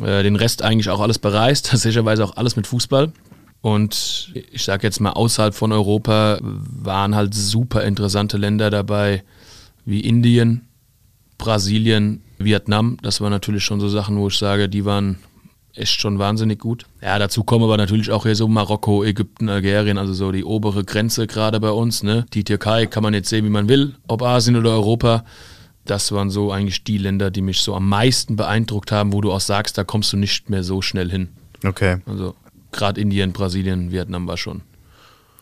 Äh, 0.00 0.22
den 0.22 0.36
Rest 0.36 0.62
eigentlich 0.62 0.88
auch 0.88 1.00
alles 1.00 1.18
bereist, 1.18 1.66
sicherweise 1.74 2.24
auch 2.24 2.36
alles 2.36 2.56
mit 2.56 2.66
Fußball. 2.66 3.12
Und 3.60 4.32
ich 4.52 4.62
sage 4.62 4.86
jetzt 4.86 5.00
mal, 5.00 5.12
außerhalb 5.12 5.54
von 5.54 5.72
Europa 5.72 6.38
waren 6.40 7.16
halt 7.16 7.34
super 7.34 7.82
interessante 7.82 8.36
Länder 8.36 8.70
dabei, 8.70 9.24
wie 9.84 10.00
Indien, 10.00 10.68
Brasilien, 11.38 12.22
Vietnam. 12.38 12.98
Das 13.02 13.20
waren 13.20 13.30
natürlich 13.30 13.64
schon 13.64 13.80
so 13.80 13.88
Sachen, 13.88 14.18
wo 14.18 14.28
ich 14.28 14.36
sage, 14.36 14.68
die 14.68 14.84
waren 14.84 15.18
echt 15.74 16.00
schon 16.00 16.18
wahnsinnig 16.18 16.58
gut. 16.58 16.86
Ja, 17.02 17.18
dazu 17.18 17.44
kommen 17.44 17.64
aber 17.64 17.76
natürlich 17.76 18.10
auch 18.10 18.24
hier 18.24 18.36
so 18.36 18.48
Marokko, 18.48 19.04
Ägypten, 19.04 19.48
Algerien, 19.48 19.98
also 19.98 20.12
so 20.12 20.32
die 20.32 20.44
obere 20.44 20.84
Grenze 20.84 21.26
gerade 21.26 21.60
bei 21.60 21.70
uns. 21.70 22.02
Ne? 22.02 22.26
Die 22.32 22.44
Türkei 22.44 22.86
kann 22.86 23.02
man 23.02 23.14
jetzt 23.14 23.28
sehen, 23.28 23.44
wie 23.44 23.50
man 23.50 23.68
will, 23.68 23.94
ob 24.06 24.22
Asien 24.22 24.56
oder 24.56 24.70
Europa. 24.70 25.24
Das 25.84 26.12
waren 26.12 26.30
so 26.30 26.50
eigentlich 26.50 26.84
die 26.84 26.98
Länder, 26.98 27.30
die 27.30 27.42
mich 27.42 27.60
so 27.60 27.74
am 27.74 27.88
meisten 27.88 28.36
beeindruckt 28.36 28.90
haben, 28.90 29.12
wo 29.12 29.20
du 29.20 29.32
auch 29.32 29.40
sagst, 29.40 29.76
da 29.76 29.84
kommst 29.84 30.12
du 30.12 30.16
nicht 30.16 30.48
mehr 30.48 30.62
so 30.62 30.80
schnell 30.80 31.10
hin. 31.10 31.28
Okay. 31.64 31.98
Also 32.06 32.34
gerade 32.72 33.00
Indien, 33.00 33.32
Brasilien, 33.32 33.92
Vietnam 33.92 34.26
war 34.26 34.36
schon. 34.36 34.62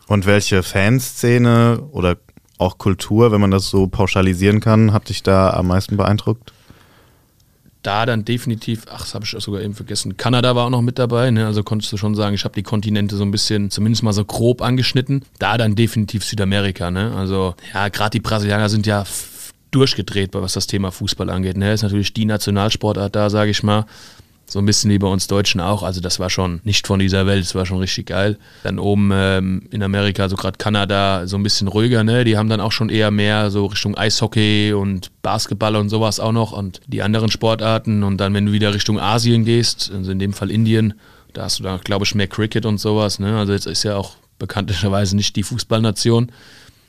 Und 0.07 0.25
welche 0.25 0.63
Fanszene 0.63 1.81
oder 1.91 2.17
auch 2.57 2.77
Kultur, 2.77 3.31
wenn 3.31 3.41
man 3.41 3.51
das 3.51 3.69
so 3.69 3.87
pauschalisieren 3.87 4.59
kann, 4.59 4.93
hat 4.93 5.09
dich 5.09 5.23
da 5.23 5.51
am 5.51 5.67
meisten 5.67 5.97
beeindruckt? 5.97 6.53
Da 7.83 8.05
dann 8.05 8.25
definitiv, 8.25 8.85
ach, 8.89 9.01
das 9.01 9.13
habe 9.13 9.25
ich 9.25 9.31
sogar 9.31 9.61
eben 9.61 9.75
vergessen, 9.75 10.17
Kanada 10.17 10.55
war 10.55 10.65
auch 10.65 10.69
noch 10.69 10.81
mit 10.81 10.97
dabei, 10.97 11.31
ne? 11.31 11.45
also 11.45 11.63
konntest 11.63 11.91
du 11.91 11.97
schon 11.97 12.15
sagen, 12.15 12.33
ich 12.33 12.45
habe 12.45 12.55
die 12.55 12.63
Kontinente 12.63 13.15
so 13.17 13.23
ein 13.23 13.31
bisschen, 13.31 13.69
zumindest 13.71 14.03
mal 14.03 14.13
so 14.13 14.23
grob 14.23 14.61
angeschnitten. 14.61 15.23
Da 15.37 15.57
dann 15.57 15.75
definitiv 15.75 16.23
Südamerika, 16.23 16.91
ne? 16.91 17.13
also 17.15 17.55
ja, 17.73 17.89
gerade 17.89 18.11
die 18.11 18.21
Brasilianer 18.21 18.69
sind 18.69 18.87
ja 18.87 19.03
durchgedreht, 19.71 20.33
was 20.33 20.53
das 20.53 20.67
Thema 20.67 20.91
Fußball 20.91 21.29
angeht. 21.29 21.57
Ne? 21.57 21.73
Ist 21.73 21.83
natürlich 21.83 22.13
die 22.13 22.25
Nationalsportart 22.25 23.15
da, 23.15 23.29
sage 23.29 23.51
ich 23.51 23.63
mal. 23.63 23.85
So 24.45 24.59
ein 24.59 24.65
bisschen 24.65 24.91
wie 24.91 24.99
bei 24.99 25.07
uns 25.07 25.27
Deutschen 25.27 25.61
auch. 25.61 25.83
Also 25.83 25.99
das 25.99 26.19
war 26.19 26.29
schon 26.29 26.61
nicht 26.63 26.85
von 26.85 26.99
dieser 26.99 27.25
Welt, 27.25 27.43
das 27.43 27.55
war 27.55 27.65
schon 27.65 27.79
richtig 27.79 28.07
geil. 28.07 28.37
Dann 28.63 28.77
oben 28.77 29.09
ähm, 29.11 29.67
in 29.71 29.81
Amerika, 29.81 30.29
so 30.29 30.35
gerade 30.35 30.57
Kanada, 30.57 31.25
so 31.25 31.37
ein 31.37 31.43
bisschen 31.43 31.67
ruhiger, 31.67 32.03
ne? 32.03 32.23
Die 32.23 32.37
haben 32.37 32.49
dann 32.49 32.61
auch 32.61 32.71
schon 32.71 32.89
eher 32.89 33.09
mehr 33.09 33.49
so 33.49 33.65
Richtung 33.65 33.97
Eishockey 33.97 34.73
und 34.73 35.11
Basketball 35.21 35.75
und 35.75 35.89
sowas 35.89 36.19
auch 36.19 36.33
noch 36.33 36.51
und 36.51 36.81
die 36.87 37.01
anderen 37.01 37.31
Sportarten. 37.31 38.03
Und 38.03 38.17
dann, 38.17 38.33
wenn 38.33 38.45
du 38.45 38.51
wieder 38.51 38.73
Richtung 38.73 38.99
Asien 38.99 39.45
gehst, 39.45 39.91
also 39.91 40.11
in 40.11 40.19
dem 40.19 40.33
Fall 40.33 40.51
Indien, 40.51 40.93
da 41.33 41.43
hast 41.43 41.59
du 41.59 41.63
dann, 41.63 41.79
glaube 41.81 42.05
ich, 42.05 42.13
mehr 42.13 42.27
Cricket 42.27 42.65
und 42.65 42.77
sowas. 42.77 43.19
Ne? 43.19 43.37
Also 43.37 43.53
jetzt 43.53 43.65
ist 43.65 43.83
ja 43.83 43.95
auch 43.95 44.17
bekanntlicherweise 44.39 45.15
nicht 45.15 45.35
die 45.35 45.43
Fußballnation. 45.43 46.31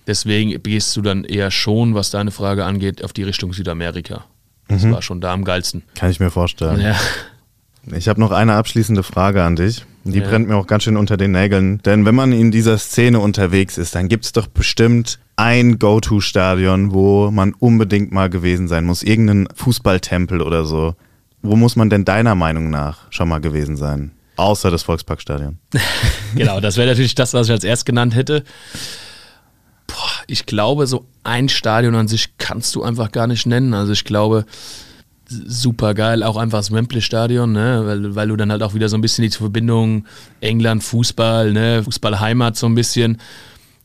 Deswegen 0.06 0.62
gehst 0.62 0.94
du 0.96 1.02
dann 1.02 1.24
eher 1.24 1.50
schon, 1.50 1.94
was 1.94 2.10
deine 2.10 2.30
Frage 2.30 2.64
angeht, 2.64 3.02
auf 3.02 3.12
die 3.12 3.22
Richtung 3.22 3.52
Südamerika. 3.54 4.24
Das 4.68 4.82
mhm. 4.82 4.92
war 4.92 5.02
schon 5.02 5.20
da 5.20 5.32
am 5.32 5.44
geilsten. 5.44 5.82
Kann 5.94 6.10
ich 6.10 6.20
mir 6.20 6.30
vorstellen. 6.30 6.80
Ja. 6.80 6.96
Ich 7.92 8.08
habe 8.08 8.20
noch 8.20 8.30
eine 8.30 8.54
abschließende 8.54 9.02
Frage 9.02 9.42
an 9.42 9.56
dich. 9.56 9.84
Die 10.04 10.18
ja. 10.18 10.28
brennt 10.28 10.48
mir 10.48 10.56
auch 10.56 10.66
ganz 10.66 10.84
schön 10.84 10.96
unter 10.96 11.16
den 11.16 11.32
Nägeln. 11.32 11.80
Denn 11.82 12.04
wenn 12.04 12.14
man 12.14 12.32
in 12.32 12.50
dieser 12.50 12.78
Szene 12.78 13.20
unterwegs 13.20 13.78
ist, 13.78 13.94
dann 13.94 14.08
gibt 14.08 14.24
es 14.24 14.32
doch 14.32 14.46
bestimmt 14.46 15.18
ein 15.36 15.78
Go-To-Stadion, 15.78 16.92
wo 16.92 17.30
man 17.30 17.54
unbedingt 17.54 18.12
mal 18.12 18.28
gewesen 18.28 18.68
sein 18.68 18.84
muss. 18.84 19.02
Irgendein 19.02 19.48
Fußballtempel 19.54 20.42
oder 20.42 20.64
so. 20.64 20.94
Wo 21.42 21.56
muss 21.56 21.76
man 21.76 21.90
denn 21.90 22.04
deiner 22.04 22.34
Meinung 22.34 22.70
nach 22.70 23.10
schon 23.10 23.28
mal 23.28 23.40
gewesen 23.40 23.76
sein? 23.76 24.12
Außer 24.36 24.70
das 24.70 24.82
Volksparkstadion. 24.82 25.58
genau, 26.34 26.60
das 26.60 26.76
wäre 26.76 26.88
natürlich 26.88 27.14
das, 27.14 27.34
was 27.34 27.46
ich 27.46 27.52
als 27.52 27.64
erst 27.64 27.86
genannt 27.86 28.14
hätte. 28.14 28.44
Boah, 29.86 30.10
ich 30.26 30.46
glaube, 30.46 30.86
so 30.86 31.06
ein 31.22 31.48
Stadion 31.48 31.94
an 31.94 32.08
sich 32.08 32.36
kannst 32.38 32.74
du 32.74 32.82
einfach 32.82 33.12
gar 33.12 33.26
nicht 33.26 33.46
nennen. 33.46 33.74
Also 33.74 33.92
ich 33.92 34.04
glaube, 34.04 34.44
super 35.28 35.94
geil, 35.94 36.22
auch 36.22 36.36
einfach 36.36 36.58
das 36.58 36.72
Wembley-Stadion, 36.72 37.52
ne? 37.52 37.82
weil, 37.84 38.14
weil 38.14 38.28
du 38.28 38.36
dann 38.36 38.50
halt 38.50 38.62
auch 38.62 38.74
wieder 38.74 38.88
so 38.88 38.96
ein 38.96 39.00
bisschen 39.00 39.22
die 39.22 39.30
Verbindung 39.30 40.06
England, 40.40 40.84
Fußball, 40.84 41.52
ne? 41.52 41.82
Fußballheimat 41.82 42.56
so 42.56 42.66
ein 42.66 42.74
bisschen. 42.74 43.18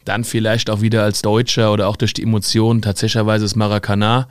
Dann 0.05 0.23
vielleicht 0.23 0.69
auch 0.69 0.81
wieder 0.81 1.03
als 1.03 1.21
Deutscher 1.21 1.71
oder 1.71 1.87
auch 1.87 1.95
durch 1.95 2.13
die 2.13 2.23
Emotionen 2.23 2.81
tatsächlich 2.81 3.23
das 3.23 3.55
Maracana. 3.55 4.27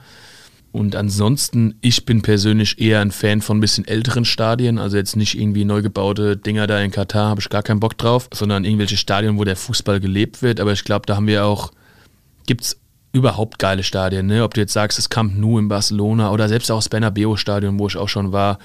Und 0.71 0.95
ansonsten, 0.95 1.75
ich 1.81 2.05
bin 2.05 2.21
persönlich 2.21 2.79
eher 2.79 2.99
ein 2.99 3.11
Fan 3.11 3.41
von 3.41 3.57
ein 3.57 3.61
bisschen 3.61 3.87
älteren 3.87 4.23
Stadien, 4.23 4.77
also 4.77 4.97
jetzt 4.97 5.15
nicht 5.15 5.39
irgendwie 5.39 5.65
neu 5.65 5.81
gebaute 5.81 6.37
Dinger 6.37 6.67
da 6.67 6.79
in 6.79 6.91
Katar, 6.91 7.29
habe 7.29 7.41
ich 7.41 7.49
gar 7.49 7.63
keinen 7.63 7.79
Bock 7.79 7.97
drauf, 7.97 8.29
sondern 8.31 8.65
irgendwelche 8.65 8.97
Stadien, 8.97 9.37
wo 9.39 9.43
der 9.43 9.55
Fußball 9.55 9.99
gelebt 9.99 10.43
wird. 10.43 10.59
Aber 10.59 10.71
ich 10.71 10.83
glaube, 10.83 11.07
da 11.07 11.15
haben 11.15 11.25
wir 11.25 11.45
auch, 11.45 11.71
gibt 12.45 12.61
es 12.61 12.79
überhaupt 13.11 13.59
geile 13.59 13.83
Stadien, 13.83 14.27
ne? 14.27 14.43
Ob 14.43 14.53
du 14.53 14.61
jetzt 14.61 14.73
sagst, 14.73 14.97
das 14.97 15.09
Camp 15.09 15.37
Nou 15.37 15.57
in 15.57 15.67
Barcelona 15.67 16.31
oder 16.31 16.47
selbst 16.47 16.71
auch 16.71 16.77
das 16.77 16.89
Bernabeu 16.89 17.35
Stadion, 17.35 17.79
wo 17.79 17.87
ich 17.87 17.97
auch 17.97 18.09
schon 18.09 18.31
war, 18.31 18.59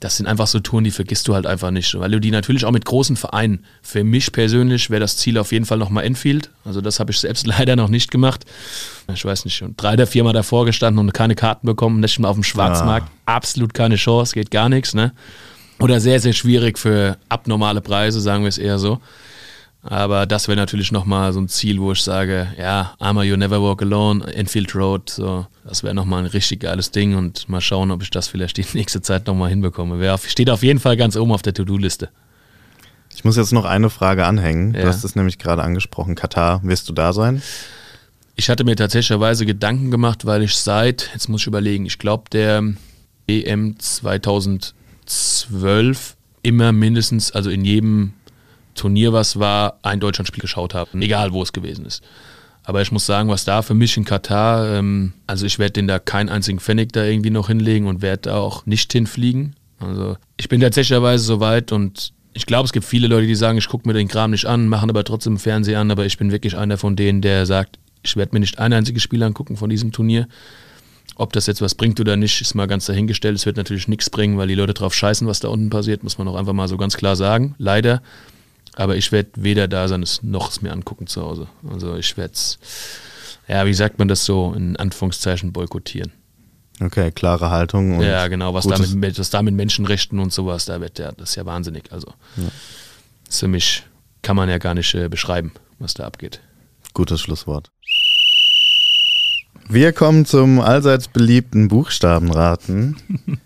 das 0.00 0.16
sind 0.16 0.26
einfach 0.26 0.46
so 0.46 0.60
Touren, 0.60 0.84
die 0.84 0.92
vergisst 0.92 1.26
du 1.26 1.34
halt 1.34 1.46
einfach 1.46 1.72
nicht, 1.72 1.98
weil 1.98 2.10
du 2.10 2.20
die 2.20 2.30
natürlich 2.30 2.64
auch 2.64 2.70
mit 2.70 2.84
großen 2.84 3.16
Vereinen. 3.16 3.64
Für 3.82 4.04
mich 4.04 4.30
persönlich 4.30 4.90
wäre 4.90 5.00
das 5.00 5.16
Ziel 5.16 5.38
auf 5.38 5.50
jeden 5.50 5.64
Fall 5.64 5.78
nochmal 5.78 6.04
Enfield. 6.04 6.50
Also 6.64 6.80
das 6.80 7.00
habe 7.00 7.10
ich 7.10 7.18
selbst 7.18 7.46
leider 7.48 7.74
noch 7.74 7.88
nicht 7.88 8.10
gemacht. 8.10 8.44
Ich 9.12 9.24
weiß 9.24 9.44
nicht, 9.44 9.56
schon 9.56 9.74
drei 9.76 9.94
oder 9.94 10.06
viermal 10.06 10.34
davor 10.34 10.66
gestanden 10.66 11.00
und 11.00 11.12
keine 11.12 11.34
Karten 11.34 11.66
bekommen, 11.66 12.00
nicht 12.00 12.18
mal 12.20 12.28
auf 12.28 12.36
dem 12.36 12.44
Schwarzmarkt. 12.44 13.08
Ja. 13.08 13.34
Absolut 13.34 13.74
keine 13.74 13.96
Chance, 13.96 14.34
geht 14.34 14.50
gar 14.50 14.68
nichts, 14.68 14.94
ne? 14.94 15.12
Oder 15.80 16.00
sehr, 16.00 16.20
sehr 16.20 16.32
schwierig 16.32 16.78
für 16.78 17.18
abnormale 17.28 17.80
Preise, 17.80 18.20
sagen 18.20 18.44
wir 18.44 18.48
es 18.48 18.58
eher 18.58 18.78
so. 18.78 19.00
Aber 19.82 20.26
das 20.26 20.48
wäre 20.48 20.56
natürlich 20.56 20.90
nochmal 20.90 21.32
so 21.32 21.40
ein 21.40 21.48
Ziel, 21.48 21.80
wo 21.80 21.92
ich 21.92 22.02
sage, 22.02 22.48
ja, 22.58 22.94
Armor 22.98 23.22
You 23.22 23.36
Never 23.36 23.62
Walk 23.62 23.82
Alone, 23.82 24.26
Enfield 24.34 24.74
Road, 24.74 25.08
so, 25.08 25.46
das 25.64 25.84
wäre 25.84 25.94
nochmal 25.94 26.24
ein 26.24 26.26
richtig 26.26 26.60
geiles 26.60 26.90
Ding 26.90 27.14
und 27.14 27.48
mal 27.48 27.60
schauen, 27.60 27.90
ob 27.90 28.02
ich 28.02 28.10
das 28.10 28.28
vielleicht 28.28 28.56
die 28.56 28.66
nächste 28.74 29.02
Zeit 29.02 29.26
nochmal 29.26 29.50
hinbekomme. 29.50 30.00
Wär 30.00 30.14
auf, 30.14 30.28
steht 30.28 30.50
auf 30.50 30.62
jeden 30.62 30.80
Fall 30.80 30.96
ganz 30.96 31.16
oben 31.16 31.32
auf 31.32 31.42
der 31.42 31.54
To-Do-Liste. 31.54 32.10
Ich 33.14 33.24
muss 33.24 33.36
jetzt 33.36 33.52
noch 33.52 33.64
eine 33.64 33.90
Frage 33.90 34.26
anhängen. 34.26 34.74
Ja. 34.74 34.82
Du 34.82 34.88
hast 34.88 35.04
es 35.04 35.16
nämlich 35.16 35.38
gerade 35.38 35.62
angesprochen. 35.62 36.14
Katar, 36.14 36.60
wirst 36.64 36.88
du 36.88 36.92
da 36.92 37.12
sein? 37.12 37.42
Ich 38.36 38.48
hatte 38.48 38.64
mir 38.64 38.76
tatsächlicherweise 38.76 39.44
Gedanken 39.46 39.90
gemacht, 39.90 40.24
weil 40.24 40.42
ich 40.42 40.54
seit, 40.54 41.10
jetzt 41.12 41.28
muss 41.28 41.40
ich 41.40 41.48
überlegen, 41.48 41.86
ich 41.86 41.98
glaube, 41.98 42.24
der 42.30 42.62
EM 43.26 43.76
2012 43.78 46.16
immer 46.42 46.72
mindestens, 46.72 47.32
also 47.32 47.50
in 47.50 47.64
jedem 47.64 48.12
Turnier, 48.78 49.12
was 49.12 49.38
war, 49.38 49.78
ein 49.82 50.00
Deutschlandspiel 50.00 50.40
geschaut 50.40 50.74
habe, 50.74 50.90
egal 51.00 51.32
wo 51.32 51.42
es 51.42 51.52
gewesen 51.52 51.84
ist. 51.84 52.02
Aber 52.64 52.82
ich 52.82 52.92
muss 52.92 53.06
sagen, 53.06 53.30
was 53.30 53.44
da 53.44 53.62
für 53.62 53.74
mich 53.74 53.96
in 53.96 54.04
Katar, 54.04 54.74
ähm, 54.74 55.14
also 55.26 55.46
ich 55.46 55.58
werde 55.58 55.72
den 55.72 55.88
da 55.88 55.98
keinen 55.98 56.28
einzigen 56.28 56.60
Pfennig 56.60 56.92
da 56.92 57.04
irgendwie 57.04 57.30
noch 57.30 57.48
hinlegen 57.48 57.86
und 57.86 58.02
werde 58.02 58.34
auch 58.34 58.66
nicht 58.66 58.92
hinfliegen. 58.92 59.56
Also 59.80 60.16
ich 60.36 60.48
bin 60.48 60.60
tatsächlicherweise 60.60 61.24
so 61.24 61.40
weit 61.40 61.72
und 61.72 62.12
ich 62.34 62.46
glaube, 62.46 62.66
es 62.66 62.72
gibt 62.72 62.84
viele 62.84 63.08
Leute, 63.08 63.26
die 63.26 63.34
sagen, 63.34 63.58
ich 63.58 63.68
gucke 63.68 63.88
mir 63.88 63.94
den 63.94 64.06
Kram 64.06 64.32
nicht 64.32 64.44
an, 64.44 64.68
machen 64.68 64.90
aber 64.90 65.02
trotzdem 65.02 65.38
Fernseher 65.38 65.80
an, 65.80 65.90
aber 65.90 66.04
ich 66.04 66.18
bin 66.18 66.30
wirklich 66.30 66.56
einer 66.56 66.76
von 66.76 66.94
denen, 66.94 67.22
der 67.22 67.46
sagt, 67.46 67.78
ich 68.02 68.16
werde 68.16 68.34
mir 68.34 68.40
nicht 68.40 68.58
ein 68.58 68.72
einziges 68.72 69.02
Spiel 69.02 69.22
angucken 69.22 69.56
von 69.56 69.70
diesem 69.70 69.90
Turnier. 69.92 70.28
Ob 71.16 71.32
das 71.32 71.46
jetzt 71.46 71.60
was 71.60 71.74
bringt 71.74 71.98
oder 72.00 72.16
nicht, 72.16 72.40
ist 72.40 72.54
mal 72.54 72.66
ganz 72.66 72.86
dahingestellt. 72.86 73.34
Es 73.34 73.46
wird 73.46 73.56
natürlich 73.56 73.88
nichts 73.88 74.08
bringen, 74.08 74.38
weil 74.38 74.46
die 74.46 74.54
Leute 74.54 74.74
drauf 74.74 74.94
scheißen, 74.94 75.26
was 75.26 75.40
da 75.40 75.48
unten 75.48 75.70
passiert, 75.70 76.04
muss 76.04 76.18
man 76.18 76.28
auch 76.28 76.36
einfach 76.36 76.52
mal 76.52 76.68
so 76.68 76.76
ganz 76.76 76.96
klar 76.96 77.16
sagen. 77.16 77.54
Leider. 77.58 78.02
Aber 78.78 78.94
ich 78.94 79.10
werde 79.10 79.30
weder 79.34 79.66
da 79.66 79.88
sein 79.88 80.04
noch 80.22 80.50
es 80.50 80.62
mir 80.62 80.70
angucken 80.70 81.08
zu 81.08 81.20
Hause. 81.20 81.48
Also 81.68 81.96
ich 81.96 82.16
werde 82.16 82.34
es, 82.34 82.60
ja, 83.48 83.66
wie 83.66 83.74
sagt 83.74 83.98
man 83.98 84.06
das 84.06 84.24
so, 84.24 84.54
in 84.56 84.76
Anführungszeichen 84.76 85.52
boykottieren. 85.52 86.12
Okay, 86.80 87.10
klare 87.10 87.50
Haltung. 87.50 88.00
ja, 88.00 88.28
genau, 88.28 88.54
was 88.54 88.68
da, 88.68 88.78
mit, 88.78 89.18
was 89.18 89.30
da 89.30 89.42
mit 89.42 89.54
Menschenrechten 89.54 90.20
und 90.20 90.32
sowas, 90.32 90.64
da 90.64 90.80
wird 90.80 91.00
ja, 91.00 91.10
das 91.10 91.30
ist 91.30 91.34
ja 91.34 91.44
wahnsinnig. 91.44 91.90
Also 91.90 92.06
ja. 92.36 92.44
ist 93.28 93.40
für 93.40 93.48
mich, 93.48 93.82
kann 94.22 94.36
man 94.36 94.48
ja 94.48 94.58
gar 94.58 94.74
nicht 94.74 94.94
äh, 94.94 95.08
beschreiben, 95.08 95.50
was 95.80 95.94
da 95.94 96.04
abgeht. 96.04 96.40
Gutes 96.94 97.20
Schlusswort. 97.20 97.72
Wir 99.68 99.92
kommen 99.92 100.24
zum 100.24 100.60
allseits 100.60 101.08
beliebten 101.08 101.66
Buchstabenraten. 101.66 102.96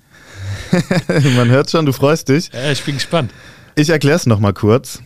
man 1.36 1.48
hört 1.48 1.70
schon, 1.70 1.86
du 1.86 1.92
freust 1.94 2.28
dich. 2.28 2.50
Ja, 2.52 2.70
ich 2.70 2.84
bin 2.84 2.96
gespannt. 2.96 3.32
Ich 3.76 3.88
erkläre 3.88 4.16
es 4.16 4.26
nochmal 4.26 4.52
kurz. 4.52 5.00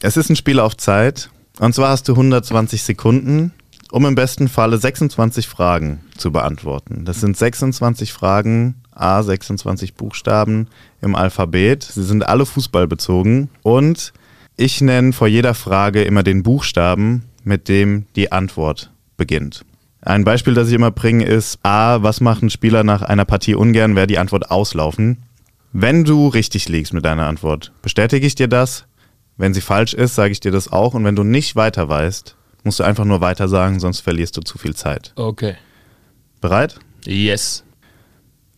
Es 0.00 0.16
ist 0.16 0.30
ein 0.30 0.36
Spiel 0.36 0.60
auf 0.60 0.76
Zeit. 0.76 1.30
Und 1.58 1.74
zwar 1.74 1.90
hast 1.90 2.08
du 2.08 2.12
120 2.12 2.84
Sekunden, 2.84 3.52
um 3.90 4.06
im 4.06 4.14
besten 4.14 4.48
Falle 4.48 4.78
26 4.78 5.48
Fragen 5.48 6.00
zu 6.16 6.30
beantworten. 6.30 7.04
Das 7.04 7.20
sind 7.20 7.36
26 7.36 8.12
Fragen, 8.12 8.76
A, 8.92 9.22
26 9.24 9.94
Buchstaben 9.94 10.68
im 11.00 11.16
Alphabet. 11.16 11.82
Sie 11.82 12.04
sind 12.04 12.24
alle 12.24 12.46
fußballbezogen. 12.46 13.48
Und 13.62 14.12
ich 14.56 14.80
nenne 14.80 15.12
vor 15.12 15.26
jeder 15.26 15.54
Frage 15.54 16.02
immer 16.02 16.22
den 16.22 16.44
Buchstaben, 16.44 17.24
mit 17.42 17.68
dem 17.68 18.06
die 18.14 18.30
Antwort 18.30 18.92
beginnt. 19.16 19.64
Ein 20.00 20.22
Beispiel, 20.22 20.54
das 20.54 20.68
ich 20.68 20.74
immer 20.74 20.92
bringe, 20.92 21.24
ist 21.24 21.58
A, 21.64 22.04
was 22.04 22.20
machen 22.20 22.50
Spieler 22.50 22.84
nach 22.84 23.02
einer 23.02 23.24
Partie 23.24 23.56
ungern, 23.56 23.96
wäre 23.96 24.06
die 24.06 24.18
Antwort 24.18 24.52
auslaufen. 24.52 25.18
Wenn 25.72 26.04
du 26.04 26.28
richtig 26.28 26.68
liegst 26.68 26.94
mit 26.94 27.04
deiner 27.04 27.26
Antwort, 27.26 27.72
bestätige 27.82 28.26
ich 28.26 28.36
dir 28.36 28.48
das, 28.48 28.84
wenn 29.38 29.54
sie 29.54 29.60
falsch 29.60 29.94
ist, 29.94 30.14
sage 30.14 30.32
ich 30.32 30.40
dir 30.40 30.52
das 30.52 30.70
auch. 30.70 30.94
Und 30.94 31.04
wenn 31.04 31.16
du 31.16 31.24
nicht 31.24 31.56
weiter 31.56 31.88
weißt, 31.88 32.36
musst 32.64 32.80
du 32.80 32.84
einfach 32.84 33.04
nur 33.04 33.20
weiter 33.20 33.48
sagen, 33.48 33.80
sonst 33.80 34.00
verlierst 34.00 34.36
du 34.36 34.42
zu 34.42 34.58
viel 34.58 34.74
Zeit. 34.74 35.12
Okay. 35.16 35.54
Bereit? 36.40 36.78
Yes. 37.04 37.64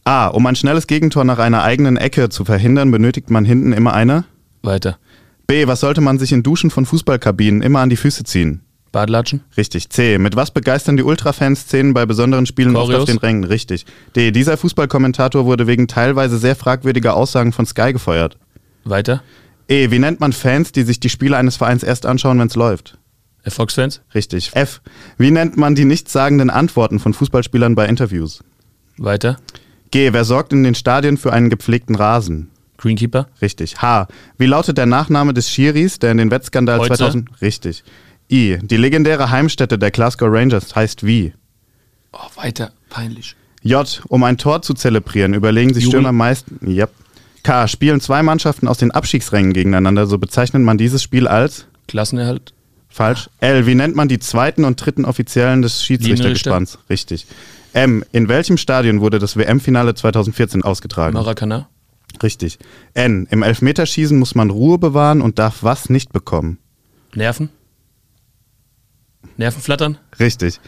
A. 0.05 0.27
Um 0.29 0.47
ein 0.47 0.57
schnelles 0.57 0.87
Gegentor 0.87 1.25
nach 1.25 1.38
einer 1.38 1.62
eigenen 1.62 1.97
Ecke 1.97 2.31
zu 2.31 2.45
verhindern, 2.45 2.90
benötigt 2.90 3.31
man 3.31 3.45
hinten 3.45 3.73
immer 3.73 3.93
eine? 3.93 4.25
Weiter. 4.62 4.99
B. 5.47 5.66
Was 5.66 5.81
sollte 5.81 6.01
man 6.01 6.19
sich 6.19 6.33
in 6.33 6.43
Duschen 6.43 6.71
von 6.71 6.87
Fußballkabinen 6.87 7.62
immer 7.62 7.81
an 7.81 7.90
die 7.90 7.97
Füße 7.97 8.25
ziehen? 8.25 8.62
Badlatschen? 8.93 9.45
Richtig. 9.57 9.90
C. 9.90 10.19
Mit 10.19 10.35
was 10.35 10.51
begeistern 10.51 10.97
die 10.97 11.03
Ultra-Fanszenen 11.03 11.95
bei 11.95 12.07
besonderen 12.07 12.47
Spielen 12.47 12.75
oft 12.75 12.93
auf 12.95 13.05
den 13.05 13.19
Rängen? 13.19 13.45
Richtig. 13.45 13.87
D. 14.16 14.33
Dieser 14.33 14.57
Fußballkommentator 14.57 15.45
wurde 15.45 15.66
wegen 15.66 15.87
teilweise 15.87 16.39
sehr 16.39 16.57
fragwürdiger 16.57 17.14
Aussagen 17.14 17.53
von 17.53 17.66
Sky 17.66 17.93
gefeuert. 17.93 18.37
Weiter. 18.85 19.22
E, 19.71 19.93
wie 19.93 20.01
nennt 20.01 20.18
man 20.18 20.33
Fans, 20.33 20.73
die 20.73 20.83
sich 20.83 20.99
die 20.99 21.09
Spiele 21.09 21.37
eines 21.37 21.57
Vereins 21.57 21.85
erst 21.85 22.05
anschauen, 22.05 22.41
wenn 22.41 22.49
es 22.49 22.57
läuft? 22.57 22.99
Erfolgsfans? 23.45 24.01
Richtig. 24.12 24.51
F, 24.55 24.81
wie 25.16 25.31
nennt 25.31 25.57
man 25.57 25.77
die 25.77 25.85
nichtssagenden 25.85 26.51
Antworten 26.51 26.99
von 26.99 27.14
Fußballspielern 27.14 27.77
bei 27.77 27.87
Interviews? 27.87 28.43
Weiter. 28.99 29.39
G, 29.93 30.12
wer 30.12 30.25
sorgt 30.25 30.53
in 30.53 30.64
den 30.64 30.75
Stadien 30.75 31.16
für 31.16 31.33
einen 31.33 31.51
gepflegten 31.51 31.95
Rasen? 31.95 32.51
Greenkeeper? 32.79 33.29
Richtig. 33.41 33.81
H, 33.81 34.09
wie 34.39 34.47
lautet 34.47 34.77
der 34.77 34.87
Nachname 34.87 35.35
des 35.35 35.49
Schiris, 35.49 36.01
der 36.01 36.11
in 36.11 36.18
den 36.18 36.33
Wettskandal 36.33 36.81
Heute? 36.81 36.97
2000... 36.97 37.41
Richtig. 37.41 37.85
I. 38.29 38.59
Die 38.61 38.77
legendäre 38.77 39.31
Heimstätte 39.31 39.79
der 39.79 39.93
Glasgow 39.93 40.29
Rangers 40.33 40.75
heißt 40.75 41.07
wie? 41.07 41.33
Oh, 42.12 42.18
weiter. 42.35 42.73
Peinlich. 42.89 43.37
J. 43.62 44.03
Um 44.09 44.25
ein 44.25 44.37
Tor 44.37 44.62
zu 44.62 44.75
zelebrieren, 44.75 45.33
überlegen 45.33 45.73
sich. 45.75 45.85
Stürmer 45.85 46.11
meist. 46.11 46.47
Yep. 46.66 46.91
K. 47.43 47.68
Spielen 47.68 48.01
zwei 48.01 48.22
Mannschaften 48.22 48.68
aus 48.68 48.78
den 48.78 48.91
Abstiegsrängen 48.91 49.53
gegeneinander, 49.53 50.07
so 50.07 50.18
bezeichnet 50.18 50.62
man 50.62 50.78
dieses 50.78 51.03
Spiel 51.03 51.26
als. 51.26 51.66
Klassenerhalt. 51.88 52.53
Falsch. 52.88 53.30
L. 53.41 53.66
Wie 53.66 53.74
nennt 53.74 53.95
man 53.95 54.09
die 54.09 54.18
zweiten 54.18 54.64
und 54.64 54.84
dritten 54.84 55.05
Offiziellen 55.05 55.62
des 55.62 55.84
Schiedsrichtergespanns? 55.84 56.78
Richtig. 56.91 57.26
M. 57.72 58.05
In 58.12 58.28
welchem 58.28 58.57
Stadion 58.57 59.01
wurde 59.01 59.18
das 59.18 59.36
WM-Finale 59.36 59.95
2014 59.95 60.64
ausgetragen? 60.64 61.14
Maracana. 61.14 61.68
Richtig. 62.22 62.59
N. 62.95 63.28
Im 63.30 63.43
Elfmeterschießen 63.43 64.18
muss 64.18 64.34
man 64.34 64.51
Ruhe 64.51 64.78
bewahren 64.78 65.20
und 65.20 65.38
darf 65.38 65.62
was 65.62 65.88
nicht 65.88 66.12
bekommen? 66.12 66.59
Nerven. 67.14 67.51
Nerven 69.36 69.62
flattern. 69.62 69.99
Richtig. 70.18 70.61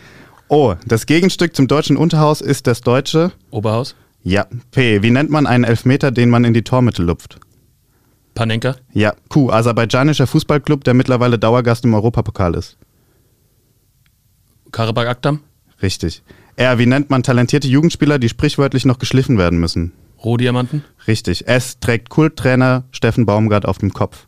O. 0.48 0.74
Das 0.86 1.06
Gegenstück 1.06 1.56
zum 1.56 1.66
deutschen 1.66 1.96
Unterhaus 1.96 2.40
ist 2.40 2.66
das 2.66 2.82
deutsche. 2.82 3.32
Oberhaus. 3.50 3.96
Ja. 4.22 4.46
P. 4.70 5.02
Wie 5.02 5.10
nennt 5.10 5.30
man 5.30 5.46
einen 5.46 5.64
Elfmeter, 5.64 6.10
den 6.10 6.30
man 6.30 6.44
in 6.44 6.54
die 6.54 6.62
Tormitte 6.62 7.02
lupft? 7.02 7.40
Panenka. 8.34 8.76
Ja. 8.92 9.14
Q. 9.28 9.50
Aserbaidschanischer 9.50 10.26
Fußballclub, 10.26 10.84
der 10.84 10.94
mittlerweile 10.94 11.38
Dauergast 11.38 11.84
im 11.84 11.94
Europapokal 11.94 12.54
ist. 12.54 12.78
Karabakh 14.70 15.08
Akdam. 15.08 15.40
Richtig. 15.82 16.22
R. 16.56 16.78
Wie 16.78 16.86
nennt 16.86 17.10
man 17.10 17.22
talentierte 17.22 17.68
Jugendspieler, 17.68 18.18
die 18.18 18.28
sprichwörtlich 18.28 18.84
noch 18.84 18.98
geschliffen 18.98 19.38
werden 19.38 19.58
müssen? 19.58 19.92
Rohdiamanten. 20.24 20.84
Richtig. 21.06 21.48
S. 21.48 21.80
Trägt 21.80 22.08
Kulttrainer 22.08 22.84
Steffen 22.92 23.26
Baumgart 23.26 23.66
auf 23.66 23.78
dem 23.78 23.92
Kopf. 23.92 24.26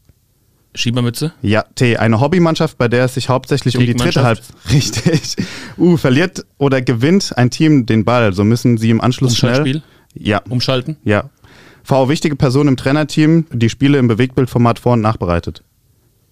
Schiebermütze. 0.75 1.33
Ja, 1.43 1.65
T. 1.75 1.97
Eine 1.97 2.21
Hobbymannschaft, 2.21 2.79
bei 2.79 2.89
der 2.89 3.05
es 3.05 3.15
sich 3.15 3.29
hauptsächlich 3.29 3.77
um 3.77 3.85
die 3.85 3.95
dritte 3.95 4.25
Halb... 4.25 4.41
Richtig. 4.71 5.37
U. 5.79 5.97
Verliert 5.97 6.45
oder 6.59 6.83
gewinnt 6.83 7.37
ein 7.37 7.51
Team 7.51 7.87
den 7.87 8.05
Ball, 8.05 8.33
so 8.33 8.45
müssen 8.45 8.77
sie 8.77 8.91
im 8.91 9.01
Anschluss 9.01 9.37
schnell... 9.37 9.83
Ja, 10.17 10.43
Umschalten. 10.49 10.97
ja. 11.05 11.31
V. 11.83 12.09
Wichtige 12.09 12.35
Person 12.35 12.67
im 12.67 12.79
Trainerteam, 12.79 13.47
die 13.53 13.69
Spiele 13.69 13.99
im 13.99 14.09
Bewegtbildformat 14.09 14.79
vor- 14.79 14.95
und 14.95 15.03
nachbereitet. 15.03 15.63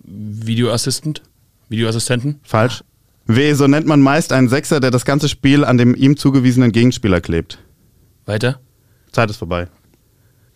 Videoassistent. 0.02 1.22
Videoassistenten. 1.68 2.40
Falsch. 2.42 2.82
W. 3.26 3.52
So 3.52 3.66
nennt 3.66 3.86
man 3.86 4.00
meist 4.00 4.32
einen 4.32 4.48
Sechser, 4.48 4.80
der 4.80 4.90
das 4.90 5.04
ganze 5.04 5.28
Spiel 5.28 5.64
an 5.64 5.76
dem 5.76 5.94
ihm 5.94 6.16
zugewiesenen 6.16 6.72
Gegenspieler 6.72 7.20
klebt. 7.20 7.58
Weiter. 8.24 8.60
Zeit 9.12 9.28
ist 9.30 9.36
vorbei. 9.36 9.68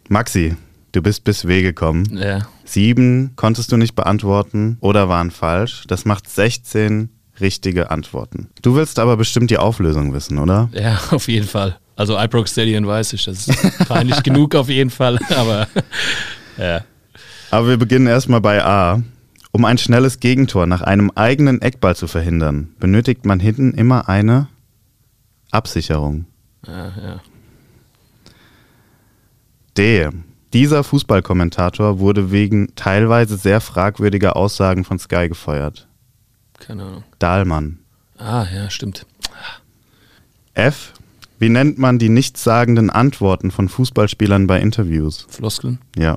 Maxi, 0.09 0.57
du 0.97 1.03
bist 1.03 1.25
bis 1.25 1.47
W 1.47 1.63
gekommen. 1.63 2.17
Ja. 2.17 2.49
Sieben 2.65 3.33
konntest 3.37 3.71
du 3.71 3.77
nicht 3.77 3.95
beantworten 3.95 4.79
oder 4.81 5.09
waren 5.09 5.31
falsch. 5.31 5.85
Das 5.87 6.05
macht 6.07 6.29
16 6.29 7.11
richtige 7.39 7.91
Antworten. 7.91 8.49
Du 8.63 8.75
willst 8.75 8.99
aber 8.99 9.17
bestimmt 9.19 9.51
die 9.51 9.59
Auflösung 9.59 10.15
wissen, 10.15 10.39
oder? 10.39 10.71
Ja, 10.73 10.99
auf 11.11 11.29
jeden 11.29 11.47
Fall. 11.47 11.79
Also 11.97 12.19
iProc 12.19 12.49
Stadion 12.49 12.87
weiß 12.87 13.13
ich, 13.13 13.25
das 13.27 13.47
ist 13.49 13.89
peinlich 13.89 14.23
genug 14.23 14.55
auf 14.55 14.69
jeden 14.69 14.91
Fall, 14.91 15.19
aber 15.37 15.69
ja. 16.57 16.81
Aber 17.51 17.69
wir 17.69 17.77
beginnen 17.77 18.07
erstmal 18.07 18.41
bei 18.41 18.65
A. 18.65 19.03
Um 19.53 19.65
ein 19.65 19.79
schnelles 19.79 20.21
Gegentor 20.21 20.67
nach 20.67 20.83
einem 20.83 21.11
eigenen 21.15 21.63
Eckball 21.63 21.97
zu 21.97 22.09
verhindern, 22.09 22.75
benötigt 22.79 23.25
man 23.25 23.41
hinten 23.41 23.73
immer 23.73 24.07
eine 24.09 24.49
Absicherung. 25.51 26.27
ja, 26.67 26.93
ja. 27.03 27.21
D. 29.79 30.11
Dieser 30.53 30.85
Fußballkommentator 30.85 31.99
wurde 31.99 32.31
wegen 32.31 32.75
teilweise 32.77 33.37
sehr 33.37 33.61
fragwürdiger 33.61 34.37
Aussagen 34.37 34.85
von 34.85 34.99
Sky 34.99 35.29
gefeuert. 35.29 35.89
Keine 36.59 36.85
Ahnung. 36.85 37.05
Dahlmann. 37.19 37.79
Ah, 38.19 38.47
ja, 38.53 38.71
stimmt. 38.71 39.07
F. 40.55 40.93
Wie 41.39 41.51
nennt 41.51 41.77
man 41.79 41.99
die 41.99 42.09
nichtssagenden 42.09 42.89
Antworten 42.89 43.51
von 43.51 43.69
Fußballspielern 43.69 44.47
bei 44.47 44.61
Interviews? 44.61 45.27
Floskeln. 45.29 45.79
Ja. 45.97 46.17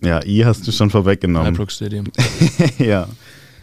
Ja, 0.00 0.24
I 0.24 0.44
hast 0.44 0.66
du 0.66 0.72
schon 0.72 0.90
vorweggenommen. 0.90 1.54
iProc 1.54 1.70
Stadium. 1.70 2.06
ja. 2.78 3.06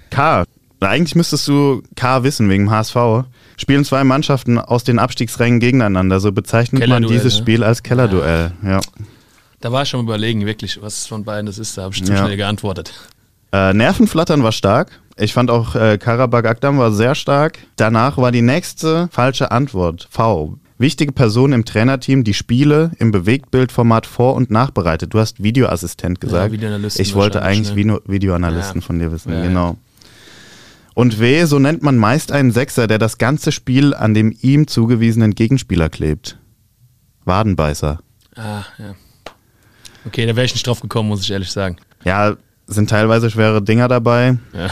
K. 0.09 0.45
Eigentlich 0.79 1.15
müsstest 1.15 1.45
du 1.49 1.83
K 1.97 2.23
wissen 2.23 2.49
wegen 2.49 2.65
dem 2.65 2.71
HSV. 2.71 3.25
Spielen 3.57 3.83
zwei 3.83 4.05
Mannschaften 4.05 4.57
aus 4.57 4.85
den 4.85 4.97
Abstiegsrängen 4.97 5.59
gegeneinander. 5.59 6.21
So 6.21 6.31
bezeichnet 6.31 6.87
man 6.87 7.03
dieses 7.03 7.33
ne? 7.33 7.39
Spiel 7.41 7.63
als 7.65 7.83
Kellerduell. 7.83 8.53
Ja. 8.63 8.79
Da 9.61 9.71
war 9.71 9.83
ich 9.83 9.89
schon 9.89 9.99
am 9.99 10.05
überlegen, 10.05 10.45
wirklich, 10.45 10.81
was 10.81 11.05
von 11.07 11.23
beiden 11.25 11.45
das 11.45 11.57
ist. 11.57 11.77
Da 11.77 11.83
habe 11.83 11.93
ich 11.93 12.03
zu 12.03 12.11
Ja. 12.13 12.19
schnell 12.23 12.37
geantwortet. 12.37 12.93
Äh, 13.51 13.73
Nervenflattern 13.73 14.43
war 14.43 14.51
stark. 14.51 14.99
Ich 15.17 15.33
fand 15.33 15.49
auch 15.51 15.75
äh, 15.75 15.97
Karabakh 15.97 16.47
Akdam 16.47 16.77
war 16.77 16.91
sehr 16.93 17.13
stark. 17.15 17.59
Danach 17.75 18.17
war 18.17 18.31
die 18.31 18.41
nächste 18.41 19.09
falsche 19.11 19.51
Antwort. 19.51 20.07
V. 20.09 20.57
Wichtige 20.77 21.11
Person 21.11 21.51
im 21.51 21.65
Trainerteam, 21.65 22.23
die 22.23 22.33
Spiele 22.33 22.91
im 22.99 23.11
Bewegtbildformat 23.11 24.05
vor- 24.05 24.35
und 24.35 24.49
nachbereitet. 24.49 25.13
Du 25.13 25.19
hast 25.19 25.43
Videoassistent 25.43 26.21
gesagt. 26.21 26.53
Videoanalysten 26.53 27.01
ich 27.01 27.15
wollte 27.15 27.41
eigentlich 27.41 27.71
ne? 27.71 27.75
Video 27.75 27.99
Videoanalysten 28.05 28.79
Ja. 28.79 28.87
von 28.87 28.97
dir 28.99 29.11
wissen, 29.11 29.33
Ja, 29.33 29.39
ja. 29.39 29.43
genau. 29.45 29.75
Und 30.93 31.19
W, 31.19 31.43
so 31.45 31.59
nennt 31.59 31.83
man 31.83 31.97
meist 31.97 32.31
einen 32.31 32.51
Sechser, 32.51 32.87
der 32.87 32.97
das 32.97 33.17
ganze 33.17 33.51
Spiel 33.51 33.93
an 33.93 34.13
dem 34.13 34.33
ihm 34.41 34.67
zugewiesenen 34.67 35.35
Gegenspieler 35.35 35.89
klebt. 35.89 36.37
Wadenbeißer. 37.25 37.99
Ah, 38.37 38.63
ja. 38.77 38.95
Okay, 40.09 40.25
da 40.25 40.35
wäre 40.35 40.45
ich 40.45 40.53
nicht 40.55 40.65
drauf 40.65 40.79
gekommen, 40.79 41.07
muss 41.07 41.21
ich 41.21 41.29
ehrlich 41.29 41.51
sagen. 41.51 41.77
Ja, 42.03 42.35
sind 42.65 42.89
teilweise 42.89 43.29
schwere 43.29 43.61
Dinger 43.61 43.87
dabei. 43.87 44.39
Ja. 44.53 44.69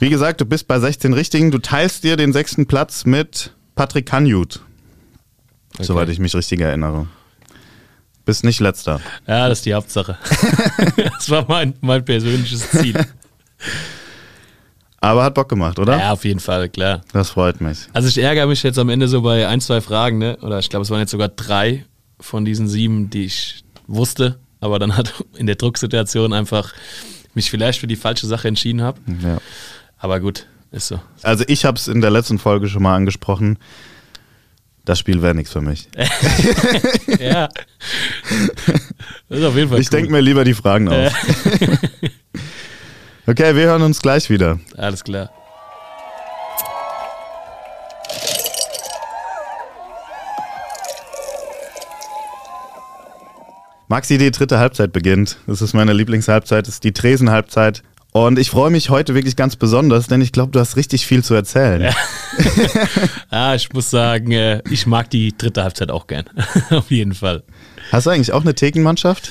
Wie 0.00 0.10
gesagt, 0.10 0.40
du 0.40 0.44
bist 0.44 0.66
bei 0.66 0.80
16 0.80 1.12
Richtigen. 1.12 1.52
Du 1.52 1.58
teilst 1.58 2.02
dir 2.02 2.16
den 2.16 2.32
sechsten 2.32 2.66
Platz 2.66 3.04
mit 3.04 3.52
Patrick 3.76 4.06
Kanjut. 4.06 4.60
Okay. 5.74 5.84
Soweit 5.84 6.08
ich 6.08 6.18
mich 6.18 6.34
richtig 6.34 6.60
erinnere. 6.60 7.06
Bist 8.24 8.42
nicht 8.42 8.58
letzter. 8.58 9.00
Ja, 9.28 9.48
das 9.48 9.58
ist 9.58 9.66
die 9.66 9.74
Hauptsache. 9.74 10.18
das 10.96 11.30
war 11.30 11.44
mein, 11.46 11.74
mein 11.80 12.04
persönliches 12.04 12.68
Ziel. 12.72 13.06
Aber 15.00 15.22
hat 15.22 15.34
Bock 15.34 15.48
gemacht, 15.48 15.78
oder? 15.78 15.96
Ja, 15.96 16.12
auf 16.12 16.24
jeden 16.24 16.40
Fall, 16.40 16.68
klar. 16.68 17.02
Das 17.12 17.30
freut 17.30 17.60
mich. 17.60 17.86
Also 17.92 18.08
ich 18.08 18.18
ärgere 18.18 18.48
mich 18.48 18.64
jetzt 18.64 18.80
am 18.80 18.88
Ende 18.88 19.06
so 19.06 19.22
bei 19.22 19.46
ein, 19.46 19.60
zwei 19.60 19.80
Fragen, 19.80 20.18
ne? 20.18 20.36
Oder 20.42 20.58
ich 20.58 20.70
glaube, 20.70 20.82
es 20.82 20.90
waren 20.90 20.98
jetzt 20.98 21.12
sogar 21.12 21.28
drei 21.28 21.84
von 22.18 22.44
diesen 22.44 22.66
sieben, 22.68 23.08
die 23.10 23.26
ich 23.26 23.61
wusste, 23.86 24.38
aber 24.60 24.78
dann 24.78 24.96
hat 24.96 25.12
in 25.36 25.46
der 25.46 25.56
Drucksituation 25.56 26.32
einfach 26.32 26.72
mich 27.34 27.50
vielleicht 27.50 27.80
für 27.80 27.86
die 27.86 27.96
falsche 27.96 28.26
Sache 28.26 28.48
entschieden 28.48 28.82
habe. 28.82 29.00
Ja. 29.22 29.38
Aber 29.98 30.20
gut, 30.20 30.46
ist 30.70 30.88
so. 30.88 31.00
Also 31.22 31.44
ich 31.46 31.64
habe 31.64 31.78
es 31.78 31.88
in 31.88 32.00
der 32.00 32.10
letzten 32.10 32.38
Folge 32.38 32.68
schon 32.68 32.82
mal 32.82 32.94
angesprochen. 32.96 33.58
Das 34.84 34.98
Spiel 34.98 35.22
wäre 35.22 35.34
nichts 35.34 35.52
für 35.52 35.60
mich. 35.60 35.88
ja. 37.20 37.48
Das 39.28 39.38
ist 39.38 39.44
auf 39.44 39.54
jeden 39.54 39.68
Fall 39.70 39.78
Ich 39.80 39.86
cool. 39.86 39.98
denke 39.98 40.10
mir 40.10 40.20
lieber 40.20 40.44
die 40.44 40.54
Fragen 40.54 40.88
aus. 40.88 41.12
Okay, 43.24 43.54
wir 43.54 43.66
hören 43.66 43.82
uns 43.82 44.02
gleich 44.02 44.28
wieder. 44.30 44.58
Alles 44.76 45.04
klar. 45.04 45.30
Maxi, 53.92 54.16
die 54.16 54.30
dritte 54.30 54.58
Halbzeit 54.58 54.90
beginnt. 54.90 55.36
Das 55.46 55.60
ist 55.60 55.74
meine 55.74 55.92
Lieblingshalbzeit, 55.92 56.66
das 56.66 56.76
ist 56.76 56.84
die 56.84 56.92
Tresenhalbzeit. 56.92 57.82
Und 58.12 58.38
ich 58.38 58.48
freue 58.48 58.70
mich 58.70 58.88
heute 58.88 59.14
wirklich 59.14 59.36
ganz 59.36 59.56
besonders, 59.56 60.06
denn 60.06 60.22
ich 60.22 60.32
glaube, 60.32 60.50
du 60.50 60.60
hast 60.60 60.76
richtig 60.76 61.06
viel 61.06 61.22
zu 61.22 61.34
erzählen. 61.34 61.92
Ah, 63.28 63.54
ich 63.54 63.70
muss 63.74 63.90
sagen, 63.90 64.32
äh, 64.32 64.62
ich 64.70 64.86
mag 64.86 65.10
die 65.10 65.36
dritte 65.36 65.62
Halbzeit 65.62 65.90
auch 65.90 66.06
gern. 66.06 66.24
auf 66.70 66.90
jeden 66.90 67.12
Fall. 67.12 67.42
Hast 67.90 68.06
du 68.06 68.10
eigentlich 68.10 68.32
auch 68.32 68.40
eine 68.40 68.54
Thekenmannschaft? 68.54 69.30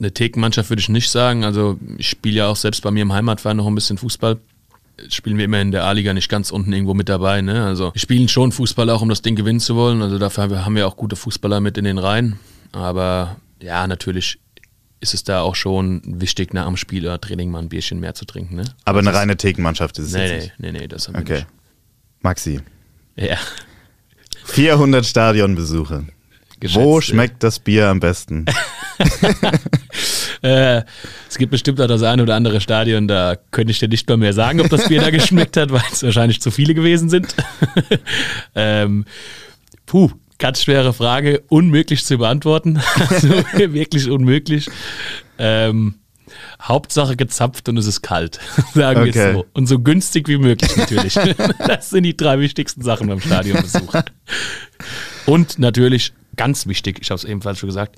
Eine 0.00 0.12
Thekenmannschaft 0.12 0.68
würde 0.68 0.80
ich 0.80 0.88
nicht 0.88 1.10
sagen. 1.10 1.44
Also 1.44 1.78
ich 1.98 2.08
spiele 2.08 2.34
ja 2.34 2.48
auch 2.48 2.56
selbst 2.56 2.82
bei 2.82 2.90
mir 2.90 3.02
im 3.02 3.12
Heimatverein 3.12 3.58
noch 3.58 3.68
ein 3.68 3.76
bisschen 3.76 3.96
Fußball. 3.96 4.38
Spielen 5.08 5.38
wir 5.38 5.44
immer 5.44 5.60
in 5.60 5.70
der 5.70 5.84
A-Liga 5.84 6.14
nicht 6.14 6.28
ganz 6.28 6.50
unten 6.50 6.72
irgendwo 6.72 6.94
mit 6.94 7.08
dabei. 7.08 7.42
Ne? 7.42 7.64
Also 7.64 7.94
wir 7.94 8.00
spielen 8.00 8.26
schon 8.26 8.50
Fußball 8.50 8.90
auch, 8.90 9.02
um 9.02 9.08
das 9.08 9.22
Ding 9.22 9.36
gewinnen 9.36 9.60
zu 9.60 9.76
wollen. 9.76 10.02
Also 10.02 10.18
dafür 10.18 10.64
haben 10.64 10.74
wir 10.74 10.88
auch 10.88 10.96
gute 10.96 11.14
Fußballer 11.14 11.60
mit 11.60 11.78
in 11.78 11.84
den 11.84 11.98
Reihen. 11.98 12.40
Aber 12.72 13.36
ja, 13.62 13.86
natürlich 13.86 14.38
ist 15.00 15.14
es 15.14 15.24
da 15.24 15.40
auch 15.40 15.56
schon 15.56 16.02
wichtig, 16.04 16.54
nach 16.54 16.66
dem 16.66 16.76
Spiel 16.76 17.04
oder 17.04 17.20
Training 17.20 17.50
mal 17.50 17.58
ein 17.58 17.68
Bierchen 17.68 17.98
mehr 17.98 18.14
zu 18.14 18.24
trinken. 18.24 18.56
Ne? 18.56 18.64
Aber 18.84 19.00
Das 19.00 19.08
eine 19.08 19.18
reine 19.18 19.36
Thekenmannschaft 19.36 19.98
ist 19.98 20.08
es 20.08 20.12
Nee, 20.12 20.34
jetzt 20.34 20.52
nee, 20.58 20.70
nee, 20.72 20.80
nee, 20.80 20.88
das 20.88 21.08
haben 21.08 21.14
wir 21.14 21.22
Okay. 21.22 21.46
Maxi, 22.20 22.60
nicht. 23.16 23.30
Ja. 23.30 23.38
400 24.44 25.04
Stadionbesuche. 25.04 26.04
Wo 26.04 26.94
Geschätzt, 26.94 27.04
schmeckt 27.08 27.42
das 27.42 27.58
Bier 27.58 27.88
am 27.88 28.00
besten? 28.00 28.46
Äh, 30.42 30.82
es 31.28 31.38
gibt 31.38 31.52
bestimmt 31.52 31.80
auch 31.80 31.86
das 31.86 32.02
eine 32.02 32.24
oder 32.24 32.34
andere 32.34 32.60
Stadion, 32.60 33.06
da 33.06 33.36
könnte 33.52 33.70
ich 33.70 33.78
dir 33.78 33.88
nicht 33.88 34.08
mal 34.08 34.16
mehr 34.16 34.32
sagen, 34.32 34.60
ob 34.60 34.68
das 34.70 34.88
Bier 34.88 35.00
da 35.00 35.10
geschmeckt 35.12 35.56
hat, 35.56 35.70
weil 35.70 35.82
es 35.92 36.02
wahrscheinlich 36.02 36.40
zu 36.40 36.50
viele 36.50 36.74
gewesen 36.74 37.08
sind. 37.08 37.32
ähm, 38.56 39.04
puh, 39.86 40.10
ganz 40.42 40.60
schwere 40.60 40.92
Frage, 40.92 41.44
unmöglich 41.48 42.04
zu 42.04 42.18
beantworten. 42.18 42.82
also 43.10 43.28
wirklich 43.28 44.10
unmöglich. 44.10 44.68
Ähm, 45.38 45.94
Hauptsache 46.60 47.14
gezapft 47.16 47.68
und 47.68 47.76
es 47.76 47.86
ist 47.86 48.02
kalt, 48.02 48.40
sagen 48.74 49.02
okay. 49.02 49.14
wir 49.14 49.32
so. 49.34 49.46
Und 49.52 49.66
so 49.68 49.78
günstig 49.78 50.26
wie 50.26 50.38
möglich 50.38 50.76
natürlich. 50.76 51.14
das 51.66 51.90
sind 51.90 52.02
die 52.02 52.16
drei 52.16 52.40
wichtigsten 52.40 52.82
Sachen 52.82 53.06
beim 53.06 53.20
Stadionbesuch. 53.20 53.94
Und 55.26 55.60
natürlich, 55.60 56.12
ganz 56.34 56.66
wichtig, 56.66 56.98
ich 57.00 57.10
habe 57.10 57.18
es 57.18 57.24
ebenfalls 57.24 57.60
schon 57.60 57.68
gesagt, 57.68 57.96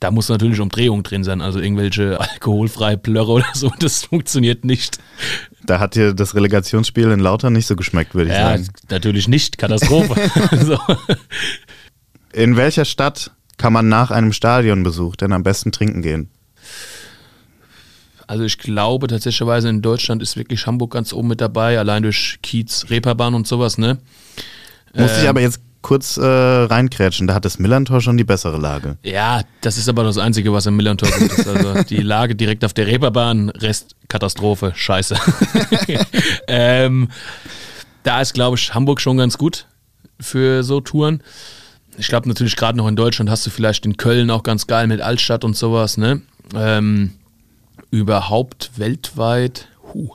da 0.00 0.10
muss 0.10 0.28
natürlich 0.28 0.58
Umdrehung 0.60 1.04
drin 1.04 1.22
sein, 1.22 1.40
also 1.40 1.60
irgendwelche 1.60 2.20
alkoholfreie 2.20 2.98
Plörre 2.98 3.30
oder 3.30 3.46
so, 3.54 3.72
das 3.78 4.04
funktioniert 4.04 4.64
nicht. 4.64 4.98
Da 5.64 5.78
hat 5.78 5.94
dir 5.94 6.14
das 6.14 6.34
Relegationsspiel 6.34 7.12
in 7.12 7.20
Lauter 7.20 7.50
nicht 7.50 7.66
so 7.66 7.76
geschmeckt, 7.76 8.14
würde 8.14 8.30
ich 8.30 8.36
ja, 8.36 8.50
sagen. 8.50 8.68
Natürlich 8.90 9.28
nicht, 9.28 9.56
Katastrophe. 9.56 10.14
so. 10.64 10.78
In 12.36 12.58
welcher 12.58 12.84
Stadt 12.84 13.30
kann 13.56 13.72
man 13.72 13.88
nach 13.88 14.10
einem 14.10 14.30
Stadionbesuch 14.30 15.16
denn 15.16 15.32
am 15.32 15.42
besten 15.42 15.72
trinken 15.72 16.02
gehen? 16.02 16.28
Also 18.26 18.44
ich 18.44 18.58
glaube 18.58 19.06
tatsächlich 19.06 19.64
in 19.64 19.80
Deutschland 19.80 20.20
ist 20.20 20.36
wirklich 20.36 20.66
Hamburg 20.66 20.92
ganz 20.92 21.14
oben 21.14 21.28
mit 21.28 21.40
dabei, 21.40 21.78
allein 21.78 22.02
durch 22.02 22.38
Kiez, 22.42 22.90
Reeperbahn 22.90 23.32
und 23.32 23.46
sowas, 23.46 23.78
ne? 23.78 23.96
Muss 24.92 25.12
ähm, 25.12 25.22
ich 25.22 25.28
aber 25.30 25.40
jetzt 25.40 25.62
kurz 25.80 26.18
äh, 26.18 26.26
reinkrätschen, 26.26 27.26
da 27.26 27.32
hat 27.32 27.46
das 27.46 27.58
Millantor 27.58 28.02
schon 28.02 28.18
die 28.18 28.24
bessere 28.24 28.58
Lage. 28.58 28.98
Ja, 29.02 29.40
das 29.62 29.78
ist 29.78 29.88
aber 29.88 30.04
das 30.04 30.18
Einzige, 30.18 30.52
was 30.52 30.66
im 30.66 30.76
Millantor 30.76 31.08
gut 31.12 31.32
ist. 31.38 31.48
Also 31.48 31.82
die 31.88 32.02
Lage 32.02 32.36
direkt 32.36 32.66
auf 32.66 32.74
der 32.74 32.86
Reeperbahn, 32.86 33.48
Rest 33.48 33.96
Katastrophe, 34.08 34.72
scheiße. 34.74 35.16
ähm, 36.48 37.08
da 38.02 38.20
ist, 38.20 38.34
glaube 38.34 38.58
ich, 38.58 38.74
Hamburg 38.74 39.00
schon 39.00 39.16
ganz 39.16 39.38
gut 39.38 39.66
für 40.20 40.62
so 40.62 40.82
Touren. 40.82 41.22
Ich 41.98 42.08
glaube 42.08 42.28
natürlich 42.28 42.56
gerade 42.56 42.76
noch 42.76 42.88
in 42.88 42.96
Deutschland 42.96 43.30
hast 43.30 43.46
du 43.46 43.50
vielleicht 43.50 43.86
in 43.86 43.96
Köln 43.96 44.30
auch 44.30 44.42
ganz 44.42 44.66
geil 44.66 44.86
mit 44.86 45.00
Altstadt 45.00 45.44
und 45.44 45.56
sowas, 45.56 45.96
ne? 45.96 46.20
Ähm, 46.54 47.12
überhaupt 47.90 48.70
weltweit, 48.76 49.68
huh, 49.92 50.10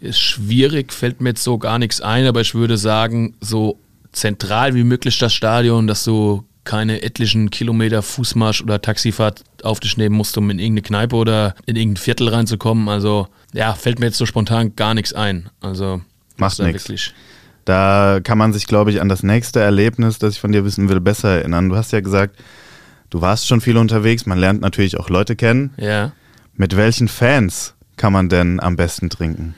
ist 0.00 0.20
schwierig, 0.20 0.92
fällt 0.92 1.20
mir 1.20 1.30
jetzt 1.30 1.42
so 1.42 1.58
gar 1.58 1.78
nichts 1.78 2.00
ein, 2.00 2.26
aber 2.26 2.40
ich 2.40 2.54
würde 2.54 2.76
sagen, 2.76 3.34
so 3.40 3.78
zentral 4.12 4.74
wie 4.74 4.84
möglich 4.84 5.18
das 5.18 5.32
Stadion, 5.32 5.86
dass 5.86 6.04
du 6.04 6.44
keine 6.64 7.02
etlichen 7.02 7.50
Kilometer 7.50 8.02
Fußmarsch 8.02 8.62
oder 8.62 8.80
Taxifahrt 8.80 9.44
auf 9.62 9.80
dich 9.80 9.96
nehmen 9.96 10.16
musst, 10.16 10.36
um 10.38 10.48
in 10.50 10.58
irgendeine 10.58 10.82
Kneipe 10.82 11.16
oder 11.16 11.54
in 11.66 11.76
irgendein 11.76 12.02
Viertel 12.02 12.28
reinzukommen. 12.28 12.88
Also 12.88 13.28
ja, 13.52 13.74
fällt 13.74 13.98
mir 13.98 14.06
jetzt 14.06 14.18
so 14.18 14.26
spontan 14.26 14.74
gar 14.74 14.94
nichts 14.94 15.12
ein. 15.12 15.50
Also 15.60 16.00
macht 16.36 16.58
nichts. 16.60 17.12
Da 17.64 18.20
kann 18.22 18.38
man 18.38 18.52
sich, 18.52 18.66
glaube 18.66 18.90
ich, 18.90 19.00
an 19.00 19.08
das 19.08 19.22
nächste 19.22 19.60
Erlebnis, 19.60 20.18
das 20.18 20.34
ich 20.34 20.40
von 20.40 20.52
dir 20.52 20.64
wissen 20.64 20.88
will, 20.88 21.00
besser 21.00 21.30
erinnern. 21.38 21.68
Du 21.68 21.76
hast 21.76 21.92
ja 21.92 22.00
gesagt, 22.00 22.36
du 23.10 23.20
warst 23.20 23.46
schon 23.46 23.60
viel 23.60 23.76
unterwegs, 23.76 24.26
man 24.26 24.38
lernt 24.38 24.60
natürlich 24.60 24.98
auch 24.98 25.08
Leute 25.08 25.36
kennen. 25.36 25.72
Ja. 25.76 26.12
Mit 26.56 26.76
welchen 26.76 27.08
Fans 27.08 27.74
kann 27.96 28.12
man 28.12 28.28
denn 28.28 28.60
am 28.60 28.76
besten 28.76 29.08
trinken? 29.08 29.54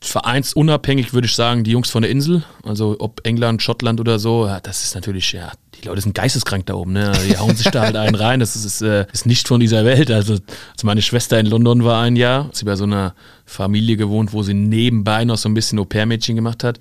Vereinsunabhängig 0.00 1.14
würde 1.14 1.26
ich 1.26 1.34
sagen, 1.34 1.64
die 1.64 1.70
Jungs 1.70 1.88
von 1.88 2.02
der 2.02 2.10
Insel, 2.10 2.44
also 2.62 2.96
ob 2.98 3.26
England, 3.26 3.62
Schottland 3.62 4.00
oder 4.00 4.18
so, 4.18 4.46
ja, 4.46 4.60
das 4.60 4.84
ist 4.84 4.94
natürlich, 4.94 5.32
ja, 5.32 5.52
die 5.74 5.88
Leute 5.88 6.02
sind 6.02 6.14
geisteskrank 6.14 6.66
da 6.66 6.74
oben, 6.74 6.92
ne? 6.92 7.12
Die 7.26 7.38
hauen 7.38 7.56
sich 7.56 7.70
da 7.70 7.80
halt 7.80 7.96
einen 7.96 8.14
rein, 8.14 8.38
das 8.38 8.54
ist, 8.54 8.66
ist, 8.66 8.82
äh, 8.82 9.06
ist 9.14 9.24
nicht 9.24 9.48
von 9.48 9.60
dieser 9.60 9.86
Welt. 9.86 10.10
Also, 10.10 10.34
als 10.72 10.84
meine 10.84 11.00
Schwester 11.00 11.40
in 11.40 11.46
London 11.46 11.84
war 11.84 12.02
ein 12.02 12.16
Jahr, 12.16 12.50
sie 12.52 12.66
bei 12.66 12.76
so 12.76 12.84
einer 12.84 13.14
Familie 13.46 13.96
gewohnt, 13.96 14.34
wo 14.34 14.42
sie 14.42 14.52
nebenbei 14.52 15.24
noch 15.24 15.38
so 15.38 15.48
ein 15.48 15.54
bisschen 15.54 15.78
Au-pair-Mädchen 15.78 16.36
gemacht 16.36 16.64
hat. 16.64 16.78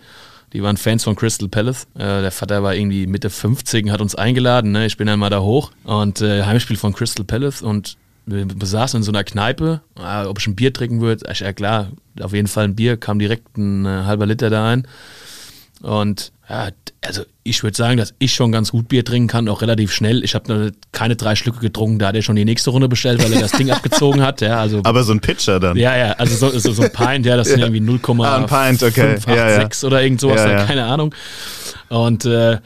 Die 0.53 0.61
waren 0.61 0.77
Fans 0.77 1.03
von 1.03 1.15
Crystal 1.15 1.49
Palace. 1.49 1.87
Äh, 1.95 2.21
der 2.21 2.31
Vater 2.31 2.61
war 2.61 2.75
irgendwie 2.75 3.07
Mitte 3.07 3.29
50 3.29 3.85
und 3.85 3.91
hat 3.91 4.01
uns 4.01 4.15
eingeladen. 4.15 4.71
Ne? 4.71 4.85
Ich 4.85 4.97
bin 4.97 5.07
dann 5.07 5.19
mal 5.19 5.29
da 5.29 5.41
hoch 5.41 5.71
und 5.83 6.21
äh, 6.21 6.43
Heimspiel 6.43 6.77
von 6.77 6.93
Crystal 6.93 7.25
Palace 7.25 7.61
und 7.61 7.97
wir 8.25 8.47
saßen 8.61 8.99
in 8.99 9.03
so 9.03 9.11
einer 9.11 9.23
Kneipe, 9.23 9.81
äh, 9.97 10.25
ob 10.25 10.39
ich 10.39 10.47
ein 10.47 10.55
Bier 10.55 10.71
trinken 10.71 11.01
würde. 11.01 11.25
Ja 11.33 11.53
klar, 11.53 11.91
auf 12.21 12.33
jeden 12.33 12.47
Fall 12.47 12.65
ein 12.65 12.75
Bier, 12.75 12.97
kam 12.97 13.19
direkt 13.19 13.57
ein 13.57 13.85
äh, 13.85 14.03
halber 14.05 14.25
Liter 14.25 14.49
da 14.49 14.69
ein. 14.69 14.87
Und 15.81 16.31
ja, 16.49 16.69
also 17.01 17.23
ich 17.43 17.63
würde 17.63 17.75
sagen, 17.75 17.97
dass 17.97 18.13
ich 18.19 18.33
schon 18.33 18.51
ganz 18.51 18.71
gut 18.71 18.87
Bier 18.89 19.05
trinken 19.05 19.27
kann, 19.27 19.47
auch 19.47 19.61
relativ 19.61 19.93
schnell. 19.93 20.23
Ich 20.23 20.35
habe 20.35 20.71
keine 20.91 21.15
drei 21.15 21.35
Schlücke 21.35 21.59
getrunken, 21.59 21.99
da 21.99 22.07
hat 22.07 22.15
er 22.15 22.21
schon 22.21 22.35
die 22.35 22.45
nächste 22.45 22.69
Runde 22.69 22.89
bestellt, 22.89 23.23
weil 23.23 23.31
er 23.33 23.41
das 23.41 23.51
Ding 23.51 23.71
abgezogen 23.71 24.21
hat. 24.21 24.41
Ja, 24.41 24.59
also, 24.59 24.81
Aber 24.83 25.03
so 25.03 25.13
ein 25.13 25.19
Pitcher 25.19 25.59
dann? 25.59 25.77
Ja, 25.77 25.95
ja, 25.95 26.11
also 26.13 26.35
so, 26.35 26.59
so, 26.59 26.71
so 26.71 26.83
ein 26.83 26.91
Pint, 26.91 27.25
ja, 27.25 27.37
das 27.37 27.47
sind 27.47 27.59
ja. 27.59 27.65
irgendwie 27.65 27.81
0,586 27.81 28.17
ah, 28.23 29.05
Pint, 29.07 29.27
okay. 29.27 29.35
ja, 29.35 29.61
ja. 29.61 29.69
oder 29.83 30.03
irgend 30.03 30.19
sowas, 30.21 30.41
ja, 30.41 30.65
keine 30.65 30.85
Ahnung. 30.85 31.15
Und 31.89 32.25
äh, 32.25 32.57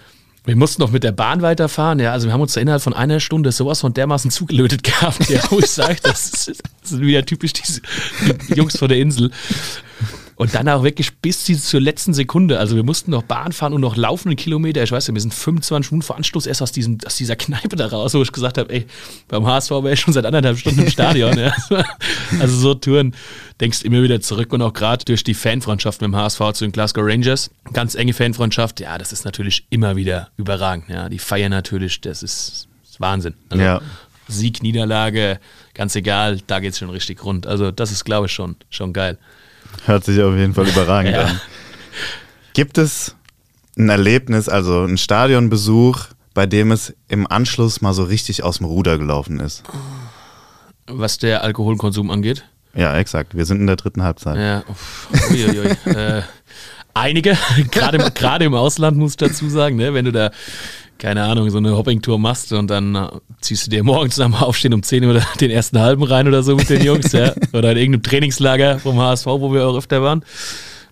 wir 0.48 0.56
mussten 0.56 0.82
noch 0.82 0.92
mit 0.92 1.04
der 1.04 1.12
Bahn 1.12 1.42
weiterfahren, 1.42 2.00
ja. 2.00 2.14
Also 2.14 2.28
wir 2.28 2.34
haben 2.34 2.42
uns 2.42 2.54
da 2.54 2.62
innerhalb 2.62 2.82
von 2.82 2.94
einer 2.94 3.20
Stunde 3.20 3.52
sowas 3.52 3.82
von 3.82 3.94
dermaßen 3.94 4.32
zugelötet 4.32 4.82
gehabt, 4.84 5.30
ja, 5.30 5.42
wo 5.50 5.60
ich 5.60 5.70
sage, 5.70 5.98
das, 6.02 6.32
das 6.32 6.58
sind 6.84 7.02
wieder 7.02 7.26
typisch 7.26 7.54
diese 7.54 7.82
die 8.50 8.54
Jungs 8.54 8.78
von 8.78 8.88
der 8.88 8.98
Insel. 8.98 9.30
Und 10.38 10.54
dann 10.54 10.70
auch 10.70 10.84
wirklich 10.84 11.18
bis 11.18 11.46
zur 11.46 11.82
letzten 11.82 12.14
Sekunde. 12.14 12.60
Also 12.60 12.76
wir 12.76 12.84
mussten 12.84 13.10
noch 13.10 13.24
Bahn 13.24 13.52
fahren 13.54 13.74
und 13.74 13.82
noch 13.82 13.98
laufen 13.98 14.30
einen 14.30 14.36
Kilometer. 14.36 14.84
Ich 14.84 14.92
weiß 14.92 15.08
nicht, 15.08 15.16
wir 15.16 15.22
sind 15.22 15.34
25 15.34 15.92
Minuten 15.92 16.06
vor 16.06 16.16
Anschluss 16.16 16.46
erst 16.46 16.62
aus, 16.62 16.72
diesem, 16.72 17.00
aus 17.08 17.16
dieser 17.16 17.36
Kneipe 17.38 17.76
da 17.76 17.88
raus, 17.88 18.14
wo 18.14 18.22
ich 18.22 18.32
gesagt 18.32 18.60
habe, 18.60 18.72
ey, 18.72 18.86
beim 19.28 19.48
HSV 19.48 19.72
wäre 19.72 19.94
ich 19.94 20.00
schon 20.00 20.14
seit 20.14 20.28
anderthalb 20.28 20.60
Stunden 20.60 20.82
im 20.82 20.90
Stadion. 20.90 21.38
ja. 21.38 21.54
Also 22.40 22.56
so 22.56 22.76
Touren 22.76 23.16
denkst 23.60 23.82
immer 23.82 24.04
wieder 24.04 24.22
zurück 24.22 24.54
und 24.54 24.62
auch 24.62 24.74
gerade 24.74 25.04
durch 25.06 25.24
die 25.24 25.34
Fanfreundschaft 25.34 26.02
mit 26.02 26.10
dem 26.10 26.16
HSV 26.16 26.40
zu 26.54 26.66
den 26.66 26.72
Glasgow 26.72 27.04
Rangers. 27.04 27.50
Ganz 27.74 27.96
enge 27.96 28.14
Fanfreundschaft. 28.14 28.80
Ja, 28.80 29.00
das 29.00 29.12
ist 29.12 29.26
natürlich 29.26 29.66
immer 29.72 29.96
wieder 29.96 30.30
überragend. 30.38 30.88
Ja, 30.90 31.10
die 31.10 31.18
feiern 31.18 31.50
natürlich, 31.50 32.00
das 32.02 32.22
ist, 32.22 32.68
ist 32.84 33.00
Wahnsinn. 33.00 33.34
Also, 33.50 33.64
ja. 33.64 33.82
Sieg, 34.28 34.62
Niederlage, 34.62 35.40
ganz 35.74 35.96
egal, 35.96 36.40
da 36.46 36.60
geht 36.60 36.74
es 36.74 36.80
schon 36.80 36.92
richtig 36.92 37.24
rund. 37.24 37.48
Also 37.48 37.72
das 37.72 37.92
ist, 37.92 38.04
glaube 38.04 38.28
ich, 38.28 38.34
schon, 38.34 38.56
schon 38.70 38.94
geil. 38.94 39.18
Hört 39.86 40.04
sich 40.04 40.22
auf 40.22 40.36
jeden 40.36 40.54
Fall 40.54 40.68
überragend 40.68 41.14
ja. 41.14 41.26
an. 41.26 41.42
Gibt 42.54 42.78
es 42.78 43.16
ein 43.78 43.90
Erlebnis, 43.90 44.50
also 44.50 44.84
ein 44.84 44.98
Stadionbesuch, 44.98 46.06
bei 46.34 46.46
dem 46.46 46.72
es 46.72 46.94
im 47.08 47.30
Anschluss 47.30 47.82
mal 47.82 47.94
so 47.94 48.04
richtig 48.04 48.44
aus 48.44 48.58
dem 48.58 48.66
Ruder 48.66 48.98
gelaufen 48.98 49.40
ist? 49.40 49.64
Was 50.88 51.18
der 51.18 51.44
Alkoholkonsum 51.44 52.12
angeht? 52.12 52.46
Ja, 52.74 52.98
exakt. 52.98 53.36
Wir 53.36 53.46
sind 53.46 53.60
in 53.60 53.68
der 53.68 53.76
dritten 53.76 54.04
Halbzeit. 54.04 54.38
Ja, 54.38 54.64
uiuiui. 55.32 55.68
äh, 55.86 56.22
einige, 56.94 57.38
gerade 57.72 57.98
im, 58.46 58.54
im 58.54 58.54
Ausland 58.54 58.98
muss 58.98 59.12
ich 59.12 59.18
dazu 59.18 59.50
sagen, 59.50 59.76
ne? 59.76 59.94
wenn 59.94 60.06
du 60.06 60.12
da 60.12 60.32
keine 60.98 61.24
Ahnung, 61.24 61.50
so 61.50 61.58
eine 61.58 61.76
Hopping-Tour 61.76 62.20
machst 62.20 62.52
und 62.54 62.70
dann 62.70 62.96
äh, 62.96 63.08
ziehst 63.42 63.68
du 63.68 63.72
dir 63.72 63.84
morgens 63.84 64.18
nach 64.18 64.26
dem 64.26 64.36
Aufstehen 64.36 64.74
um 64.74 64.84
10 64.84 65.04
Uhr 65.06 65.22
den 65.40 65.52
ersten 65.52 65.80
halben 65.80 66.04
rein 66.04 66.28
oder 66.28 66.44
so 66.44 66.56
mit 66.56 66.70
den 66.70 66.84
Jungs, 66.86 67.12
ja. 67.12 67.34
Oder 67.54 67.72
in 67.72 67.78
irgendeinem 67.78 68.04
Trainingslager 68.04 68.80
vom 68.80 69.00
HSV, 69.00 69.26
wo 69.26 69.54
wir 69.54 69.68
auch 69.68 69.78
öfter 69.78 70.02
waren. 70.02 70.24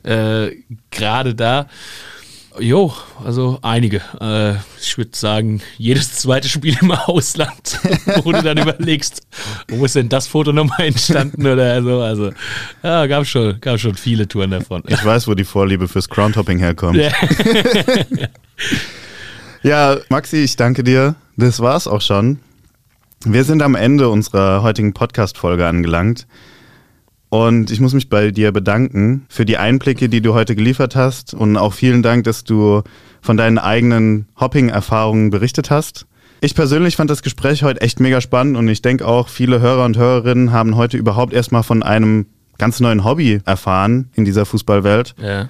Äh, 0.03 0.57
Gerade 0.91 1.35
da. 1.35 1.67
Jo, 2.59 2.93
also 3.23 3.59
einige. 3.61 4.01
Äh, 4.21 4.53
ich 4.81 4.97
würde 4.97 5.11
sagen, 5.13 5.61
jedes 5.77 6.13
zweite 6.13 6.47
Spiel 6.47 6.77
im 6.79 6.91
Ausland, 6.91 7.79
wo 8.23 8.31
du 8.31 8.41
dann 8.41 8.57
überlegst, 8.57 9.23
wo 9.67 9.83
ist 9.83 9.95
denn 9.95 10.07
das 10.07 10.27
Foto 10.27 10.53
nochmal 10.53 10.87
entstanden 10.87 11.45
oder 11.45 11.83
so. 11.83 11.99
Also, 12.01 12.31
ja, 12.81 13.07
gab 13.07 13.25
schon, 13.25 13.59
gab 13.59 13.79
schon 13.79 13.95
viele 13.95 14.27
Touren 14.27 14.51
davon. 14.51 14.83
Ich 14.87 15.03
weiß, 15.03 15.27
wo 15.27 15.33
die 15.33 15.43
Vorliebe 15.43 15.87
fürs 15.87 16.07
Groundhopping 16.07 16.59
herkommt. 16.59 16.97
Ja. 19.65 19.97
Maxi, 20.09 20.37
ich 20.37 20.57
danke 20.57 20.83
dir. 20.83 21.15
Das 21.37 21.59
war's 21.59 21.87
auch 21.87 22.01
schon. 22.01 22.37
Wir 23.25 23.43
sind 23.43 23.63
am 23.63 23.73
Ende 23.73 24.09
unserer 24.09 24.61
heutigen 24.61 24.93
Podcast-Folge 24.93 25.65
angelangt. 25.65 26.27
Und 27.29 27.71
ich 27.71 27.79
muss 27.79 27.95
mich 27.95 28.07
bei 28.07 28.29
dir 28.29 28.51
bedanken 28.51 29.25
für 29.27 29.43
die 29.43 29.57
Einblicke, 29.57 30.07
die 30.07 30.21
du 30.21 30.35
heute 30.35 30.55
geliefert 30.55 30.95
hast. 30.95 31.33
Und 31.33 31.57
auch 31.57 31.73
vielen 31.73 32.03
Dank, 32.03 32.25
dass 32.25 32.43
du 32.43 32.83
von 33.21 33.37
deinen 33.37 33.57
eigenen 33.57 34.27
Hopping-Erfahrungen 34.39 35.31
berichtet 35.31 35.71
hast. 35.71 36.05
Ich 36.41 36.53
persönlich 36.53 36.95
fand 36.95 37.09
das 37.09 37.23
Gespräch 37.23 37.63
heute 37.63 37.81
echt 37.81 37.99
mega 37.99 38.21
spannend 38.21 38.57
und 38.57 38.67
ich 38.67 38.83
denke 38.83 39.07
auch, 39.07 39.29
viele 39.29 39.61
Hörer 39.61 39.85
und 39.85 39.97
Hörerinnen 39.97 40.51
haben 40.51 40.75
heute 40.75 40.95
überhaupt 40.95 41.33
erstmal 41.33 41.63
von 41.63 41.81
einem 41.81 42.27
ganz 42.59 42.81
neuen 42.81 43.03
Hobby 43.03 43.41
erfahren 43.45 44.09
in 44.13 44.25
dieser 44.25 44.45
Fußballwelt. 44.45 45.15
Ja. 45.17 45.47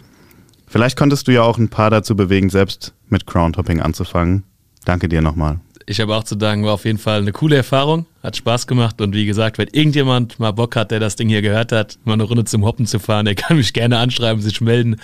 Vielleicht 0.75 0.97
konntest 0.97 1.29
du 1.29 1.31
ja 1.31 1.41
auch 1.41 1.57
ein 1.57 1.69
paar 1.69 1.89
dazu 1.89 2.17
bewegen, 2.17 2.49
selbst 2.49 2.93
mit 3.07 3.25
Groundhopping 3.25 3.79
anzufangen. 3.79 4.43
Danke 4.83 5.07
dir 5.07 5.21
nochmal. 5.21 5.61
Ich 5.85 6.01
habe 6.01 6.13
auch 6.13 6.25
zu 6.25 6.35
danken, 6.35 6.65
war 6.65 6.73
auf 6.73 6.83
jeden 6.83 6.97
Fall 6.97 7.21
eine 7.21 7.31
coole 7.31 7.55
Erfahrung, 7.55 8.07
hat 8.21 8.35
Spaß 8.35 8.67
gemacht 8.67 8.99
und 8.99 9.15
wie 9.15 9.25
gesagt, 9.25 9.57
wenn 9.57 9.69
irgendjemand 9.69 10.37
mal 10.37 10.51
Bock 10.51 10.75
hat, 10.75 10.91
der 10.91 10.99
das 10.99 11.15
Ding 11.15 11.29
hier 11.29 11.41
gehört 11.41 11.71
hat, 11.71 11.97
mal 12.03 12.15
eine 12.15 12.23
Runde 12.23 12.43
zum 12.43 12.65
Hoppen 12.65 12.87
zu 12.87 12.99
fahren, 12.99 13.23
der 13.23 13.35
kann 13.35 13.55
mich 13.55 13.71
gerne 13.71 13.99
anschreiben, 13.99 14.41
sich 14.41 14.59
melden. 14.59 14.97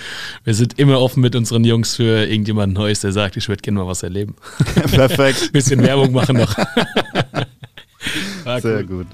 Wir 0.44 0.56
sind 0.56 0.78
immer 0.78 1.00
offen 1.00 1.22
mit 1.22 1.38
unseren 1.38 1.64
Jungs 1.64 1.96
für 1.96 2.28
irgendjemand 2.28 2.74
Neues, 2.74 3.00
der 3.00 3.14
sagt, 3.14 3.38
ich 3.38 3.48
würde 3.48 3.62
gerne 3.62 3.80
mal 3.80 3.88
was 3.88 4.04
erleben. 4.04 4.36
Perfekt. 4.92 5.54
Bisschen 5.54 5.82
Werbung 5.84 6.12
machen 6.12 6.36
noch. 6.36 6.54
Sehr 8.60 8.80
cool. 8.80 8.84
gut. 8.84 9.08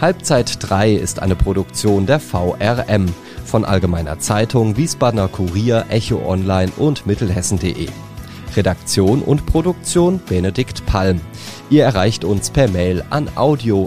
Halbzeit 0.00 0.56
3 0.60 0.92
ist 0.92 1.18
eine 1.18 1.34
Produktion 1.34 2.06
der 2.06 2.20
VRM 2.20 3.12
von 3.46 3.64
Allgemeiner 3.64 4.18
Zeitung, 4.18 4.76
Wiesbadener 4.76 5.28
Kurier, 5.28 5.86
Echo 5.88 6.20
Online 6.26 6.70
und 6.76 7.06
Mittelhessen.de. 7.06 7.88
Redaktion 8.56 9.22
und 9.22 9.46
Produktion 9.46 10.20
Benedikt 10.28 10.84
Palm. 10.86 11.20
Ihr 11.70 11.84
erreicht 11.84 12.24
uns 12.24 12.50
per 12.50 12.68
Mail 12.68 13.04
an 13.10 13.28
audio.vrm.de. 13.36 13.86